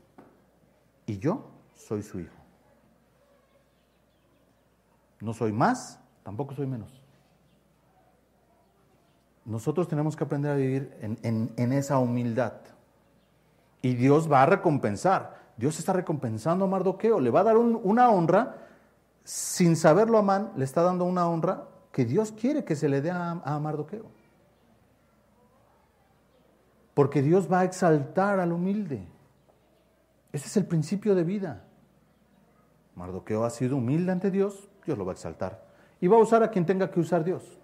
Y 1.08 1.18
yo 1.18 1.50
soy 1.74 2.04
su 2.04 2.20
hijo. 2.20 2.38
No 5.22 5.34
soy 5.34 5.52
más, 5.52 6.00
tampoco 6.22 6.54
soy 6.54 6.68
menos. 6.68 7.02
Nosotros 9.46 9.88
tenemos 9.88 10.16
que 10.16 10.24
aprender 10.24 10.52
a 10.52 10.56
vivir 10.56 10.98
en, 11.02 11.52
en, 11.56 11.72
esa 11.72 12.00
humildad. 12.00 12.54
Y 13.82 13.93
Dios 13.93 14.30
va 14.32 14.41
a 14.41 14.46
recompensar. 14.48 15.36
Dios 15.56 15.78
está 15.78 15.93
recompensando 15.93 16.66
a 16.66 16.68
Mardoqueo. 16.68 17.20
Le 17.20 17.30
va 17.30 17.41
a 17.41 17.43
dar 17.43 17.58
un, 17.58 17.80
una 17.84 18.10
honra. 18.10 18.58
Sin 19.24 19.76
saberlo 19.76 20.18
Amán, 20.18 20.52
le 20.56 20.66
está 20.66 20.82
dando 20.82 21.06
una 21.06 21.28
honra 21.28 21.66
que 21.91 22.06
Dios 22.06 22.32
quiere 22.32 22.64
que 22.64 22.76
se 22.76 22.89
le 22.89 23.02
dé 23.02 23.12
a, 23.12 23.32
a 23.32 23.60
Mardoqueo. 23.60 24.06
Porque 26.96 27.22
Dios 27.22 27.52
va 27.52 27.60
a 27.60 27.64
exaltar 27.66 28.39
al 28.39 28.52
humilde. 28.52 29.08
Ese 30.32 30.48
es 30.48 30.58
el 30.58 30.66
principio 30.66 31.14
de 31.14 31.24
vida. 31.24 31.64
Mardoqueo 32.96 33.43
ha 33.43 33.50
sido 33.50 33.78
humilde 33.78 34.12
ante 34.12 34.32
Dios, 34.32 34.70
Dios 34.86 34.98
lo 34.98 35.06
va 35.06 35.12
a 35.12 35.16
exaltar. 35.16 35.66
Y 36.02 36.08
va 36.08 36.18
a 36.18 36.22
usar 36.22 36.43
a 36.43 36.50
quien 36.50 36.66
tenga 36.66 36.89
que 36.89 37.00
usar 37.00 37.24
Dios. 37.24 37.60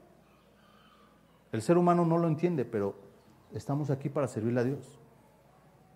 El 1.51 1.61
ser 1.61 1.77
humano 1.77 2.05
no 2.05 2.17
lo 2.17 2.27
entiende, 2.27 2.65
pero 2.65 2.95
estamos 3.53 3.89
aquí 3.89 4.09
para 4.09 4.27
servirle 4.27 4.61
a 4.61 4.63
Dios. 4.63 4.99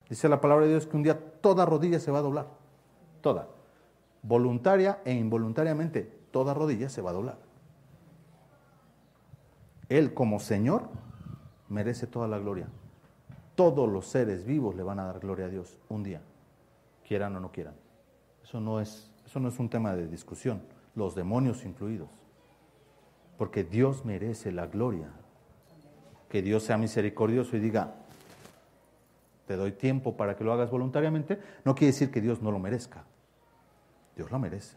Dice 0.09 0.29
la 0.29 0.41
palabra 0.41 0.65
de 0.65 0.71
Dios 0.71 0.85
que 0.85 0.97
un 0.97 1.03
día 1.03 1.19
toda 1.41 1.65
rodilla 1.65 1.99
se 1.99 2.11
va 2.11 2.19
a 2.19 2.23
doblar. 2.23 2.47
Toda. 3.21 3.47
Voluntaria 4.21 5.01
e 5.05 5.13
involuntariamente, 5.13 6.03
toda 6.31 6.53
rodilla 6.53 6.89
se 6.89 7.01
va 7.01 7.11
a 7.11 7.13
doblar. 7.13 7.37
Él 9.87 10.13
como 10.13 10.39
Señor 10.39 10.89
merece 11.69 12.07
toda 12.07 12.27
la 12.27 12.39
gloria. 12.39 12.67
Todos 13.55 13.89
los 13.89 14.07
seres 14.07 14.45
vivos 14.45 14.75
le 14.75 14.83
van 14.83 14.99
a 14.99 15.05
dar 15.05 15.19
gloria 15.19 15.45
a 15.45 15.49
Dios 15.49 15.79
un 15.87 16.03
día, 16.03 16.21
quieran 17.07 17.35
o 17.35 17.39
no 17.39 17.51
quieran. 17.51 17.75
Eso 18.43 18.59
no 18.59 18.81
es, 18.81 19.11
eso 19.25 19.39
no 19.39 19.47
es 19.47 19.57
un 19.59 19.69
tema 19.69 19.95
de 19.95 20.07
discusión, 20.07 20.61
los 20.93 21.15
demonios 21.15 21.63
incluidos. 21.63 22.09
Porque 23.37 23.63
Dios 23.63 24.03
merece 24.03 24.51
la 24.51 24.67
gloria 24.67 25.09
que 26.35 26.41
Dios 26.41 26.63
sea 26.63 26.77
misericordioso 26.77 27.55
y 27.55 27.61
diga, 27.61 27.93
te 29.47 29.55
doy 29.55 29.71
tiempo 29.71 30.17
para 30.17 30.35
que 30.35 30.43
lo 30.43 30.51
hagas 30.51 30.69
voluntariamente, 30.69 31.39
no 31.63 31.75
quiere 31.75 31.93
decir 31.93 32.11
que 32.11 32.19
Dios 32.19 32.41
no 32.41 32.51
lo 32.51 32.59
merezca. 32.59 33.05
Dios 34.17 34.29
lo 34.29 34.37
merece. 34.37 34.75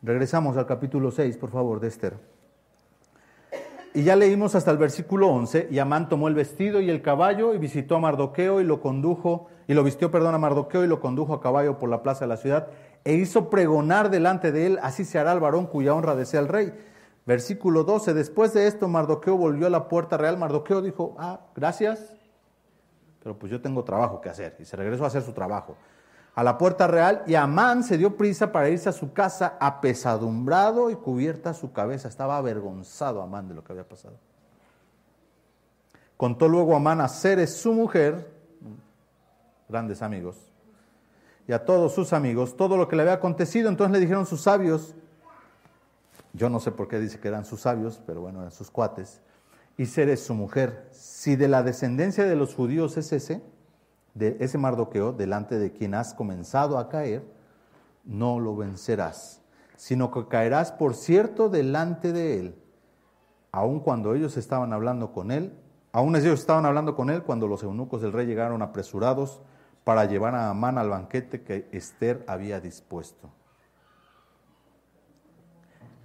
Regresamos 0.00 0.56
al 0.56 0.64
capítulo 0.64 1.10
6, 1.10 1.36
por 1.36 1.50
favor, 1.50 1.80
de 1.80 1.88
Esther. 1.88 2.16
Y 3.92 4.04
ya 4.04 4.16
leímos 4.16 4.54
hasta 4.54 4.70
el 4.70 4.78
versículo 4.78 5.28
11, 5.28 5.68
y 5.70 5.80
Amán 5.80 6.08
tomó 6.08 6.28
el 6.28 6.34
vestido 6.34 6.80
y 6.80 6.88
el 6.88 7.02
caballo 7.02 7.52
y 7.52 7.58
visitó 7.58 7.96
a 7.96 8.00
Mardoqueo 8.00 8.62
y 8.62 8.64
lo 8.64 8.80
condujo, 8.80 9.48
y 9.68 9.74
lo 9.74 9.84
vistió, 9.84 10.10
perdón, 10.10 10.34
a 10.34 10.38
Mardoqueo 10.38 10.82
y 10.82 10.88
lo 10.88 10.98
condujo 10.98 11.34
a 11.34 11.42
caballo 11.42 11.78
por 11.78 11.90
la 11.90 12.02
plaza 12.02 12.24
de 12.24 12.28
la 12.30 12.38
ciudad, 12.38 12.68
e 13.04 13.12
hizo 13.12 13.50
pregonar 13.50 14.08
delante 14.08 14.50
de 14.50 14.64
él, 14.64 14.78
así 14.80 15.04
se 15.04 15.18
hará 15.18 15.34
el 15.34 15.40
varón 15.40 15.66
cuya 15.66 15.94
honra 15.94 16.16
desea 16.16 16.40
el 16.40 16.48
rey. 16.48 16.72
Versículo 17.26 17.84
12, 17.84 18.14
después 18.14 18.54
de 18.54 18.66
esto 18.66 18.88
Mardoqueo 18.88 19.36
volvió 19.36 19.66
a 19.66 19.70
la 19.70 19.88
puerta 19.88 20.16
real, 20.16 20.38
Mardoqueo 20.38 20.80
dijo, 20.80 21.16
ah, 21.18 21.40
gracias, 21.54 22.14
pero 23.22 23.36
pues 23.36 23.50
yo 23.50 23.60
tengo 23.60 23.82
trabajo 23.82 24.20
que 24.20 24.28
hacer, 24.28 24.56
y 24.60 24.64
se 24.64 24.76
regresó 24.76 25.04
a 25.04 25.08
hacer 25.08 25.22
su 25.22 25.32
trabajo 25.32 25.76
a 26.36 26.44
la 26.44 26.58
puerta 26.58 26.86
real 26.86 27.22
y 27.26 27.34
Amán 27.34 27.82
se 27.82 27.96
dio 27.96 28.14
prisa 28.14 28.52
para 28.52 28.68
irse 28.68 28.90
a 28.90 28.92
su 28.92 29.14
casa 29.14 29.56
apesadumbrado 29.58 30.90
y 30.90 30.94
cubierta 30.94 31.54
su 31.54 31.72
cabeza. 31.72 32.08
Estaba 32.08 32.36
avergonzado 32.36 33.22
Amán 33.22 33.48
de 33.48 33.54
lo 33.54 33.64
que 33.64 33.72
había 33.72 33.88
pasado. 33.88 34.18
Contó 36.18 36.46
luego 36.46 36.76
Amán 36.76 37.00
a 37.00 37.08
Ceres, 37.08 37.56
su 37.56 37.72
mujer, 37.72 38.30
grandes 39.66 40.02
amigos, 40.02 40.36
y 41.48 41.52
a 41.52 41.64
todos 41.64 41.94
sus 41.94 42.12
amigos 42.12 42.54
todo 42.54 42.76
lo 42.76 42.86
que 42.86 42.96
le 42.96 43.02
había 43.02 43.14
acontecido. 43.14 43.70
Entonces 43.70 43.92
le 43.94 44.00
dijeron 44.00 44.26
sus 44.26 44.42
sabios, 44.42 44.94
yo 46.36 46.50
no 46.50 46.60
sé 46.60 46.70
por 46.70 46.86
qué 46.86 47.00
dice 47.00 47.18
que 47.18 47.28
eran 47.28 47.44
sus 47.44 47.62
sabios, 47.62 48.00
pero 48.06 48.20
bueno, 48.20 48.40
eran 48.40 48.52
sus 48.52 48.70
cuates, 48.70 49.22
y 49.78 49.86
Ceres, 49.86 50.24
su 50.24 50.34
mujer, 50.34 50.88
si 50.90 51.36
de 51.36 51.48
la 51.48 51.62
descendencia 51.62 52.24
de 52.24 52.36
los 52.36 52.54
judíos 52.54 52.96
es 52.96 53.12
ese, 53.12 53.42
de 54.14 54.36
ese 54.40 54.56
Mardoqueo, 54.56 55.12
delante 55.12 55.58
de 55.58 55.72
quien 55.72 55.94
has 55.94 56.14
comenzado 56.14 56.78
a 56.78 56.88
caer, 56.88 57.24
no 58.04 58.40
lo 58.40 58.56
vencerás, 58.56 59.42
sino 59.76 60.10
que 60.10 60.28
caerás 60.28 60.72
por 60.72 60.94
cierto 60.94 61.48
delante 61.48 62.12
de 62.12 62.40
él. 62.40 62.62
Aun 63.52 63.80
cuando 63.80 64.14
ellos 64.14 64.36
estaban 64.36 64.72
hablando 64.72 65.12
con 65.12 65.30
él, 65.30 65.52
aún 65.92 66.16
ellos 66.16 66.40
estaban 66.40 66.64
hablando 66.64 66.94
con 66.94 67.10
él 67.10 67.22
cuando 67.22 67.46
los 67.46 67.62
eunucos 67.62 68.00
del 68.00 68.12
rey 68.12 68.26
llegaron 68.26 68.62
apresurados 68.62 69.42
para 69.84 70.04
llevar 70.06 70.34
a 70.34 70.50
Amán 70.50 70.78
al 70.78 70.88
banquete 70.88 71.42
que 71.42 71.68
Esther 71.72 72.24
había 72.26 72.60
dispuesto. 72.60 73.30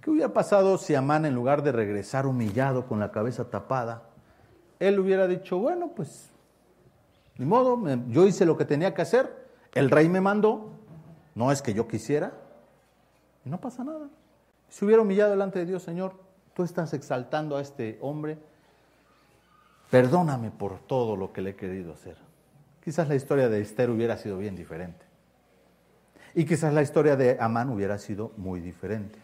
¿Qué 0.02 0.10
hubiera 0.10 0.32
pasado 0.32 0.78
si 0.78 0.96
Amán, 0.96 1.24
en 1.26 1.34
lugar 1.34 1.62
de 1.62 1.70
regresar 1.70 2.26
humillado 2.26 2.86
con 2.86 2.98
la 2.98 3.12
cabeza 3.12 3.48
tapada, 3.48 4.02
él 4.80 4.98
hubiera 4.98 5.28
dicho, 5.28 5.58
bueno, 5.58 5.92
pues 5.94 6.28
ni 7.38 7.46
modo, 7.46 7.80
yo 8.08 8.26
hice 8.26 8.44
lo 8.44 8.56
que 8.56 8.64
tenía 8.64 8.94
que 8.94 9.02
hacer, 9.02 9.46
el 9.74 9.90
rey 9.90 10.08
me 10.08 10.20
mandó, 10.20 10.70
no 11.36 11.52
es 11.52 11.62
que 11.62 11.72
yo 11.72 11.86
quisiera, 11.86 12.32
y 13.44 13.50
no 13.50 13.60
pasa 13.60 13.84
nada. 13.84 14.08
Si 14.68 14.84
hubiera 14.84 15.02
humillado 15.02 15.30
delante 15.30 15.60
de 15.60 15.66
Dios, 15.66 15.84
Señor, 15.84 16.14
tú 16.52 16.64
estás 16.64 16.92
exaltando 16.94 17.56
a 17.56 17.60
este 17.60 17.98
hombre, 18.00 18.38
perdóname 19.88 20.50
por 20.50 20.80
todo 20.80 21.14
lo 21.14 21.32
que 21.32 21.42
le 21.42 21.50
he 21.50 21.56
querido 21.56 21.92
hacer. 21.92 22.16
Quizás 22.82 23.08
la 23.08 23.14
historia 23.14 23.48
de 23.48 23.60
Esther 23.60 23.88
hubiera 23.88 24.16
sido 24.16 24.36
bien 24.36 24.56
diferente. 24.56 25.06
Y 26.34 26.44
quizás 26.44 26.74
la 26.74 26.82
historia 26.82 27.14
de 27.14 27.36
Amán 27.38 27.70
hubiera 27.70 27.98
sido 27.98 28.32
muy 28.36 28.60
diferente. 28.60 29.18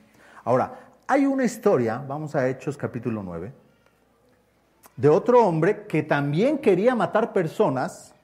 Ahora, 0.49 0.95
hay 1.07 1.27
una 1.27 1.45
historia, 1.45 2.03
vamos 2.09 2.35
a 2.35 2.49
Hechos 2.49 2.79
capítulo 2.79 3.23
9, 3.23 3.53
de 4.97 5.09
otro 5.11 5.47
hombre 5.47 5.85
que 5.87 6.03
también 6.03 6.57
quería 6.57 6.95
matar 6.95 7.35
personas 7.35 8.15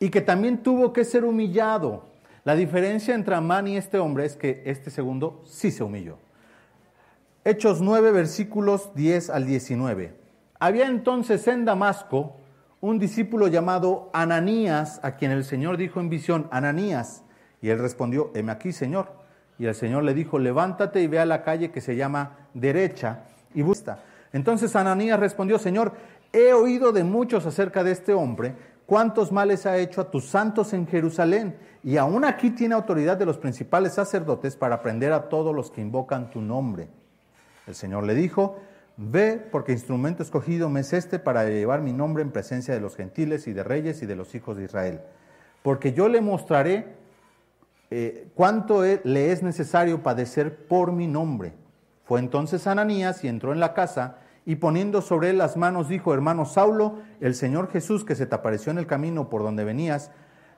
y 0.00 0.08
que 0.08 0.22
también 0.22 0.62
tuvo 0.62 0.94
que 0.94 1.04
ser 1.04 1.26
humillado. 1.26 2.06
La 2.44 2.54
diferencia 2.54 3.14
entre 3.14 3.34
Amán 3.34 3.68
y 3.68 3.76
este 3.76 3.98
hombre 3.98 4.24
es 4.24 4.34
que 4.34 4.62
este 4.64 4.90
segundo 4.90 5.42
sí 5.44 5.70
se 5.70 5.84
humilló. 5.84 6.16
Hechos 7.44 7.82
9, 7.82 8.12
versículos 8.12 8.94
10 8.94 9.28
al 9.28 9.44
19. 9.44 10.16
Había 10.58 10.86
entonces 10.86 11.46
en 11.48 11.66
Damasco 11.66 12.36
un 12.80 12.98
discípulo 12.98 13.48
llamado 13.48 14.08
Ananías, 14.14 15.00
a 15.02 15.16
quien 15.16 15.32
el 15.32 15.44
Señor 15.44 15.76
dijo 15.76 16.00
en 16.00 16.08
visión, 16.08 16.48
Ananías. 16.50 17.24
Y 17.60 17.68
él 17.68 17.78
respondió, 17.78 18.30
heme 18.34 18.52
aquí, 18.52 18.72
Señor. 18.72 19.23
Y 19.58 19.66
el 19.66 19.74
Señor 19.74 20.02
le 20.02 20.14
dijo, 20.14 20.38
levántate 20.38 21.00
y 21.02 21.06
ve 21.06 21.18
a 21.18 21.26
la 21.26 21.42
calle 21.42 21.70
que 21.70 21.80
se 21.80 21.96
llama 21.96 22.48
derecha 22.54 23.24
y 23.54 23.62
busca. 23.62 24.00
Entonces 24.32 24.74
Ananías 24.74 25.20
respondió, 25.20 25.58
Señor, 25.58 25.92
he 26.32 26.52
oído 26.52 26.92
de 26.92 27.04
muchos 27.04 27.46
acerca 27.46 27.84
de 27.84 27.92
este 27.92 28.12
hombre, 28.12 28.54
cuántos 28.86 29.30
males 29.30 29.64
ha 29.66 29.78
hecho 29.78 30.00
a 30.00 30.10
tus 30.10 30.26
santos 30.26 30.72
en 30.72 30.86
Jerusalén, 30.86 31.56
y 31.84 31.96
aún 31.96 32.24
aquí 32.24 32.50
tiene 32.50 32.74
autoridad 32.74 33.16
de 33.16 33.26
los 33.26 33.38
principales 33.38 33.94
sacerdotes 33.94 34.56
para 34.56 34.82
prender 34.82 35.12
a 35.12 35.28
todos 35.28 35.54
los 35.54 35.70
que 35.70 35.80
invocan 35.80 36.30
tu 36.30 36.40
nombre. 36.40 36.88
El 37.66 37.76
Señor 37.76 38.04
le 38.04 38.14
dijo, 38.14 38.58
ve, 38.96 39.40
porque 39.52 39.72
instrumento 39.72 40.22
escogido 40.22 40.68
me 40.68 40.80
es 40.80 40.92
este 40.92 41.18
para 41.18 41.44
llevar 41.44 41.80
mi 41.80 41.92
nombre 41.92 42.22
en 42.22 42.32
presencia 42.32 42.74
de 42.74 42.80
los 42.80 42.96
gentiles 42.96 43.46
y 43.46 43.52
de 43.52 43.62
reyes 43.62 44.02
y 44.02 44.06
de 44.06 44.16
los 44.16 44.34
hijos 44.34 44.56
de 44.56 44.64
Israel. 44.64 45.00
Porque 45.62 45.92
yo 45.92 46.08
le 46.08 46.20
mostraré 46.20 47.03
eh, 47.90 48.28
cuánto 48.34 48.82
le 48.82 49.32
es 49.32 49.42
necesario 49.42 50.02
padecer 50.02 50.66
por 50.66 50.92
mi 50.92 51.06
nombre. 51.06 51.52
Fue 52.04 52.20
entonces 52.20 52.66
Ananías 52.66 53.24
y 53.24 53.28
entró 53.28 53.52
en 53.52 53.60
la 53.60 53.72
casa, 53.74 54.18
y 54.46 54.56
poniendo 54.56 55.00
sobre 55.00 55.30
él 55.30 55.38
las 55.38 55.56
manos 55.56 55.88
dijo, 55.88 56.12
hermano 56.12 56.44
Saulo, 56.44 56.98
el 57.20 57.34
Señor 57.34 57.70
Jesús 57.70 58.04
que 58.04 58.14
se 58.14 58.26
te 58.26 58.34
apareció 58.34 58.72
en 58.72 58.78
el 58.78 58.86
camino 58.86 59.30
por 59.30 59.42
donde 59.42 59.64
venías, 59.64 60.10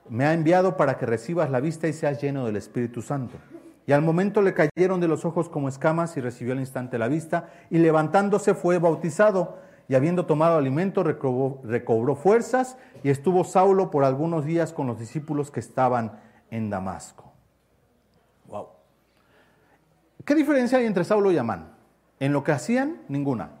me 0.09 0.25
ha 0.25 0.33
enviado 0.33 0.75
para 0.75 0.97
que 0.97 1.05
recibas 1.05 1.49
la 1.49 1.61
vista 1.61 1.87
y 1.87 1.93
seas 1.93 2.21
lleno 2.21 2.45
del 2.45 2.57
Espíritu 2.57 3.01
Santo. 3.01 3.37
Y 3.85 3.93
al 3.93 4.01
momento 4.01 4.41
le 4.41 4.53
cayeron 4.53 4.99
de 4.99 5.07
los 5.07 5.23
ojos 5.23 5.47
como 5.47 5.69
escamas 5.69 6.17
y 6.17 6.21
recibió 6.21 6.51
al 6.53 6.59
instante 6.59 6.97
la 6.97 7.07
vista, 7.07 7.49
y 7.69 7.77
levantándose 7.77 8.53
fue 8.53 8.79
bautizado, 8.79 9.59
y 9.87 9.95
habiendo 9.95 10.25
tomado 10.25 10.57
alimento 10.57 11.03
recobró, 11.03 11.61
recobró 11.63 12.15
fuerzas, 12.15 12.77
y 13.03 13.09
estuvo 13.09 13.45
Saulo 13.45 13.89
por 13.89 14.03
algunos 14.03 14.43
días 14.43 14.73
con 14.73 14.87
los 14.87 14.99
discípulos 14.99 15.49
que 15.51 15.61
estaban 15.61 16.19
en 16.51 16.69
Damasco. 16.69 17.31
Wow. 18.47 18.67
¿Qué 20.25 20.35
diferencia 20.35 20.77
hay 20.77 20.85
entre 20.85 21.03
Saulo 21.03 21.31
y 21.31 21.37
Amán? 21.37 21.75
En 22.19 22.33
lo 22.33 22.43
que 22.43 22.51
hacían, 22.51 23.01
ninguna. 23.07 23.51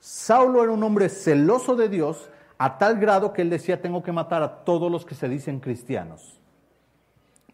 Saulo 0.00 0.62
era 0.62 0.72
un 0.72 0.82
hombre 0.82 1.08
celoso 1.08 1.76
de 1.76 1.88
Dios 1.88 2.30
a 2.58 2.78
tal 2.78 2.98
grado 2.98 3.32
que 3.32 3.42
él 3.42 3.50
decía, 3.50 3.80
tengo 3.82 4.02
que 4.02 4.12
matar 4.12 4.42
a 4.42 4.64
todos 4.64 4.90
los 4.90 5.04
que 5.04 5.14
se 5.14 5.28
dicen 5.28 5.60
cristianos, 5.60 6.40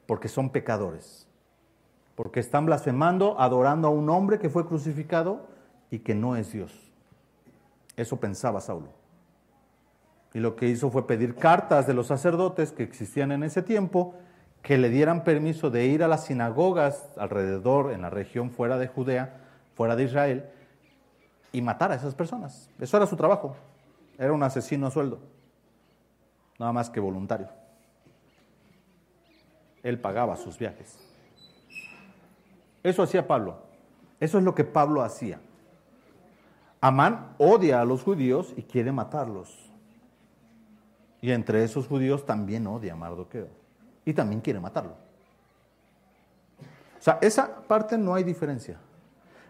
porque 0.06 0.28
son 0.28 0.50
pecadores, 0.50 1.26
porque 2.14 2.40
están 2.40 2.66
blasfemando, 2.66 3.40
adorando 3.40 3.88
a 3.88 3.90
un 3.90 4.10
hombre 4.10 4.38
que 4.38 4.50
fue 4.50 4.66
crucificado 4.66 5.48
y 5.90 6.00
que 6.00 6.14
no 6.14 6.36
es 6.36 6.52
Dios. 6.52 6.92
Eso 7.96 8.18
pensaba 8.18 8.60
Saulo. 8.60 8.99
Y 10.32 10.38
lo 10.38 10.56
que 10.56 10.68
hizo 10.68 10.90
fue 10.90 11.06
pedir 11.06 11.34
cartas 11.34 11.86
de 11.86 11.94
los 11.94 12.06
sacerdotes 12.06 12.72
que 12.72 12.82
existían 12.82 13.32
en 13.32 13.42
ese 13.42 13.62
tiempo, 13.62 14.14
que 14.62 14.78
le 14.78 14.90
dieran 14.90 15.24
permiso 15.24 15.70
de 15.70 15.86
ir 15.86 16.02
a 16.02 16.08
las 16.08 16.26
sinagogas 16.26 17.10
alrededor, 17.16 17.92
en 17.92 18.02
la 18.02 18.10
región 18.10 18.50
fuera 18.50 18.78
de 18.78 18.86
Judea, 18.86 19.40
fuera 19.74 19.96
de 19.96 20.04
Israel, 20.04 20.44
y 21.52 21.62
matar 21.62 21.90
a 21.90 21.96
esas 21.96 22.14
personas. 22.14 22.70
Eso 22.78 22.96
era 22.96 23.06
su 23.06 23.16
trabajo. 23.16 23.56
Era 24.18 24.32
un 24.32 24.42
asesino 24.42 24.86
a 24.86 24.90
sueldo. 24.90 25.18
Nada 26.58 26.72
más 26.72 26.90
que 26.90 27.00
voluntario. 27.00 27.48
Él 29.82 29.98
pagaba 29.98 30.36
sus 30.36 30.58
viajes. 30.58 30.98
Eso 32.82 33.02
hacía 33.02 33.26
Pablo. 33.26 33.58
Eso 34.20 34.38
es 34.38 34.44
lo 34.44 34.54
que 34.54 34.64
Pablo 34.64 35.02
hacía. 35.02 35.40
Amán 36.82 37.34
odia 37.38 37.80
a 37.80 37.84
los 37.84 38.02
judíos 38.02 38.52
y 38.56 38.62
quiere 38.62 38.92
matarlos. 38.92 39.59
Y 41.22 41.30
entre 41.32 41.64
esos 41.64 41.86
judíos 41.86 42.24
también 42.24 42.66
odia 42.66 42.94
a 42.94 42.96
Mardoqueo. 42.96 43.48
Y 44.04 44.14
también 44.14 44.40
quiere 44.40 44.60
matarlo. 44.60 44.94
O 46.98 47.02
sea, 47.02 47.18
esa 47.20 47.62
parte 47.62 47.96
no 47.98 48.14
hay 48.14 48.24
diferencia. 48.24 48.78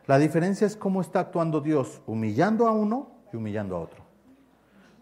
La 0.07 0.19
diferencia 0.19 0.67
es 0.67 0.77
cómo 0.77 1.01
está 1.01 1.21
actuando 1.21 1.61
Dios, 1.61 2.01
humillando 2.07 2.67
a 2.67 2.73
uno 2.73 3.11
y 3.33 3.37
humillando 3.37 3.77
a 3.77 3.81
otro. 3.81 4.03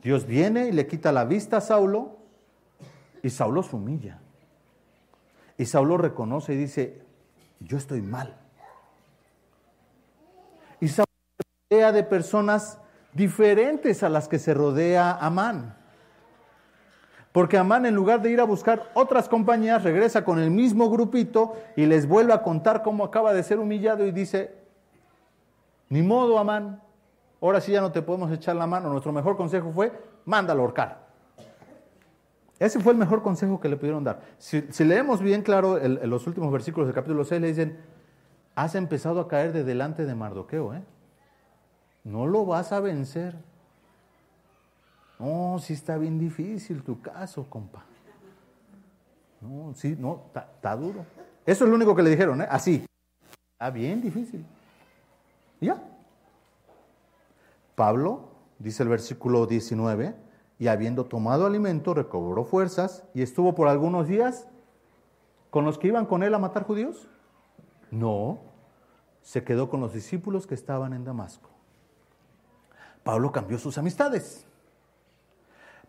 Dios 0.03 0.27
viene 0.27 0.69
y 0.69 0.73
le 0.73 0.87
quita 0.87 1.13
la 1.13 1.25
vista 1.25 1.59
a 1.59 1.61
Saulo 1.61 2.19
y 3.23 3.31
Saulo 3.31 3.63
se 3.63 3.75
humilla. 3.75 4.21
Y 5.57 5.65
Saulo 5.65 5.97
reconoce 5.97 6.55
y 6.55 6.57
dice, 6.57 7.03
yo 7.61 7.79
estoy 7.79 8.01
mal. 8.03 8.37
Y 10.81 10.89
Saulo 10.89 11.11
se 11.37 11.75
rodea 11.75 11.93
de 11.93 12.05
personas 12.05 12.79
diferentes 13.13 14.03
a 14.03 14.09
las 14.09 14.29
que 14.29 14.39
se 14.39 14.55
rodea 14.55 15.13
Amán. 15.13 15.78
Porque 17.33 17.59
Amán, 17.59 17.87
en 17.87 17.95
lugar 17.95 18.23
de 18.23 18.31
ir 18.31 18.41
a 18.41 18.45
buscar 18.45 18.91
otras 18.95 19.29
compañías, 19.29 19.85
regresa 19.85 20.25
con 20.25 20.39
el 20.39 20.51
mismo 20.51 20.91
grupito 20.91 21.57
y 21.77 21.87
les 21.87 22.09
vuelve 22.09 22.33
a 22.33 22.43
contar 22.43 22.83
cómo 22.83 23.05
acaba 23.05 23.33
de 23.33 23.43
ser 23.43 23.59
humillado 23.59 24.07
y 24.07 24.13
dice, 24.13 24.55
ni 25.89 26.03
modo, 26.03 26.39
Amán. 26.39 26.83
Ahora 27.41 27.61
sí 27.61 27.73
ya 27.73 27.81
no 27.81 27.93
te 27.93 28.03
podemos 28.03 28.33
echar 28.33 28.57
la 28.57 28.67
mano. 28.67 28.89
Nuestro 28.91 29.13
mejor 29.13 29.37
consejo 29.37 29.71
fue, 29.71 29.93
mándalo 30.25 30.63
ahorcar. 30.63 31.07
Ese 32.59 32.81
fue 32.81 32.93
el 32.93 32.99
mejor 32.99 33.23
consejo 33.23 33.61
que 33.61 33.69
le 33.69 33.77
pudieron 33.77 34.03
dar. 34.03 34.21
Si, 34.39 34.63
leemos 34.85 35.21
bien 35.21 35.43
claro 35.43 35.79
los 35.79 36.27
últimos 36.27 36.51
versículos 36.51 36.89
del 36.89 36.95
capítulo 36.95 37.25
6, 37.25 37.41
le 37.41 37.47
dicen, 37.49 37.79
has 38.57 38.75
empezado 38.75 39.21
a 39.21 39.29
caer 39.29 39.53
de 39.53 39.63
delante 39.63 40.05
de 40.05 40.15
Mardoqueo. 40.15 40.75
¿eh? 40.75 40.83
no 42.05 42.27
lo 42.27 42.45
vas 42.45 42.73
a 42.73 42.81
vencer. 42.81 43.37
No, 45.19 45.59
sí 45.59 45.73
está 45.73 45.97
bien 45.97 46.19
difícil 46.19 46.83
tu 46.83 47.01
caso, 47.01 47.49
compa. 47.49 47.85
No, 49.41 49.75
sí, 49.75 49.97
no, 49.99 50.25
está 50.35 50.77
duro. 50.77 51.05
Eso 51.45 51.65
es 51.65 51.71
lo 51.71 51.77
único 51.77 51.95
que 51.95 52.03
le 52.03 52.11
dijeron, 52.11 52.43
¿eh? 52.43 52.47
Así. 52.51 52.85
Está 53.53 53.71
bien 53.71 54.01
difícil. 54.01 54.45
¿Ya? 55.61 55.83
Pablo, 57.75 58.29
dice 58.59 58.83
el 58.83 58.89
versículo 58.89 59.47
19, 59.47 60.15
y 60.59 60.67
habiendo 60.67 61.07
tomado 61.07 61.47
alimento, 61.47 61.95
recobró 61.95 62.45
fuerzas 62.45 63.05
y 63.15 63.23
estuvo 63.23 63.55
por 63.55 63.69
algunos 63.69 64.09
días 64.09 64.49
con 65.51 65.65
los 65.65 65.79
que 65.79 65.89
iban 65.89 66.07
con 66.07 66.23
él 66.23 66.35
a 66.35 66.39
matar 66.39 66.65
judíos. 66.65 67.09
No, 67.91 68.39
se 69.23 69.45
quedó 69.45 69.71
con 69.71 69.81
los 69.81 69.93
discípulos 69.93 70.47
que 70.47 70.55
estaban 70.55 70.93
en 70.93 71.05
Damasco. 71.05 71.51
Pablo 73.05 73.33
cambió 73.33 73.59
sus 73.59 73.79
amistades. 73.79 74.45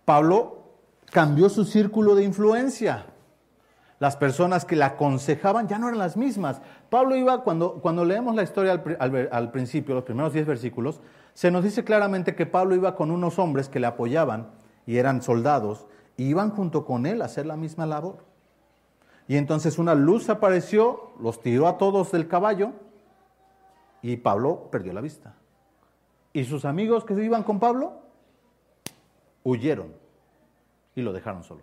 Pablo 0.09 0.63
cambió 1.11 1.49
su 1.49 1.65
círculo 1.65 2.15
de 2.15 2.23
influencia. 2.23 3.05
Las 3.99 4.17
personas 4.17 4.65
que 4.65 4.75
le 4.75 4.83
aconsejaban 4.83 5.67
ya 5.67 5.77
no 5.77 5.87
eran 5.87 5.99
las 5.99 6.17
mismas. 6.17 6.63
Pablo 6.89 7.15
iba, 7.15 7.43
cuando, 7.43 7.75
cuando 7.75 8.03
leemos 8.03 8.33
la 8.33 8.41
historia 8.41 8.83
al, 8.97 9.29
al 9.31 9.51
principio, 9.51 9.93
los 9.93 10.05
primeros 10.05 10.33
diez 10.33 10.47
versículos, 10.47 10.99
se 11.35 11.51
nos 11.51 11.63
dice 11.63 11.83
claramente 11.83 12.33
que 12.33 12.47
Pablo 12.47 12.73
iba 12.73 12.95
con 12.95 13.11
unos 13.11 13.37
hombres 13.37 13.69
que 13.69 13.79
le 13.79 13.85
apoyaban 13.85 14.49
y 14.87 14.97
eran 14.97 15.21
soldados, 15.21 15.85
y 16.17 16.23
iban 16.23 16.49
junto 16.49 16.85
con 16.85 17.05
él 17.05 17.21
a 17.21 17.25
hacer 17.25 17.45
la 17.45 17.55
misma 17.55 17.85
labor. 17.85 18.25
Y 19.27 19.37
entonces 19.37 19.77
una 19.77 19.93
luz 19.93 20.27
apareció, 20.31 21.11
los 21.21 21.39
tiró 21.39 21.67
a 21.67 21.77
todos 21.77 22.11
del 22.11 22.27
caballo, 22.27 22.71
y 24.01 24.17
Pablo 24.17 24.69
perdió 24.71 24.91
la 24.91 25.01
vista. 25.01 25.35
Y 26.33 26.45
sus 26.45 26.65
amigos 26.65 27.05
que 27.05 27.13
iban 27.23 27.43
con 27.43 27.59
Pablo 27.59 28.09
huyeron 29.43 29.98
y 30.95 31.01
lo 31.01 31.13
dejaron 31.13 31.43
solo. 31.43 31.61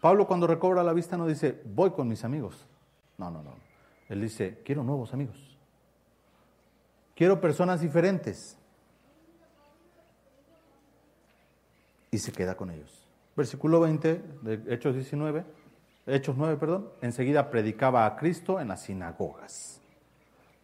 Pablo 0.00 0.26
cuando 0.26 0.46
recobra 0.46 0.82
la 0.84 0.92
vista 0.92 1.16
no 1.16 1.26
dice, 1.26 1.60
voy 1.64 1.90
con 1.90 2.08
mis 2.08 2.24
amigos. 2.24 2.66
No, 3.16 3.30
no, 3.30 3.42
no. 3.42 3.54
Él 4.08 4.20
dice, 4.20 4.62
quiero 4.64 4.84
nuevos 4.84 5.12
amigos. 5.12 5.58
Quiero 7.14 7.40
personas 7.40 7.80
diferentes. 7.80 8.56
Y 12.10 12.18
se 12.18 12.32
queda 12.32 12.56
con 12.56 12.70
ellos. 12.70 13.06
Versículo 13.36 13.80
20 13.80 14.22
de 14.42 14.74
Hechos 14.74 14.94
19, 14.94 15.44
Hechos 16.06 16.36
9, 16.36 16.56
perdón. 16.56 16.90
Enseguida 17.02 17.50
predicaba 17.50 18.06
a 18.06 18.16
Cristo 18.16 18.60
en 18.60 18.68
las 18.68 18.82
sinagogas, 18.82 19.80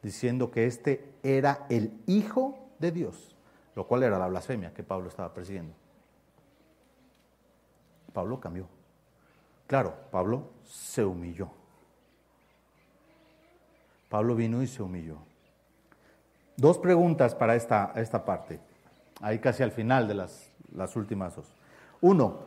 diciendo 0.02 0.50
que 0.50 0.66
este 0.66 1.12
era 1.22 1.66
el 1.68 1.92
Hijo 2.06 2.58
de 2.78 2.92
Dios, 2.92 3.36
lo 3.74 3.86
cual 3.86 4.04
era 4.04 4.18
la 4.18 4.28
blasfemia 4.28 4.72
que 4.72 4.82
Pablo 4.82 5.08
estaba 5.08 5.34
persiguiendo. 5.34 5.74
Pablo 8.14 8.40
cambió. 8.40 8.66
Claro, 9.66 9.94
Pablo 10.10 10.50
se 10.64 11.04
humilló. 11.04 11.50
Pablo 14.08 14.36
vino 14.36 14.62
y 14.62 14.66
se 14.66 14.82
humilló. 14.82 15.18
Dos 16.56 16.78
preguntas 16.78 17.34
para 17.34 17.56
esta, 17.56 17.92
esta 17.96 18.24
parte, 18.24 18.60
ahí 19.20 19.40
casi 19.40 19.64
al 19.64 19.72
final 19.72 20.06
de 20.06 20.14
las, 20.14 20.50
las 20.72 20.94
últimas 20.94 21.34
dos. 21.34 21.52
Uno, 22.00 22.38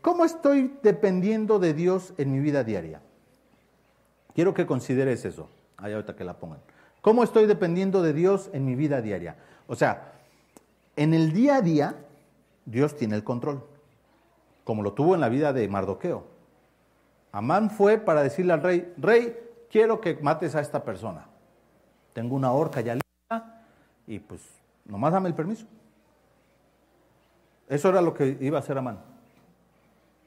¿cómo 0.00 0.24
estoy 0.24 0.78
dependiendo 0.82 1.58
de 1.58 1.74
Dios 1.74 2.14
en 2.16 2.30
mi 2.30 2.38
vida 2.38 2.62
diaria? 2.62 3.00
Quiero 4.34 4.54
que 4.54 4.66
consideres 4.66 5.24
eso, 5.24 5.48
ahí 5.76 5.92
ahorita 5.92 6.14
que 6.14 6.22
la 6.22 6.34
pongan. 6.34 6.60
¿Cómo 7.00 7.24
estoy 7.24 7.46
dependiendo 7.46 8.02
de 8.02 8.12
Dios 8.12 8.50
en 8.52 8.64
mi 8.64 8.76
vida 8.76 9.02
diaria? 9.02 9.36
O 9.66 9.74
sea, 9.74 10.12
en 10.94 11.12
el 11.12 11.32
día 11.32 11.56
a 11.56 11.62
día, 11.62 11.96
Dios 12.66 12.96
tiene 12.96 13.16
el 13.16 13.24
control, 13.24 13.64
como 14.66 14.82
lo 14.82 14.94
tuvo 14.94 15.14
en 15.14 15.20
la 15.20 15.28
vida 15.28 15.52
de 15.52 15.68
Mardoqueo. 15.68 16.24
Amán 17.30 17.70
fue 17.70 17.98
para 17.98 18.24
decirle 18.24 18.52
al 18.52 18.64
rey, 18.64 18.92
rey, 18.96 19.38
quiero 19.70 20.00
que 20.00 20.16
mates 20.16 20.56
a 20.56 20.60
esta 20.60 20.82
persona. 20.82 21.28
Tengo 22.12 22.34
una 22.34 22.50
horca 22.50 22.80
ya 22.80 22.96
lista 22.96 23.62
y 24.08 24.18
pues 24.18 24.42
nomás 24.84 25.12
dame 25.12 25.28
el 25.28 25.36
permiso. 25.36 25.66
Eso 27.68 27.90
era 27.90 28.02
lo 28.02 28.12
que 28.12 28.36
iba 28.40 28.58
a 28.58 28.60
hacer 28.60 28.76
Amán. 28.76 28.98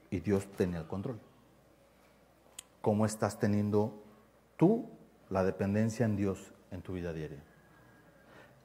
Y 0.10 0.22
Dios 0.22 0.48
tenía 0.56 0.80
el 0.80 0.88
control. 0.88 1.20
¿Cómo 2.80 3.06
estás 3.06 3.40
teniendo 3.40 4.02
tú 4.56 4.86
la 5.30 5.44
dependencia 5.44 6.06
en 6.06 6.16
Dios 6.16 6.54
en 6.72 6.82
tu 6.82 6.94
vida 6.94 7.12
diaria? 7.12 7.44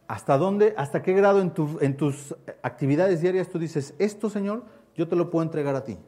¿Hasta 0.06 0.38
dónde, 0.38 0.72
hasta 0.76 1.02
qué 1.02 1.14
grado 1.14 1.40
en, 1.40 1.52
en 1.80 1.96
tus 1.96 2.36
actividades 2.62 3.22
diarias 3.22 3.48
tú 3.48 3.58
dices, 3.58 3.94
esto 3.98 4.30
Señor, 4.30 4.62
yo 4.94 5.08
te 5.08 5.16
lo 5.16 5.30
puedo 5.30 5.42
entregar 5.42 5.74
a 5.74 5.84
ti? 5.84 5.98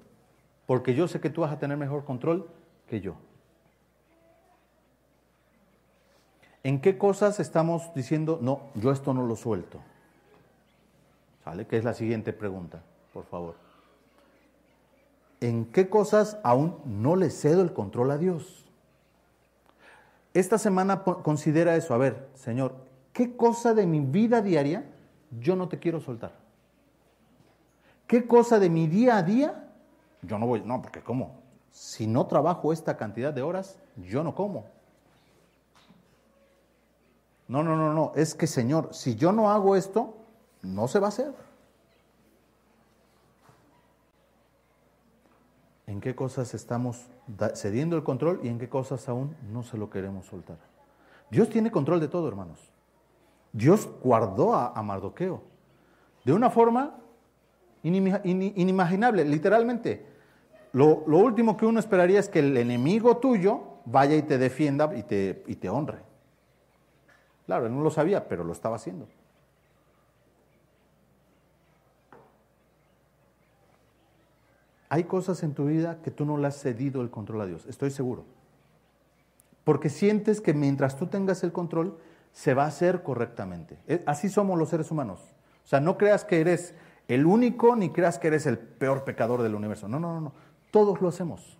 porque 0.66 0.94
yo 0.94 1.08
sé 1.08 1.20
que 1.20 1.30
tú 1.30 1.42
vas 1.42 1.52
a 1.52 1.58
tener 1.58 1.76
mejor 1.76 2.04
control 2.04 2.48
que 2.88 3.00
yo. 3.00 3.14
¿En 6.64 6.80
qué 6.80 6.98
cosas 6.98 7.38
estamos 7.38 7.94
diciendo, 7.94 8.40
no, 8.42 8.62
yo 8.74 8.90
esto 8.90 9.14
no 9.14 9.24
lo 9.24 9.36
suelto? 9.36 9.80
¿Sale? 11.44 11.66
Que 11.66 11.78
es 11.78 11.84
la 11.84 11.94
siguiente 11.94 12.32
pregunta, 12.32 12.82
por 13.12 13.24
favor. 13.24 13.54
¿En 15.40 15.66
qué 15.66 15.88
cosas 15.88 16.38
aún 16.42 16.78
no 16.84 17.14
le 17.14 17.30
cedo 17.30 17.62
el 17.62 17.72
control 17.72 18.10
a 18.10 18.18
Dios? 18.18 18.66
Esta 20.34 20.58
semana 20.58 21.04
considera 21.04 21.76
eso. 21.76 21.94
A 21.94 21.98
ver, 21.98 22.28
Señor, 22.34 22.74
¿qué 23.12 23.36
cosa 23.36 23.72
de 23.72 23.86
mi 23.86 24.00
vida 24.00 24.42
diaria 24.42 24.84
yo 25.40 25.54
no 25.54 25.68
te 25.68 25.78
quiero 25.78 26.00
soltar? 26.00 26.45
¿Qué 28.06 28.26
cosa 28.26 28.58
de 28.58 28.70
mi 28.70 28.86
día 28.86 29.16
a 29.16 29.22
día 29.22 29.66
yo 30.26 30.38
no 30.38 30.46
voy, 30.46 30.62
no, 30.62 30.82
porque 30.82 31.02
¿cómo? 31.02 31.40
Si 31.70 32.06
no 32.06 32.26
trabajo 32.26 32.72
esta 32.72 32.96
cantidad 32.96 33.32
de 33.32 33.42
horas, 33.42 33.78
yo 33.96 34.24
no 34.24 34.34
como. 34.34 34.64
No, 37.48 37.62
no, 37.62 37.76
no, 37.76 37.92
no, 37.92 38.12
es 38.16 38.34
que 38.34 38.46
Señor, 38.46 38.88
si 38.92 39.14
yo 39.14 39.30
no 39.30 39.50
hago 39.50 39.76
esto, 39.76 40.16
no 40.62 40.88
se 40.88 40.98
va 40.98 41.06
a 41.06 41.08
hacer. 41.08 41.32
¿En 45.86 46.00
qué 46.00 46.16
cosas 46.16 46.54
estamos 46.54 47.06
cediendo 47.54 47.96
el 47.96 48.02
control 48.02 48.40
y 48.42 48.48
en 48.48 48.58
qué 48.58 48.68
cosas 48.68 49.08
aún 49.08 49.36
no 49.52 49.62
se 49.62 49.78
lo 49.78 49.88
queremos 49.88 50.26
soltar? 50.26 50.58
Dios 51.30 51.48
tiene 51.48 51.70
control 51.70 52.00
de 52.00 52.08
todo, 52.08 52.26
hermanos. 52.26 52.58
Dios 53.52 53.88
guardó 54.02 54.54
a, 54.54 54.82
Mardoqueo 54.82 55.42
de 56.24 56.32
una 56.32 56.50
forma 56.50 56.96
inimaginable, 57.82 59.24
literalmente. 59.24 60.06
Lo, 60.72 61.04
último 61.06 61.56
que 61.56 61.66
uno 61.66 61.80
esperaría 61.80 62.20
es 62.20 62.28
que 62.28 62.40
el 62.40 62.56
enemigo 62.56 63.16
tuyo 63.16 63.62
vaya 63.86 64.16
y 64.16 64.22
te 64.22 64.38
defienda 64.38 64.94
y 64.94 65.02
te, 65.02 65.42
y 65.46 65.56
te 65.56 65.68
honre. 65.68 65.98
Claro, 67.46 67.66
él 67.66 67.74
no 67.74 67.82
lo 67.82 67.90
sabía, 67.90 68.28
pero 68.28 68.44
lo 68.44 68.52
estaba 68.52 68.76
haciendo. 68.76 69.06
Hay 74.88 75.04
cosas 75.04 75.42
en 75.42 75.54
tu 75.54 75.66
vida 75.66 76.00
que 76.02 76.10
tú 76.10 76.24
no 76.24 76.36
le 76.36 76.46
has 76.46 76.60
cedido 76.60 77.02
el 77.02 77.10
control 77.10 77.40
a 77.40 77.46
Dios, 77.46 77.66
estoy 77.66 77.90
seguro. 77.90 78.24
Porque 79.64 79.88
sientes 79.88 80.40
que 80.40 80.54
mientras 80.54 80.96
tú 80.96 81.06
tengas 81.08 81.42
el 81.42 81.52
control, 81.52 81.98
se 82.32 82.54
va 82.54 82.64
a 82.64 82.68
hacer 82.68 83.02
correctamente. 83.02 83.78
Eh, 83.88 84.02
así 84.06 84.28
somos 84.28 84.58
los 84.58 84.68
seres 84.68 84.90
humanos. 84.90 85.20
O 85.64 85.68
sea, 85.68 85.80
no 85.80 85.96
creas 85.98 86.24
que 86.24 86.40
eres 86.40 86.74
el 87.08 87.26
único 87.26 87.76
ni 87.76 87.90
creas 87.90 88.18
que 88.18 88.28
eres 88.28 88.46
el 88.46 88.58
peor 88.58 89.04
pecador 89.04 89.42
del 89.42 89.54
universo. 89.54 89.88
No, 89.88 90.00
no, 90.00 90.14
no. 90.14 90.20
no. 90.20 90.32
Todos 90.70 91.00
lo 91.00 91.08
hacemos. 91.08 91.56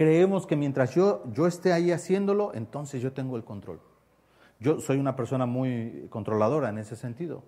Creemos 0.00 0.46
que 0.46 0.56
mientras 0.56 0.94
yo, 0.94 1.22
yo 1.32 1.46
esté 1.46 1.72
ahí 1.72 1.92
haciéndolo, 1.92 2.54
entonces 2.54 3.02
yo 3.02 3.12
tengo 3.12 3.36
el 3.36 3.44
control. 3.44 3.80
Yo 4.58 4.80
soy 4.80 4.98
una 4.98 5.16
persona 5.16 5.46
muy 5.46 6.06
controladora 6.10 6.68
en 6.68 6.78
ese 6.78 6.96
sentido. 6.96 7.42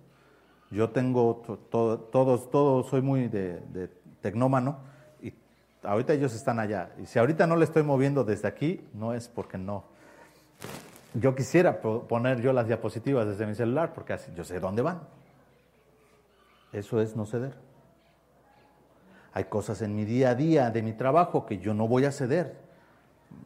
Yo 0.69 0.89
tengo 0.89 1.43
todo, 1.69 1.99
todos, 1.99 2.49
todos, 2.49 2.87
soy 2.87 3.01
muy 3.01 3.27
de, 3.27 3.89
tecnómano 4.21 4.79
y 5.21 5.33
ahorita 5.83 6.13
ellos 6.13 6.33
están 6.33 6.59
allá. 6.59 6.91
Y 7.01 7.05
si 7.05 7.19
ahorita 7.19 7.45
no 7.45 7.55
le 7.55 7.65
estoy 7.65 7.83
moviendo 7.83 8.23
desde 8.23 8.47
aquí, 8.47 8.81
no 8.93 9.13
es 9.13 9.29
porque 9.29 9.57
no. 9.57 9.83
Yo 11.13 11.35
quisiera 11.35 11.81
poner 11.81 12.41
yo 12.41 12.53
las 12.53 12.67
diapositivas 12.67 13.27
desde 13.27 13.45
mi 13.45 13.53
celular 13.53 13.93
porque 13.93 14.13
así 14.13 14.31
yo 14.35 14.43
sé 14.43 14.59
dónde 14.59 14.81
van. 14.81 15.01
Eso 16.73 16.99
es 16.99 17.15
no 17.15 17.25
ceder. 17.25 17.53
Hay 19.31 19.45
cosas 19.45 19.81
en 19.81 19.95
mi 19.95 20.05
día 20.05 20.31
a 20.31 20.35
día 20.35 20.69
de 20.69 20.81
mi 20.81 20.93
trabajo 20.93 21.45
que 21.45 21.59
yo 21.59 21.73
no 21.73 21.87
voy 21.87 22.05
a 22.05 22.11
ceder. 22.11 22.57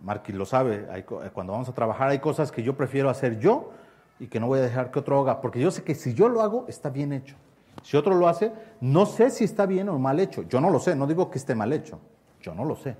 Marquis 0.04 0.36
lo 0.36 0.46
sabe, 0.46 0.86
eh, 0.94 1.06
cuando 1.34 1.54
vamos 1.54 1.70
a 1.70 1.74
trabajar 1.74 2.10
hay 2.10 2.20
cosas 2.20 2.52
que 2.52 2.64
yo 2.64 2.76
prefiero 2.76 3.10
hacer 3.10 3.40
yo 3.40 3.72
y 4.20 4.28
que 4.28 4.40
no 4.40 4.48
voy 4.48 4.60
a 4.60 4.64
dejar 4.64 4.92
que 4.92 5.00
otro 5.00 5.20
haga, 5.22 5.40
porque 5.40 5.60
yo 5.60 5.72
sé 5.72 5.84
que 5.84 5.96
si 5.96 6.14
yo 6.14 6.28
lo 6.28 6.42
hago 6.42 6.66
está 6.68 6.90
bien 6.90 7.14
hecho. 7.14 7.36
Si 7.84 7.96
otro 7.96 8.16
lo 8.16 8.28
hace, 8.28 8.52
no 8.82 9.06
sé 9.06 9.30
si 9.30 9.44
está 9.44 9.66
bien 9.66 9.88
o 9.88 9.98
mal 10.00 10.20
hecho. 10.20 10.44
Yo 10.44 10.60
no 10.60 10.70
lo 10.70 10.80
sé, 10.80 10.96
no 10.96 11.08
digo 11.08 11.30
que 11.30 11.38
esté 11.38 11.56
mal 11.56 11.72
hecho, 11.72 12.00
yo 12.42 12.54
no 12.54 12.66
lo 12.66 12.76
sé. 12.76 12.98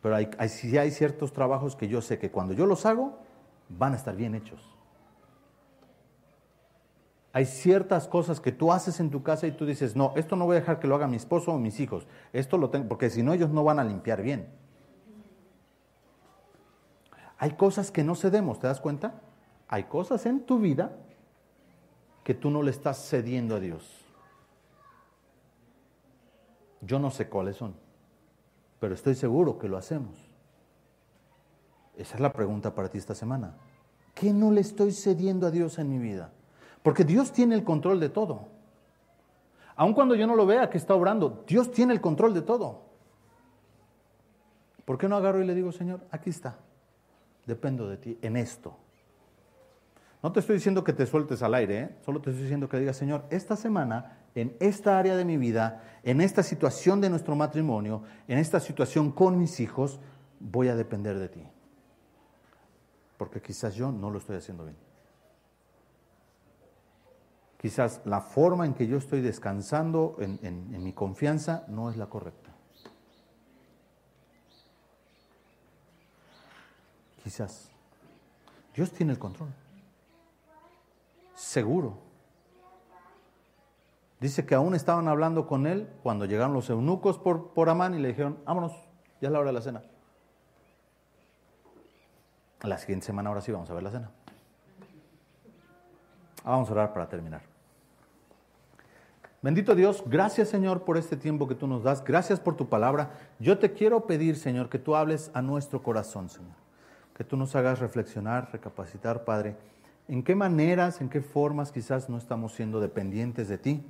Pero 0.00 0.16
sí 0.48 0.76
hay 0.78 0.90
ciertos 0.90 1.32
trabajos 1.32 1.76
que 1.76 1.88
yo 1.88 2.02
sé 2.02 2.18
que 2.18 2.30
cuando 2.30 2.54
yo 2.54 2.66
los 2.66 2.86
hago, 2.86 3.18
van 3.68 3.94
a 3.94 3.96
estar 3.96 4.14
bien 4.14 4.34
hechos. 4.34 4.71
Hay 7.32 7.46
ciertas 7.46 8.08
cosas 8.08 8.40
que 8.40 8.52
tú 8.52 8.72
haces 8.72 9.00
en 9.00 9.10
tu 9.10 9.22
casa 9.22 9.46
y 9.46 9.52
tú 9.52 9.64
dices, 9.64 9.96
no, 9.96 10.12
esto 10.16 10.36
no 10.36 10.44
voy 10.44 10.56
a 10.56 10.60
dejar 10.60 10.80
que 10.80 10.86
lo 10.86 10.94
haga 10.94 11.06
mi 11.06 11.16
esposo 11.16 11.52
o 11.52 11.58
mis 11.58 11.80
hijos. 11.80 12.06
Esto 12.32 12.58
lo 12.58 12.68
tengo, 12.68 12.88
porque 12.88 13.08
si 13.08 13.22
no 13.22 13.32
ellos 13.32 13.50
no 13.50 13.64
van 13.64 13.78
a 13.78 13.84
limpiar 13.84 14.22
bien. 14.22 14.48
Hay 17.38 17.52
cosas 17.52 17.90
que 17.90 18.04
no 18.04 18.14
cedemos, 18.14 18.60
¿te 18.60 18.66
das 18.66 18.80
cuenta? 18.80 19.14
Hay 19.66 19.84
cosas 19.84 20.26
en 20.26 20.44
tu 20.44 20.58
vida 20.58 20.92
que 22.22 22.34
tú 22.34 22.50
no 22.50 22.62
le 22.62 22.70
estás 22.70 22.98
cediendo 23.08 23.56
a 23.56 23.60
Dios. 23.60 24.04
Yo 26.82 26.98
no 26.98 27.10
sé 27.10 27.28
cuáles 27.28 27.56
son, 27.56 27.74
pero 28.78 28.94
estoy 28.94 29.14
seguro 29.14 29.58
que 29.58 29.68
lo 29.68 29.78
hacemos. 29.78 30.18
Esa 31.96 32.14
es 32.16 32.20
la 32.20 32.32
pregunta 32.32 32.74
para 32.74 32.90
ti 32.90 32.98
esta 32.98 33.14
semana. 33.14 33.54
¿Qué 34.14 34.32
no 34.32 34.50
le 34.50 34.60
estoy 34.60 34.92
cediendo 34.92 35.46
a 35.46 35.50
Dios 35.50 35.78
en 35.78 35.88
mi 35.88 35.98
vida? 35.98 36.30
Porque 36.82 37.04
Dios 37.04 37.32
tiene 37.32 37.54
el 37.54 37.64
control 37.64 38.00
de 38.00 38.08
todo. 38.08 38.48
Aun 39.76 39.94
cuando 39.94 40.14
yo 40.14 40.26
no 40.26 40.36
lo 40.36 40.46
vea 40.46 40.68
que 40.68 40.78
está 40.78 40.94
obrando, 40.94 41.44
Dios 41.46 41.70
tiene 41.70 41.92
el 41.92 42.00
control 42.00 42.34
de 42.34 42.42
todo. 42.42 42.82
¿Por 44.84 44.98
qué 44.98 45.08
no 45.08 45.16
agarro 45.16 45.42
y 45.42 45.46
le 45.46 45.54
digo, 45.54 45.72
Señor, 45.72 46.00
aquí 46.10 46.30
está, 46.30 46.58
dependo 47.46 47.88
de 47.88 47.96
ti 47.96 48.18
en 48.20 48.36
esto? 48.36 48.76
No 50.22 50.30
te 50.32 50.40
estoy 50.40 50.56
diciendo 50.56 50.84
que 50.84 50.92
te 50.92 51.06
sueltes 51.06 51.42
al 51.42 51.54
aire, 51.54 51.80
¿eh? 51.80 51.96
solo 52.04 52.20
te 52.20 52.30
estoy 52.30 52.44
diciendo 52.44 52.68
que 52.68 52.78
digas, 52.78 52.96
Señor, 52.96 53.24
esta 53.30 53.56
semana, 53.56 54.18
en 54.34 54.56
esta 54.60 54.98
área 54.98 55.16
de 55.16 55.24
mi 55.24 55.36
vida, 55.36 55.82
en 56.04 56.20
esta 56.20 56.42
situación 56.42 57.00
de 57.00 57.10
nuestro 57.10 57.34
matrimonio, 57.34 58.02
en 58.28 58.38
esta 58.38 58.60
situación 58.60 59.10
con 59.10 59.38
mis 59.38 59.58
hijos, 59.58 59.98
voy 60.38 60.68
a 60.68 60.76
depender 60.76 61.18
de 61.18 61.28
ti. 61.28 61.42
Porque 63.16 63.40
quizás 63.40 63.74
yo 63.74 63.90
no 63.90 64.10
lo 64.10 64.18
estoy 64.18 64.36
haciendo 64.36 64.64
bien. 64.64 64.76
Quizás 67.62 68.00
la 68.04 68.20
forma 68.20 68.66
en 68.66 68.74
que 68.74 68.88
yo 68.88 68.96
estoy 68.96 69.20
descansando 69.20 70.16
en, 70.18 70.82
mi 70.82 70.92
confianza 70.92 71.64
no 71.68 71.90
es 71.90 71.96
la 71.96 72.06
correcta. 72.06 72.50
Quizás. 77.22 77.70
Dios 78.74 78.90
tiene 78.90 79.12
el 79.12 79.20
control. 79.20 79.50
Seguro. 81.36 81.98
Dice 84.18 84.44
que 84.44 84.56
aún 84.56 84.74
estaban 84.74 85.06
hablando 85.06 85.46
con 85.46 85.68
él 85.68 85.88
cuando 86.02 86.24
llegaron 86.24 86.54
los 86.54 86.68
eunucos 86.68 87.16
por, 87.16 87.52
por 87.54 87.68
Amán 87.68 87.94
y 87.94 88.00
le 88.00 88.08
dijeron, 88.08 88.40
vámonos, 88.44 88.72
ya 89.20 89.28
es 89.28 89.32
la 89.32 89.38
hora 89.38 89.50
de 89.50 89.52
la 89.52 89.62
cena. 89.62 89.82
La 92.62 92.76
siguiente 92.76 93.06
semana 93.06 93.28
ahora 93.28 93.40
sí 93.40 93.52
vamos 93.52 93.70
a 93.70 93.74
ver 93.74 93.84
la 93.84 93.90
cena. 93.92 94.10
Vamos 96.44 96.68
a 96.68 96.72
orar 96.72 96.92
para 96.92 97.08
terminar. 97.08 97.51
Bendito 99.42 99.74
Dios, 99.74 100.04
gracias 100.06 100.50
Señor 100.50 100.84
por 100.84 100.96
este 100.96 101.16
tiempo 101.16 101.48
que 101.48 101.56
tú 101.56 101.66
nos 101.66 101.82
das, 101.82 102.04
gracias 102.04 102.38
por 102.38 102.54
tu 102.54 102.68
palabra. 102.68 103.10
Yo 103.40 103.58
te 103.58 103.72
quiero 103.72 104.06
pedir, 104.06 104.36
Señor, 104.36 104.68
que 104.68 104.78
tú 104.78 104.94
hables 104.94 105.32
a 105.34 105.42
nuestro 105.42 105.82
corazón, 105.82 106.30
Señor, 106.30 106.54
que 107.12 107.24
tú 107.24 107.36
nos 107.36 107.56
hagas 107.56 107.80
reflexionar, 107.80 108.50
recapacitar, 108.52 109.24
Padre, 109.24 109.56
en 110.06 110.22
qué 110.22 110.36
maneras, 110.36 111.00
en 111.00 111.08
qué 111.08 111.20
formas 111.22 111.72
quizás 111.72 112.08
no 112.08 112.18
estamos 112.18 112.52
siendo 112.52 112.78
dependientes 112.78 113.48
de 113.48 113.58
ti, 113.58 113.84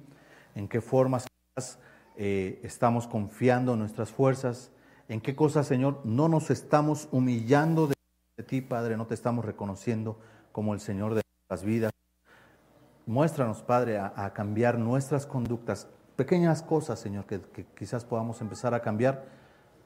en 0.55 0.69
qué 0.69 0.81
formas 0.81 1.27
quizás 1.27 1.79
eh, 2.17 2.59
estamos 2.63 3.07
confiando 3.07 3.75
en 3.75 3.81
nuestras 3.81 4.11
fuerzas, 4.11 4.71
en 5.11 5.21
qué 5.21 5.37
cosas, 5.37 5.67
Señor, 5.67 6.01
no 6.05 6.29
nos 6.29 6.51
estamos 6.51 7.11
humillando 7.13 7.89
de, 7.89 7.95
de 8.39 8.43
ti, 8.43 8.63
Padre, 8.63 8.97
no 8.97 9.07
te 9.07 9.13
estamos 9.13 9.45
reconociendo 9.45 10.19
como 10.51 10.73
el 10.73 10.81
Señor 10.81 11.15
de 11.15 11.21
nuestras 11.51 11.63
vidas. 11.63 11.93
Muéstranos, 13.07 13.63
Padre, 13.63 13.99
a, 13.99 14.33
cambiar 14.33 14.79
nuestras 14.79 15.27
conductas, 15.27 15.89
pequeñas 16.15 16.63
cosas, 16.63 17.01
Señor, 17.01 17.27
que, 17.27 17.41
quizás 17.77 18.05
podamos 18.05 18.41
empezar 18.41 18.75
a 18.75 18.81
cambiar 18.81 19.25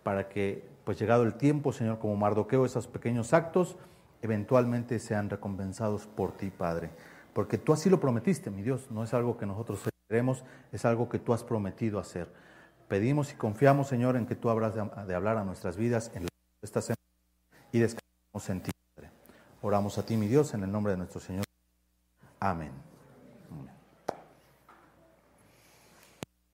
para 0.03 0.29
que, 0.29 0.69
pues 0.85 0.99
llegado 0.99 1.23
el 1.23 1.35
tiempo, 1.35 1.73
Señor, 1.73 1.99
como 1.99 2.17
Mardoqueo, 2.17 2.67
esos 2.67 2.87
pequeños 2.87 3.33
actos 3.33 3.77
eventualmente 4.23 4.99
sean 4.99 5.31
recompensados 5.31 6.07
por 6.07 6.33
ti, 6.33 6.51
Padre. 6.51 6.91
Porque 7.33 7.59
tú 7.59 7.73
así 7.73 7.89
lo 7.89 8.01
prometiste, 8.01 8.51
mi 8.51 8.63
Dios, 8.63 8.91
no 8.91 9.03
es 9.03 9.15
algo 9.15 9.37
que 9.39 9.47
nosotros 9.47 9.81
queremos, 10.09 10.45
es 10.73 10.85
algo 10.85 11.09
que 11.09 11.19
tú 11.19 11.33
has 11.33 11.43
prometido 11.43 11.99
hacer. 11.99 12.29
Pedimos 12.89 13.33
y 13.33 13.37
confiamos, 13.37 13.89
Señor, 13.89 14.17
en 14.17 14.27
que 14.27 14.37
tú 14.37 14.51
habrás 14.51 14.75
de, 14.75 15.15
hablar 15.15 15.39
a 15.39 15.45
nuestras 15.45 15.77
vidas 15.77 16.11
en 16.15 16.29
esta 16.63 16.81
semana 16.83 16.97
y 17.73 17.81
descansamos 17.81 18.51
en 18.51 18.61
ti, 18.63 18.71
Padre. 18.95 19.11
Oramos 19.63 19.99
a 19.99 20.05
ti, 20.05 20.17
mi 20.17 20.29
Dios, 20.29 20.55
en 20.55 20.63
el 20.63 20.71
nombre 20.71 20.93
de 20.93 20.99
nuestro 20.99 21.21
Señor. 21.21 21.45
Amén. 22.39 22.86